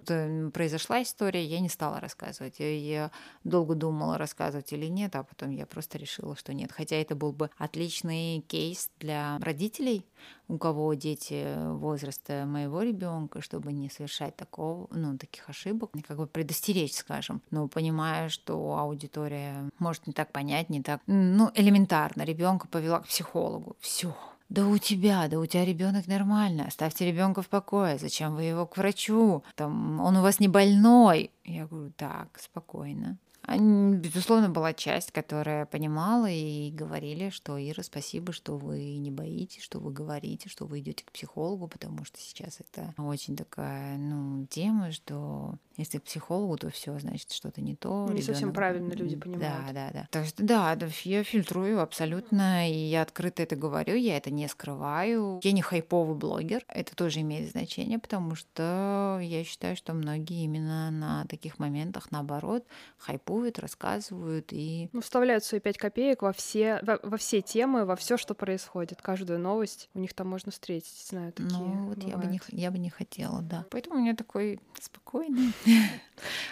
Произошла 0.53 1.03
история, 1.03 1.45
я 1.45 1.59
не 1.59 1.69
стала 1.69 1.99
рассказывать. 1.99 2.61
Я 2.61 3.11
долго 3.43 3.75
думала, 3.75 4.17
рассказывать 4.17 4.73
или 4.73 4.87
нет, 4.87 5.17
а 5.17 5.25
потом 5.25 5.51
я 5.51 5.67
просто 5.67 5.99
решила, 5.99 6.37
что 6.37 6.55
нет. 6.55 6.71
Хотя 6.71 6.95
это 6.95 7.17
был 7.17 7.33
бы 7.33 7.51
отличный 7.59 8.43
кейс 8.43 8.91
для 9.01 9.39
родителей, 9.39 10.07
у 10.49 10.59
кого 10.59 10.95
дети 10.95 11.57
возраста 11.75 12.45
моего 12.47 12.83
ребенка, 12.83 13.41
чтобы 13.41 13.73
не 13.73 13.91
совершать 13.91 14.37
такого, 14.37 14.87
ну, 14.91 15.19
таких 15.19 15.49
ошибок, 15.49 15.91
как 16.07 16.17
бы 16.17 16.27
предостеречь, 16.29 16.95
скажем. 16.95 17.43
Но 17.51 17.67
понимая, 17.67 18.29
что 18.29 18.77
аудитория 18.79 19.69
может 19.79 19.96
не 20.07 20.13
так 20.13 20.33
понять, 20.33 20.69
не 20.71 20.83
так, 20.83 21.01
ну, 21.07 21.51
элементарно. 21.55 22.23
Ребенка 22.23 22.69
повела 22.69 23.01
к 23.01 23.07
психологу. 23.07 23.77
Все. 23.81 24.15
Да 24.49 24.67
у 24.67 24.79
тебя, 24.79 25.27
да 25.29 25.41
у 25.41 25.47
тебя 25.47 25.65
ребенок 25.65 26.07
нормально, 26.07 26.67
оставьте 26.69 27.05
ребенка 27.05 27.43
в 27.43 27.49
покое, 27.49 27.99
зачем 27.99 28.37
вы 28.37 28.45
его 28.45 28.65
к 28.65 28.77
врачу? 28.77 29.43
Там, 29.57 30.01
он 30.01 30.17
у 30.17 30.23
вас 30.23 30.39
не 30.39 30.47
больной. 30.47 31.33
Я 31.45 31.67
говорю, 31.67 31.93
так, 31.97 32.39
спокойно. 32.39 33.19
Безусловно, 33.49 34.51
была 34.51 34.73
часть, 34.73 35.13
которая 35.13 35.67
понимала 35.67 36.29
и 36.29 36.71
говорили, 36.73 37.31
что 37.31 37.59
Ира, 37.59 37.83
спасибо, 37.83 38.33
что 38.33 38.57
вы 38.57 38.97
не 38.97 39.11
боитесь, 39.11 39.63
что 39.63 39.79
вы 39.79 39.93
говорите, 39.93 40.49
что 40.49 40.67
вы 40.67 40.81
идете 40.81 41.05
к 41.05 41.13
психологу, 41.13 41.69
потому 41.69 42.05
что 42.05 42.19
сейчас 42.19 42.59
это 42.61 42.95
очень 43.01 43.37
такая, 43.37 43.97
ну, 43.99 44.47
тема, 44.47 44.91
что 44.91 45.55
если 45.77 45.99
к 45.99 46.05
психологу, 46.05 46.57
то 46.57 46.71
все, 46.71 46.99
значит, 46.99 47.33
что-то 47.33 47.61
не 47.61 47.77
то. 47.77 48.07
Не 48.07 48.21
ребенок... 48.21 48.25
совсем 48.25 48.53
правильно 48.53 48.93
люди 48.93 49.17
понимают. 49.17 49.67
Да, 49.67 49.73
да, 49.73 49.91
да. 49.93 50.09
Так 50.11 50.27
что 50.27 50.43
да, 50.43 50.77
я 51.05 51.23
фильтрую 51.23 51.81
абсолютно, 51.81 52.69
и 52.69 52.75
я 52.75 53.03
открыто 53.03 53.43
это 53.43 53.57
говорю, 53.57 53.95
я 53.95 54.17
это 54.17 54.31
не 54.31 54.49
скрываю. 54.49 55.41
Я 55.43 55.53
не 55.53 55.63
хайповый 55.63 56.17
блогер, 56.17 56.65
это 56.69 56.97
тоже 56.97 57.21
имеет 57.21 57.51
значение, 57.51 57.99
потому 57.99 58.35
что 58.35 59.21
я 59.23 59.45
считаю, 59.45 59.77
что 59.77 59.93
многие 59.93 60.45
именно 60.45 60.91
на 60.91 61.27
таких 61.27 61.59
моментах, 61.59 62.11
наоборот, 62.11 62.65
хайпуют, 62.99 63.36
рассказывают 63.59 64.53
и... 64.53 64.89
Ну, 64.93 65.01
вставляют 65.01 65.45
свои 65.45 65.61
пять 65.61 65.79
копеек 65.79 66.23
во 66.23 66.33
все, 66.33 66.81
во, 66.83 66.99
во 67.03 67.17
все 67.17 67.43
темы, 67.43 67.85
во 67.85 67.97
все, 67.97 68.17
что 68.17 68.35
происходит, 68.35 69.03
каждую 69.03 69.39
новость. 69.39 69.89
У 69.95 69.99
них 69.99 70.15
там 70.15 70.29
можно 70.29 70.53
встретить, 70.53 71.07
знаю, 71.09 71.33
такие 71.33 71.59
Ну, 71.59 71.89
вот 71.89 72.03
я 72.03 72.17
бы, 72.17 72.27
не, 72.27 72.41
я 72.49 72.71
бы 72.71 72.79
не 72.79 72.91
хотела, 72.91 73.43
да. 73.43 73.65
Поэтому 73.71 73.97
у 73.97 74.01
меня 74.01 74.15
такой 74.15 74.61
спокойный 74.81 75.53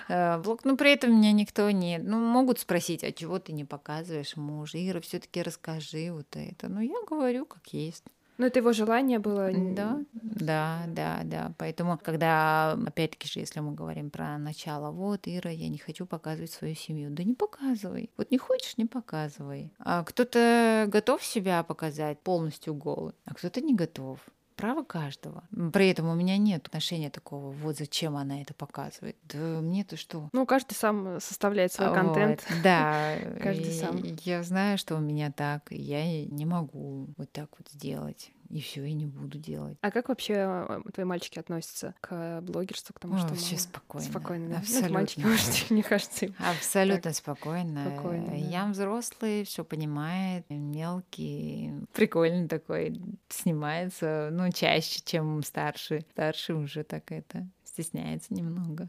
Э, 0.09 0.39
блог, 0.39 0.65
ну 0.65 0.77
при 0.77 0.93
этом 0.93 1.17
меня 1.17 1.33
никто 1.33 1.71
не... 1.71 1.99
Ну, 1.99 2.19
могут 2.19 2.59
спросить, 2.59 3.03
а 3.03 3.13
чего 3.13 3.39
ты 3.39 3.53
не 3.53 3.65
показываешь 3.65 4.37
мужа? 4.37 4.77
Ира, 4.77 5.01
все 5.01 5.19
таки 5.19 5.41
расскажи 5.43 6.13
вот 6.13 6.27
это. 6.35 6.69
Ну, 6.69 6.81
я 6.81 6.97
говорю, 7.09 7.47
как 7.47 7.67
есть. 7.69 8.05
Ну, 8.37 8.47
это 8.47 8.59
его 8.59 8.73
желание 8.73 9.19
было. 9.19 9.51
Да, 9.53 10.05
да, 10.13 10.85
да, 10.89 11.21
да. 11.25 11.53
Поэтому, 11.59 11.99
когда, 11.99 12.73
опять-таки 12.73 13.29
же, 13.29 13.41
если 13.41 13.61
мы 13.61 13.73
говорим 13.73 14.11
про 14.11 14.39
начало, 14.39 14.91
вот, 14.91 15.23
Ира, 15.27 15.51
я 15.51 15.69
не 15.69 15.79
хочу 15.79 16.07
показывать 16.07 16.51
свою 16.51 16.75
семью. 16.75 17.11
Да 17.11 17.23
не 17.23 17.35
показывай. 17.35 18.11
Вот 18.17 18.31
не 18.31 18.39
хочешь, 18.39 18.77
не 18.77 18.87
показывай. 18.87 19.73
А 19.79 20.03
кто-то 20.03 20.87
готов 20.89 21.23
себя 21.23 21.63
показать 21.63 22.19
полностью 22.21 22.75
голый, 22.75 23.15
а 23.25 23.35
кто-то 23.35 23.61
не 23.61 23.75
готов 23.75 24.19
право 24.57 24.83
каждого. 24.83 25.45
При 25.73 25.89
этом 25.89 26.09
у 26.09 26.15
меня 26.15 26.37
нет 26.37 26.67
отношения 26.67 27.11
такого, 27.11 27.51
вот 27.51 27.77
зачем 27.77 28.17
она 28.17 28.41
это 28.41 28.55
показывает. 28.55 29.17
Да 29.25 29.39
мне-то 29.39 29.97
что? 29.97 30.29
Ну, 30.33 30.47
каждый 30.47 30.75
сам 30.75 31.21
составляет 31.21 31.73
свой 31.73 31.89
вот, 31.89 31.97
контент. 31.97 32.47
Да. 32.63 33.17
каждый 33.43 33.73
сам. 33.73 34.01
Я 34.25 34.43
знаю, 34.43 34.79
что 34.79 34.97
у 34.97 35.01
меня 35.01 35.33
так, 35.33 35.69
я 35.71 36.25
не 36.27 36.47
могу 36.47 37.09
вот 37.17 37.33
так 37.33 37.49
вот 37.59 37.69
сделать 37.71 38.31
и 38.55 38.61
все, 38.61 38.85
и 38.85 38.93
не 38.93 39.07
буду 39.07 39.37
делать. 39.37 39.77
А 39.81 39.91
как 39.91 40.09
вообще 40.09 40.35
э, 40.69 40.81
твои 40.93 41.05
мальчики 41.05 41.41
относятся 41.41 41.93
к 42.01 42.41
блогерству, 42.41 42.95
к 42.95 43.01
тому, 43.01 43.17
О, 43.17 43.19
что 43.19 43.35
все 43.35 43.59
спокойно. 43.59 44.07
Спокойно, 44.07 44.49
да. 44.49 44.59
Абсолютно. 44.59 44.89
Ну, 44.89 44.95
мальчики, 44.95 45.21
может, 45.21 45.67
мне 45.71 45.83
кажется. 45.83 46.27
Абсолютно 46.39 47.03
так. 47.03 47.15
спокойно. 47.17 47.85
спокойно 47.85 48.29
да. 48.29 48.35
Я 48.35 48.67
взрослый, 48.67 49.43
все 49.43 49.65
понимает, 49.65 50.49
мелкий, 50.51 51.73
прикольный 51.93 52.47
такой, 52.47 53.01
снимается, 53.29 54.29
ну, 54.31 54.53
чаще, 54.53 55.01
чем 55.05 55.43
старший. 55.43 56.07
Старший 56.13 56.55
уже 56.55 56.85
так 56.85 57.11
это 57.11 57.49
стесняется 57.65 58.33
немного. 58.33 58.89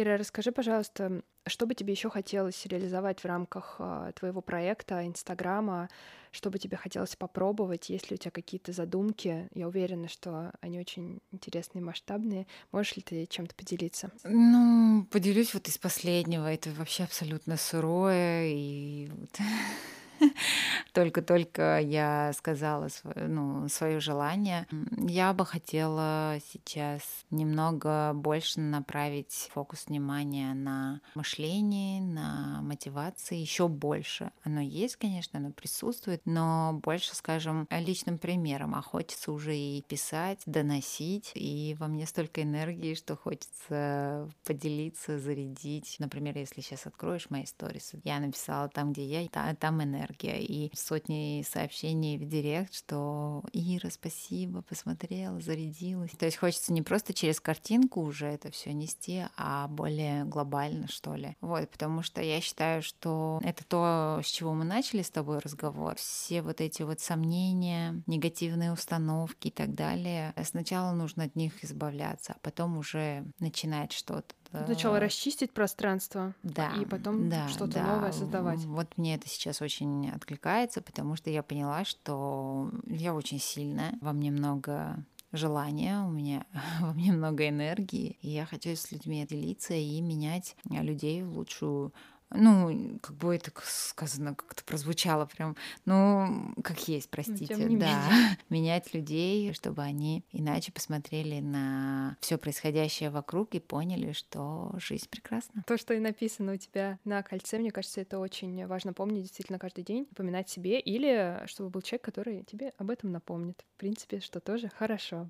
Ира, 0.00 0.16
расскажи, 0.16 0.50
пожалуйста, 0.52 1.22
что 1.46 1.66
бы 1.66 1.74
тебе 1.74 1.92
еще 1.92 2.08
хотелось 2.08 2.64
реализовать 2.64 3.20
в 3.20 3.24
рамках 3.26 3.76
э, 3.78 4.12
твоего 4.18 4.40
проекта, 4.40 5.06
Инстаграма? 5.06 5.88
Что 6.30 6.48
бы 6.50 6.58
тебе 6.58 6.76
хотелось 6.76 7.16
попробовать? 7.16 7.90
Есть 7.90 8.10
ли 8.10 8.14
у 8.14 8.16
тебя 8.16 8.30
какие-то 8.30 8.72
задумки? 8.72 9.48
Я 9.52 9.68
уверена, 9.68 10.08
что 10.08 10.52
они 10.60 10.78
очень 10.78 11.20
интересные, 11.32 11.82
масштабные. 11.82 12.46
Можешь 12.72 12.96
ли 12.96 13.02
ты 13.02 13.26
чем-то 13.26 13.54
поделиться? 13.54 14.10
Ну, 14.24 15.06
поделюсь 15.10 15.52
вот 15.52 15.68
из 15.68 15.76
последнего. 15.76 16.50
Это 16.50 16.70
вообще 16.70 17.04
абсолютно 17.04 17.56
сырое 17.56 18.46
и 18.46 19.10
Только-только 20.92 21.78
я 21.78 22.32
сказала 22.36 22.88
ну, 23.14 23.68
свое 23.68 24.00
желание. 24.00 24.66
Я 24.96 25.32
бы 25.32 25.46
хотела 25.46 26.38
сейчас 26.52 27.02
немного 27.30 28.12
больше 28.14 28.60
направить 28.60 29.48
фокус 29.52 29.86
внимания 29.86 30.54
на 30.54 31.00
мышление, 31.14 32.00
на 32.00 32.60
мотивации, 32.62 33.36
еще 33.36 33.68
больше. 33.68 34.30
Оно 34.42 34.60
есть, 34.60 34.96
конечно, 34.96 35.38
оно 35.38 35.50
присутствует, 35.50 36.22
но 36.24 36.80
больше, 36.82 37.14
скажем, 37.14 37.66
личным 37.70 38.18
примером. 38.18 38.74
А 38.74 38.82
хочется 38.82 39.32
уже 39.32 39.56
и 39.56 39.82
писать, 39.82 40.42
доносить, 40.46 41.32
и 41.34 41.76
во 41.78 41.86
мне 41.86 42.06
столько 42.06 42.42
энергии, 42.42 42.94
что 42.94 43.16
хочется 43.16 44.28
поделиться, 44.44 45.18
зарядить. 45.18 45.96
Например, 45.98 46.36
если 46.36 46.60
сейчас 46.60 46.86
откроешь 46.86 47.30
мои 47.30 47.46
сторис, 47.46 47.92
я 48.04 48.20
написала 48.20 48.68
там, 48.68 48.92
где 48.92 49.04
я, 49.04 49.28
там 49.28 49.82
энергия 49.82 50.09
энергия. 50.10 50.40
И 50.42 50.70
сотни 50.74 51.44
сообщений 51.48 52.18
в 52.18 52.28
директ, 52.28 52.74
что 52.74 53.42
Ира, 53.52 53.90
спасибо, 53.90 54.62
посмотрела, 54.62 55.40
зарядилась. 55.40 56.10
То 56.12 56.26
есть 56.26 56.38
хочется 56.38 56.72
не 56.72 56.82
просто 56.82 57.14
через 57.14 57.40
картинку 57.40 58.02
уже 58.02 58.26
это 58.26 58.50
все 58.50 58.72
нести, 58.72 59.24
а 59.36 59.68
более 59.68 60.24
глобально, 60.24 60.88
что 60.88 61.14
ли. 61.14 61.36
Вот, 61.40 61.68
потому 61.70 62.02
что 62.02 62.20
я 62.22 62.40
считаю, 62.40 62.82
что 62.82 63.40
это 63.42 63.64
то, 63.64 64.20
с 64.22 64.26
чего 64.26 64.54
мы 64.54 64.64
начали 64.64 65.02
с 65.02 65.10
тобой 65.10 65.38
разговор. 65.38 65.94
Все 65.96 66.42
вот 66.42 66.60
эти 66.60 66.82
вот 66.82 67.00
сомнения, 67.00 68.02
негативные 68.06 68.72
установки 68.72 69.48
и 69.48 69.50
так 69.50 69.74
далее. 69.74 70.34
Сначала 70.44 70.92
нужно 70.92 71.24
от 71.24 71.36
них 71.36 71.64
избавляться, 71.64 72.34
а 72.34 72.38
потом 72.42 72.78
уже 72.78 73.24
начинать 73.38 73.92
что-то 73.92 74.34
Сначала 74.52 74.98
расчистить 74.98 75.52
пространство, 75.52 76.34
да, 76.42 76.72
и 76.80 76.84
потом 76.84 77.28
да, 77.28 77.48
что-то 77.48 77.74
да. 77.74 77.94
новое 77.94 78.12
создавать. 78.12 78.60
Вот 78.64 78.98
мне 78.98 79.14
это 79.14 79.28
сейчас 79.28 79.62
очень 79.62 80.10
откликается, 80.10 80.80
потому 80.82 81.16
что 81.16 81.30
я 81.30 81.42
поняла, 81.42 81.84
что 81.84 82.70
я 82.86 83.14
очень 83.14 83.38
сильная, 83.38 83.94
во 84.00 84.12
мне 84.12 84.30
много 84.30 85.04
желания, 85.32 86.00
у 86.00 86.10
меня 86.10 86.44
во 86.80 86.92
мне 86.92 87.12
много 87.12 87.48
энергии, 87.48 88.18
и 88.20 88.30
я 88.30 88.46
хочу 88.46 88.70
с 88.70 88.90
людьми 88.90 89.26
делиться 89.28 89.74
и 89.74 90.00
менять 90.00 90.56
людей 90.68 91.22
в 91.22 91.36
лучшую 91.36 91.92
ну, 92.32 92.98
как 93.00 93.16
бы 93.16 93.34
это 93.34 93.50
сказано, 93.64 94.34
как-то 94.34 94.64
прозвучало 94.64 95.26
прям, 95.26 95.56
ну, 95.84 96.54
как 96.62 96.88
есть, 96.88 97.08
ну, 97.10 97.10
простите, 97.10 97.56
да, 97.56 97.64
менее. 97.64 97.88
менять 98.48 98.94
людей, 98.94 99.52
чтобы 99.52 99.82
они 99.82 100.24
иначе 100.32 100.72
посмотрели 100.72 101.40
на 101.40 102.16
все 102.20 102.38
происходящее 102.38 103.10
вокруг 103.10 103.54
и 103.54 103.60
поняли, 103.60 104.12
что 104.12 104.72
жизнь 104.78 105.08
прекрасна. 105.10 105.64
То, 105.66 105.76
что 105.76 105.94
и 105.94 105.98
написано 105.98 106.54
у 106.54 106.56
тебя 106.56 106.98
на 107.04 107.22
кольце, 107.22 107.58
мне 107.58 107.70
кажется, 107.70 108.00
это 108.00 108.18
очень 108.18 108.66
важно 108.66 108.92
помнить 108.92 109.22
действительно 109.22 109.58
каждый 109.58 109.84
день, 109.84 110.06
напоминать 110.10 110.48
себе, 110.48 110.80
или 110.80 111.42
чтобы 111.46 111.70
был 111.70 111.82
человек, 111.82 112.04
который 112.04 112.44
тебе 112.44 112.72
об 112.78 112.90
этом 112.90 113.10
напомнит. 113.10 113.64
В 113.76 113.80
принципе, 113.80 114.20
что 114.20 114.40
тоже 114.40 114.68
хорошо. 114.68 115.28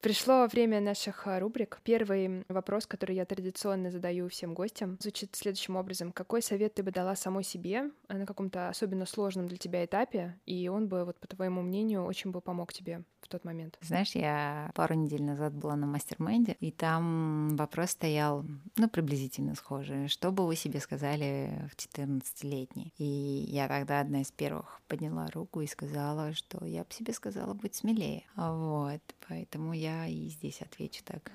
Пришло 0.00 0.46
время 0.46 0.80
наших 0.80 1.26
а, 1.26 1.38
рубрик. 1.38 1.78
Первый 1.84 2.42
вопрос, 2.48 2.86
который 2.86 3.16
я 3.16 3.26
традиционно 3.26 3.90
задаю 3.90 4.30
всем 4.30 4.54
гостям, 4.54 4.96
звучит 4.98 5.36
следующим 5.36 5.76
образом. 5.76 6.10
Какой 6.10 6.40
совет 6.40 6.72
ты 6.72 6.82
бы 6.82 6.90
дала 6.90 7.14
самой 7.16 7.44
себе 7.44 7.90
на 8.08 8.24
каком-то 8.24 8.70
особенно 8.70 9.04
сложном 9.04 9.46
для 9.46 9.58
тебя 9.58 9.84
этапе, 9.84 10.38
и 10.46 10.68
он 10.68 10.88
бы, 10.88 11.04
вот 11.04 11.20
по 11.20 11.26
твоему 11.26 11.60
мнению, 11.60 12.04
очень 12.04 12.30
бы 12.30 12.40
помог 12.40 12.72
тебе 12.72 13.02
в 13.20 13.28
тот 13.28 13.44
момент? 13.44 13.76
Знаешь, 13.82 14.12
я 14.12 14.70
пару 14.74 14.94
недель 14.94 15.22
назад 15.22 15.52
была 15.54 15.76
на 15.76 15.86
мастер-майнде, 15.86 16.56
и 16.60 16.70
там 16.70 17.54
вопрос 17.56 17.90
стоял, 17.90 18.46
ну, 18.78 18.88
приблизительно 18.88 19.54
схожий. 19.54 20.08
Что 20.08 20.32
бы 20.32 20.46
вы 20.46 20.56
себе 20.56 20.80
сказали 20.80 21.68
в 21.70 21.76
14-летней? 21.76 22.94
И 22.96 23.04
я 23.04 23.68
тогда 23.68 24.00
одна 24.00 24.22
из 24.22 24.32
первых 24.32 24.80
подняла 24.88 25.28
руку 25.28 25.60
и 25.60 25.66
сказала, 25.66 26.32
что 26.32 26.64
я 26.64 26.84
бы 26.84 26.92
себе 26.92 27.12
сказала 27.12 27.52
быть 27.52 27.74
смелее. 27.74 28.24
Вот, 28.34 29.02
поэтому 29.28 29.74
я 29.74 29.89
я 29.90 30.06
и 30.06 30.28
здесь 30.28 30.62
отвечу 30.62 31.02
так. 31.04 31.32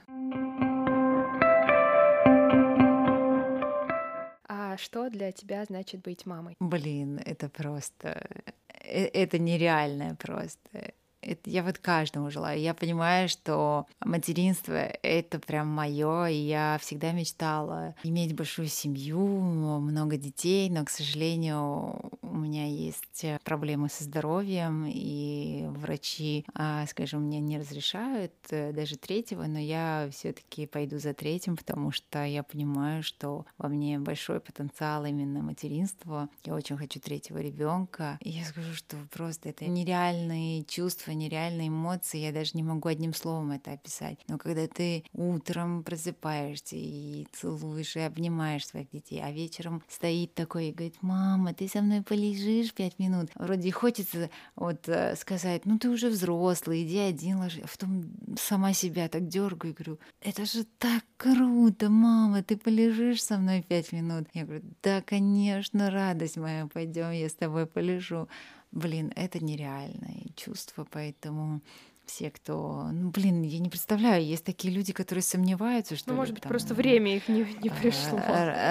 А 4.48 4.78
что 4.78 5.10
для 5.10 5.32
тебя 5.32 5.66
значит 5.66 6.02
быть 6.02 6.26
мамой? 6.26 6.56
Блин, 6.60 7.20
это 7.26 7.50
просто... 7.50 8.28
Э, 8.70 9.06
это 9.06 9.40
нереальное 9.40 10.16
просто 10.16 10.94
это 11.26 11.50
я 11.50 11.64
вот 11.64 11.80
каждому 11.80 12.30
желаю. 12.30 12.62
Я 12.62 12.74
понимаю, 12.74 13.28
что 13.28 13.88
материнство— 14.00 14.74
это 15.02 15.40
прям 15.40 15.68
мое, 15.68 16.28
и 16.28 16.36
я 16.36 16.78
всегда 16.80 17.12
мечтала 17.12 17.96
иметь 18.04 18.36
большую 18.36 18.68
семью, 18.68 19.20
много 19.20 20.18
детей, 20.18 20.70
но, 20.70 20.86
к 20.86 20.90
сожалению, 20.90 22.12
у 22.36 22.38
меня 22.38 22.68
есть 22.68 23.26
проблемы 23.44 23.90
со 23.90 24.04
здоровьем, 24.04 24.86
и 24.88 25.66
врачи, 25.70 26.46
а, 26.54 26.86
скажем, 26.88 27.24
мне 27.24 27.40
не 27.40 27.58
разрешают 27.58 28.34
э, 28.50 28.74
даже 28.74 28.98
третьего, 28.98 29.46
но 29.46 29.60
я 29.60 30.10
все 30.12 30.34
таки 30.34 30.68
пойду 30.68 31.00
за 31.00 31.14
третьим, 31.14 31.56
потому 31.56 31.92
что 31.92 32.24
я 32.24 32.44
понимаю, 32.44 33.04
что 33.04 33.46
во 33.58 33.70
мне 33.70 34.00
большой 34.00 34.40
потенциал 34.40 35.06
именно 35.06 35.42
материнства. 35.42 36.30
Я 36.44 36.56
очень 36.56 36.78
хочу 36.78 37.00
третьего 37.00 37.38
ребенка. 37.40 38.18
И 38.22 38.30
я 38.30 38.44
скажу, 38.46 38.74
что 38.74 38.98
просто 39.12 39.50
это 39.50 39.66
нереальные 39.66 40.64
чувства, 40.66 41.12
нереальные 41.12 41.70
эмоции, 41.70 42.20
я 42.20 42.32
даже 42.32 42.52
не 42.54 42.64
могу 42.64 42.90
одним 42.90 43.14
словом 43.14 43.52
это 43.52 43.72
описать. 43.72 44.20
Но 44.28 44.38
когда 44.38 44.68
ты 44.68 45.04
утром 45.14 45.84
просыпаешься 45.84 46.76
и 46.76 47.28
целуешь 47.32 47.96
и 47.96 48.02
обнимаешь 48.02 48.68
своих 48.68 48.90
детей, 48.92 49.22
а 49.24 49.32
вечером 49.32 49.82
стоит 49.88 50.34
такой 50.34 50.70
и 50.70 50.72
говорит, 50.74 50.98
мама, 51.02 51.54
ты 51.54 51.68
со 51.68 51.82
мной 51.82 52.02
полежишь 52.26 52.74
пять 52.74 53.00
минут. 53.00 53.30
Вроде 53.36 53.72
хочется 53.72 54.30
вот 54.56 54.88
э, 54.88 55.16
сказать, 55.16 55.66
ну 55.66 55.78
ты 55.78 55.90
уже 55.90 56.10
взрослый, 56.10 56.84
иди 56.84 56.98
один 56.98 57.38
ложи. 57.38 57.62
А 57.64 57.68
потом 57.68 58.06
сама 58.40 58.74
себя 58.74 59.08
так 59.08 59.28
дергаю 59.28 59.74
и 59.74 59.76
говорю, 59.76 60.00
это 60.22 60.46
же 60.46 60.64
так 60.78 61.04
круто, 61.18 61.90
мама, 61.90 62.44
ты 62.44 62.58
полежишь 62.58 63.24
со 63.24 63.38
мной 63.38 63.64
пять 63.68 63.92
минут. 63.92 64.28
Я 64.34 64.46
говорю, 64.46 64.64
да, 64.82 65.02
конечно, 65.02 65.92
радость 65.92 66.38
моя, 66.38 66.68
пойдем, 66.68 67.12
я 67.12 67.30
с 67.30 67.34
тобой 67.34 67.66
полежу 67.66 68.28
блин, 68.72 69.14
это 69.16 69.44
нереальное 69.44 70.26
чувство, 70.36 70.86
поэтому 70.90 71.62
все, 72.06 72.32
кто... 72.32 72.90
Ну, 72.92 73.10
блин, 73.10 73.42
я 73.42 73.60
не 73.60 73.70
представляю, 73.70 74.26
есть 74.26 74.44
такие 74.44 74.74
люди, 74.74 74.94
которые 74.94 75.24
сомневаются, 75.24 75.96
что... 75.96 76.12
Ну, 76.12 76.18
может 76.18 76.34
быть, 76.34 76.44
там, 76.44 76.50
просто 76.50 76.74
время 76.74 77.16
их 77.16 77.28
не, 77.28 77.44
не 77.62 77.70
а, 77.70 77.74
пришло. 77.74 78.20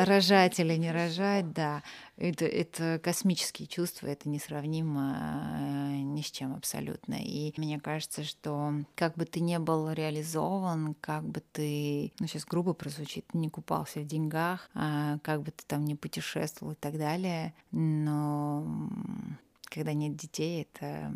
Рожать 0.04 0.60
или 0.60 0.74
не 0.76 0.90
рожать, 0.90 1.52
да. 1.52 1.82
Это, 2.16 2.44
это 2.44 3.00
космические 3.02 3.66
чувства, 3.66 4.06
это 4.06 4.28
несравнимо 4.28 5.16
э, 5.58 5.96
ни 6.02 6.22
с 6.22 6.30
чем 6.30 6.54
абсолютно. 6.54 7.14
И 7.14 7.52
мне 7.56 7.80
кажется, 7.80 8.22
что 8.22 8.72
как 8.94 9.16
бы 9.16 9.24
ты 9.24 9.40
не 9.40 9.58
был 9.58 9.90
реализован, 9.90 10.94
как 11.00 11.24
бы 11.24 11.42
ты, 11.52 12.12
ну 12.20 12.26
сейчас 12.28 12.44
грубо 12.44 12.72
прозвучит, 12.72 13.34
не 13.34 13.50
купался 13.50 14.00
в 14.00 14.06
деньгах, 14.06 14.70
а 14.74 15.18
как 15.24 15.42
бы 15.42 15.50
ты 15.50 15.64
там 15.66 15.84
не 15.84 15.96
путешествовал 15.96 16.74
и 16.74 16.76
так 16.76 16.98
далее, 16.98 17.52
но 17.72 18.64
когда 19.64 19.92
нет 19.92 20.14
детей, 20.14 20.62
это 20.62 21.12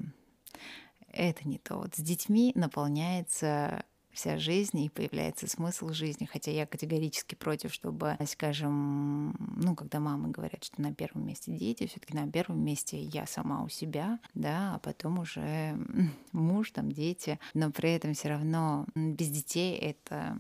это 1.19 1.47
не 1.47 1.59
то. 1.59 1.77
Вот 1.77 1.95
с 1.95 1.99
детьми 1.99 2.53
наполняется 2.55 3.85
вся 4.13 4.39
жизнь 4.39 4.81
и 4.81 4.89
появляется 4.89 5.47
смысл 5.47 5.91
жизни. 5.91 6.25
Хотя 6.25 6.51
я 6.51 6.67
категорически 6.67 7.35
против, 7.35 7.73
чтобы, 7.73 8.17
скажем, 8.27 9.37
ну, 9.57 9.77
когда 9.77 10.01
мамы 10.01 10.31
говорят, 10.31 10.65
что 10.65 10.81
на 10.81 10.93
первом 10.93 11.27
месте 11.27 11.53
дети, 11.53 11.87
все-таки 11.87 12.15
на 12.15 12.31
первом 12.31 12.65
месте 12.65 13.01
я 13.01 13.27
сама 13.27 13.63
у 13.63 13.69
себя, 13.69 14.19
да, 14.35 14.75
а 14.75 14.79
потом 14.79 15.21
уже 15.21 15.79
муж, 16.33 16.71
там, 16.73 16.91
дети. 16.91 17.39
Но 17.55 17.71
при 17.71 17.93
этом 17.95 18.15
все 18.15 18.31
равно 18.31 18.87
без 18.95 19.29
детей 19.29 19.77
это 19.77 20.37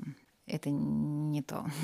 это 0.49 0.71
не 0.71 1.43
то. 1.43 1.65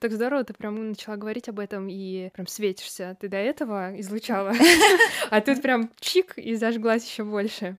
Так 0.00 0.12
здорово, 0.12 0.42
ты 0.42 0.52
прям 0.52 0.88
начала 0.90 1.16
говорить 1.16 1.48
об 1.48 1.60
этом 1.60 1.88
и 1.88 2.30
прям 2.34 2.48
светишься. 2.48 3.16
Ты 3.20 3.28
до 3.28 3.36
этого 3.36 3.98
излучала, 4.00 4.52
а 5.30 5.40
тут 5.40 5.62
прям 5.62 5.90
чик 6.00 6.36
и 6.38 6.56
зажглась 6.56 7.08
еще 7.08 7.22
больше. 7.22 7.76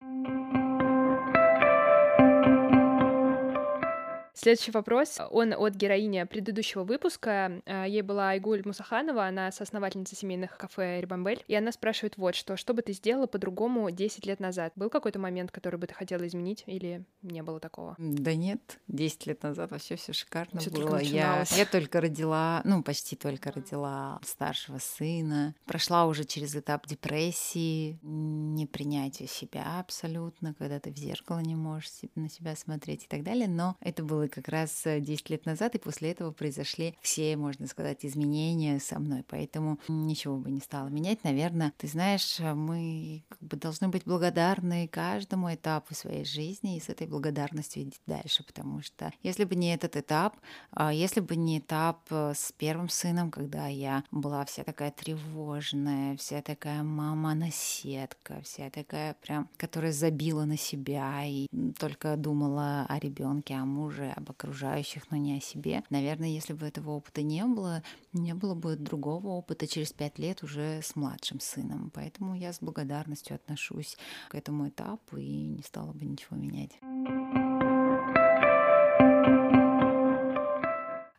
Следующий 4.43 4.71
вопрос, 4.71 5.21
он 5.31 5.53
от 5.53 5.73
героини 5.75 6.21
предыдущего 6.25 6.83
выпуска. 6.83 7.61
А, 7.65 7.85
ей 7.85 8.01
была 8.01 8.31
Айгуль 8.31 8.61
Мусаханова, 8.65 9.25
она 9.25 9.49
соосновательница 9.53 10.17
семейных 10.17 10.57
кафе 10.57 10.99
Рибамбель, 10.99 11.41
и 11.47 11.55
она 11.55 11.71
спрашивает 11.71 12.17
вот 12.17 12.35
что, 12.35 12.57
что 12.57 12.73
бы 12.73 12.81
ты 12.81 12.91
сделала 12.91 13.25
по-другому 13.25 13.89
10 13.89 14.25
лет 14.25 14.41
назад? 14.41 14.73
Был 14.75 14.89
какой-то 14.89 15.17
момент, 15.17 15.51
который 15.51 15.79
бы 15.79 15.87
ты 15.87 15.93
хотела 15.93 16.27
изменить 16.27 16.65
или 16.65 17.05
не 17.21 17.41
было 17.41 17.61
такого? 17.61 17.95
Да 17.97 18.35
нет, 18.35 18.81
10 18.89 19.27
лет 19.27 19.43
назад 19.43 19.71
вообще 19.71 19.95
все 19.95 20.11
шикарно 20.11 20.59
всё 20.59 20.71
было. 20.71 20.99
Я, 20.99 21.45
я 21.55 21.65
только 21.65 22.01
родила, 22.01 22.59
ну 22.65 22.83
почти 22.83 23.15
только 23.15 23.49
родила 23.49 24.19
старшего 24.25 24.79
сына, 24.79 25.55
прошла 25.65 26.05
уже 26.05 26.25
через 26.25 26.53
этап 26.53 26.85
депрессии, 26.85 27.97
непринятия 28.01 29.27
себя 29.27 29.79
абсолютно, 29.79 30.53
когда 30.55 30.81
ты 30.81 30.91
в 30.91 30.97
зеркало 30.97 31.39
не 31.39 31.55
можешь 31.55 31.91
на 32.15 32.29
себя 32.29 32.57
смотреть 32.57 33.05
и 33.05 33.07
так 33.07 33.23
далее, 33.23 33.47
но 33.47 33.77
это 33.79 34.03
было 34.03 34.32
как 34.34 34.47
раз 34.47 34.84
10 34.86 35.07
э, 35.07 35.34
лет 35.34 35.45
назад, 35.45 35.75
и 35.75 35.79
после 35.79 36.11
этого 36.11 36.31
произошли 36.31 36.95
все, 37.01 37.38
можно 37.38 37.67
сказать, 37.67 38.05
изменения 38.05 38.79
со 38.79 38.99
мной, 38.99 39.23
поэтому 39.27 39.79
ничего 39.88 40.38
бы 40.38 40.49
не 40.49 40.59
стало 40.59 40.88
менять. 40.88 41.23
Наверное, 41.23 41.73
ты 41.77 41.88
знаешь, 41.88 42.39
э, 42.39 42.53
мы 42.53 43.23
как 43.29 43.41
бы 43.41 43.57
должны 43.57 43.89
быть 43.89 44.05
благодарны 44.05 44.88
каждому 44.88 45.53
этапу 45.53 45.93
своей 45.93 46.25
жизни 46.25 46.77
и 46.77 46.79
с 46.79 46.89
этой 46.89 47.07
благодарностью 47.07 47.84
идти 47.84 47.99
дальше, 48.07 48.43
потому 48.43 48.81
что 48.81 49.11
если 49.21 49.43
бы 49.43 49.55
не 49.55 49.73
этот 49.73 49.95
этап, 49.95 50.38
а 50.71 50.91
если 50.91 51.19
бы 51.19 51.36
не 51.36 51.59
этап 51.59 51.99
э, 52.09 52.34
с 52.36 52.51
первым 52.53 52.89
сыном, 52.89 53.29
когда 53.29 53.67
я 53.67 54.03
была 54.11 54.45
вся 54.45 54.63
такая 54.63 54.91
тревожная, 54.91 56.17
вся 56.17 56.41
такая 56.41 56.81
мама-наседка, 56.81 58.41
вся 58.43 58.69
такая 58.71 59.15
прям, 59.21 59.49
которая 59.57 59.91
забила 59.91 60.45
на 60.45 60.57
себя 60.57 61.23
и 61.25 61.47
только 61.77 62.15
думала 62.17 62.86
о 62.89 62.99
ребенке, 62.99 63.55
о 63.55 63.65
муже, 63.65 64.13
об 64.24 64.32
окружающих, 64.32 65.11
но 65.11 65.17
не 65.17 65.38
о 65.38 65.41
себе. 65.41 65.84
Наверное, 65.89 66.30
если 66.30 66.53
бы 66.53 66.65
этого 66.65 66.91
опыта 66.91 67.21
не 67.21 67.43
было, 67.45 67.84
не 68.13 68.34
было 68.34 68.55
бы 68.55 68.76
другого 68.76 69.28
опыта 69.28 69.67
через 69.67 69.93
пять 69.93 70.17
лет 70.17 70.43
уже 70.43 70.82
с 70.82 70.95
младшим 70.95 71.39
сыном. 71.39 71.91
Поэтому 71.93 72.36
я 72.36 72.53
с 72.53 72.59
благодарностью 72.59 73.36
отношусь 73.36 73.97
к 74.30 74.36
этому 74.36 74.69
этапу 74.69 75.17
и 75.17 75.45
не 75.45 75.61
стала 75.61 75.93
бы 75.93 76.05
ничего 76.05 76.38
менять. 76.38 76.71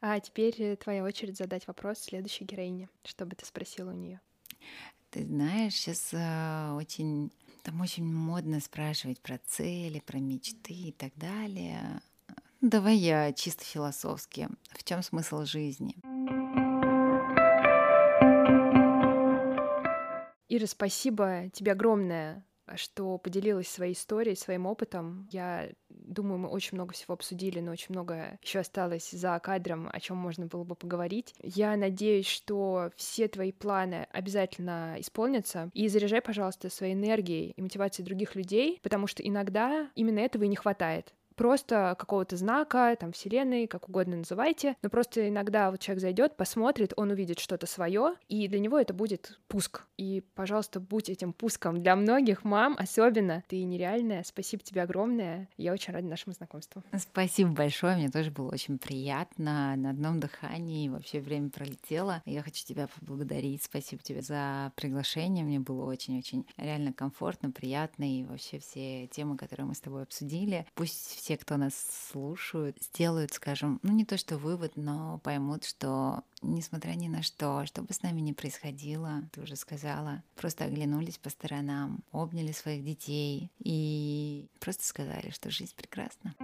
А 0.01 0.21
теперь 0.21 0.55
э, 0.63 0.77
твоя 0.77 1.03
очередь 1.03 1.37
задать 1.37 1.67
вопрос 1.67 1.99
следующей 1.99 2.45
героине. 2.45 2.89
Что 3.05 3.25
бы 3.27 3.35
ты 3.35 3.47
спросила 3.47 3.91
у 3.91 3.95
нее? 3.95 4.21
Ты 5.11 5.25
знаешь, 5.25 5.75
сейчас 5.75 6.11
э, 6.13 6.73
очень 6.75 7.33
там 7.65 7.81
очень 7.81 8.05
модно 8.05 8.61
спрашивать 8.61 9.21
про 9.21 9.39
цели, 9.39 9.99
про 10.01 10.19
мечты 10.19 10.75
и 10.75 10.93
так 10.93 11.13
далее. 11.17 12.03
Давай 12.67 12.97
я 12.97 13.31
чисто 13.35 13.62
философски. 13.62 14.49
В 14.71 14.85
чем 14.85 15.03
смысл 15.03 15.45
жизни? 15.45 15.97
Ира, 20.49 20.67
спасибо 20.67 21.51
тебе 21.53 21.73
огромное, 21.73 22.43
что 22.77 23.19
поделилась 23.19 23.69
своей 23.69 23.93
историей, 23.93 24.35
своим 24.35 24.65
опытом. 24.65 25.29
Я 25.31 25.69
думаю, 25.91 26.39
мы 26.39 26.49
очень 26.49 26.79
много 26.79 26.95
всего 26.95 27.12
обсудили, 27.12 27.61
но 27.61 27.71
очень 27.71 27.89
много 27.91 28.39
еще 28.41 28.61
осталось 28.61 29.11
за 29.11 29.39
кадром, 29.41 29.91
о 29.93 30.01
чем 30.01 30.17
можно 30.17 30.47
было 30.47 30.65
бы 30.65 30.75
поговорить. 30.75 31.35
Я 31.43 31.77
надеюсь, 31.77 32.27
что 32.27 32.93
все 32.97 33.29
твои 33.29 33.53
планы 33.53 34.07
обязательно 34.11 34.97
исполнятся. 34.99 35.71
И 35.75 35.87
заряжай, 35.89 36.23
пожалуйста, 36.23 36.71
своей 36.71 36.95
энергией 36.95 37.51
и 37.51 37.61
мотивацией 37.61 38.07
других 38.07 38.35
людей, 38.35 38.81
потому 38.83 39.07
что 39.07 39.23
иногда 39.23 39.91
именно 39.95 40.21
этого 40.21 40.45
и 40.45 40.49
не 40.49 40.57
хватает 40.57 41.12
просто 41.35 41.97
какого-то 41.99 42.37
знака, 42.37 42.97
там, 42.99 43.12
вселенной, 43.12 43.66
как 43.66 43.89
угодно 43.89 44.16
называйте, 44.16 44.76
но 44.82 44.89
просто 44.89 45.28
иногда 45.28 45.70
вот 45.70 45.80
человек 45.80 46.03
зайдет, 46.03 46.37
посмотрит, 46.37 46.93
он 46.97 47.11
увидит 47.11 47.39
что-то 47.39 47.66
свое, 47.66 48.14
и 48.28 48.49
для 48.49 48.61
него 48.61 48.78
это 48.78 48.95
будет 48.95 49.39
пуск. 49.49 49.82
И, 49.97 50.22
пожалуйста, 50.35 50.80
будь 50.80 51.09
этим 51.09 51.32
пуском 51.32 51.82
для 51.82 51.97
многих 51.97 52.45
мам, 52.45 52.76
особенно. 52.78 53.45
Ты 53.49 53.62
нереальная, 53.64 54.22
спасибо 54.24 54.62
тебе 54.62 54.82
огромное, 54.82 55.49
я 55.57 55.72
очень 55.72 55.93
рада 55.93 56.07
нашему 56.07 56.35
знакомству. 56.35 56.82
Спасибо 56.99 57.51
большое, 57.51 57.97
мне 57.97 58.11
тоже 58.11 58.30
было 58.30 58.51
очень 58.51 58.78
приятно, 58.78 59.76
на 59.76 59.91
одном 59.91 60.20
дыхании 60.20 60.89
вообще 60.89 61.20
время 61.20 61.51
пролетело. 61.51 62.22
Я 62.24 62.43
хочу 62.43 62.64
тебя 62.64 62.89
поблагодарить, 62.89 63.62
спасибо 63.62 64.03
тебе 64.03 64.22
за 64.22 64.72
приглашение, 64.76 65.45
мне 65.45 65.61
было 65.61 65.85
очень-очень 65.85 66.47
реально 66.57 66.93
комфортно, 66.93 67.51
приятно, 67.51 68.05
и 68.05 68.24
вообще 68.24 68.59
все 68.59 69.07
темы, 69.09 69.37
которые 69.37 69.66
мы 69.66 69.74
с 69.74 69.80
тобой 69.80 70.03
обсудили, 70.03 70.66
пусть 70.74 71.24
все, 71.25 71.39
кто 71.39 71.57
нас 71.57 71.72
слушают, 72.12 72.77
сделают, 72.83 73.33
скажем, 73.33 73.81
ну 73.83 73.93
не 73.95 74.05
то 74.05 74.18
что 74.18 74.37
вывод, 74.37 74.72
но 74.77 75.20
поймут, 75.25 75.64
что 75.64 76.22
несмотря 76.43 76.91
ни 76.91 77.09
на 77.09 77.22
что, 77.22 77.64
что 77.64 77.81
бы 77.81 77.95
с 77.95 78.03
нами 78.03 78.20
ни 78.20 78.33
происходило, 78.33 79.22
ты 79.33 79.41
уже 79.41 79.57
сказала, 79.57 80.22
просто 80.37 80.64
оглянулись 80.64 81.16
по 81.16 81.31
сторонам, 81.31 82.01
обняли 82.12 82.53
своих 82.53 82.85
детей 82.85 83.51
и 83.59 84.51
просто 84.61 84.85
сказали, 84.85 85.31
что 85.31 85.51
жизнь 85.51 85.72
прекрасна. 85.75 86.35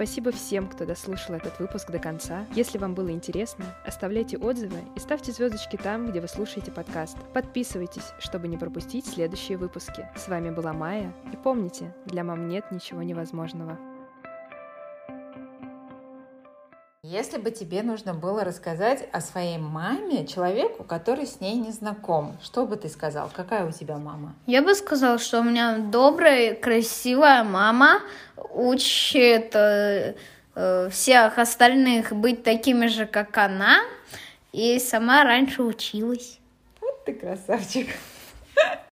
Спасибо 0.00 0.32
всем, 0.32 0.66
кто 0.66 0.86
дослушал 0.86 1.34
этот 1.34 1.58
выпуск 1.58 1.90
до 1.90 1.98
конца. 1.98 2.46
Если 2.54 2.78
вам 2.78 2.94
было 2.94 3.10
интересно, 3.10 3.66
оставляйте 3.84 4.38
отзывы 4.38 4.78
и 4.96 4.98
ставьте 4.98 5.30
звездочки 5.30 5.76
там, 5.76 6.10
где 6.10 6.22
вы 6.22 6.26
слушаете 6.26 6.72
подкаст. 6.72 7.18
Подписывайтесь, 7.34 8.14
чтобы 8.18 8.48
не 8.48 8.56
пропустить 8.56 9.04
следующие 9.04 9.58
выпуски. 9.58 10.08
С 10.16 10.28
вами 10.28 10.48
была 10.48 10.72
Майя, 10.72 11.14
и 11.34 11.36
помните, 11.36 11.94
для 12.06 12.24
мам 12.24 12.48
нет 12.48 12.72
ничего 12.72 13.02
невозможного. 13.02 13.78
Если 17.02 17.38
бы 17.38 17.50
тебе 17.50 17.82
нужно 17.82 18.12
было 18.12 18.44
рассказать 18.44 19.08
о 19.10 19.22
своей 19.22 19.56
маме 19.56 20.26
человеку, 20.26 20.84
который 20.84 21.26
с 21.26 21.40
ней 21.40 21.54
не 21.54 21.72
знаком, 21.72 22.36
что 22.42 22.66
бы 22.66 22.76
ты 22.76 22.90
сказал? 22.90 23.30
Какая 23.34 23.66
у 23.66 23.72
тебя 23.72 23.96
мама? 23.96 24.34
Я 24.46 24.60
бы 24.60 24.74
сказал, 24.74 25.18
что 25.18 25.40
у 25.40 25.42
меня 25.42 25.78
добрая, 25.78 26.54
красивая 26.54 27.42
мама, 27.42 28.02
учит 28.52 29.56
э, 29.56 30.14
э, 30.54 30.90
всех 30.90 31.38
остальных 31.38 32.12
быть 32.12 32.42
такими 32.42 32.86
же, 32.86 33.06
как 33.06 33.34
она, 33.38 33.78
и 34.52 34.78
сама 34.78 35.24
раньше 35.24 35.62
училась. 35.62 36.38
Вот 36.82 37.06
ты 37.06 37.14
красавчик. 37.14 37.88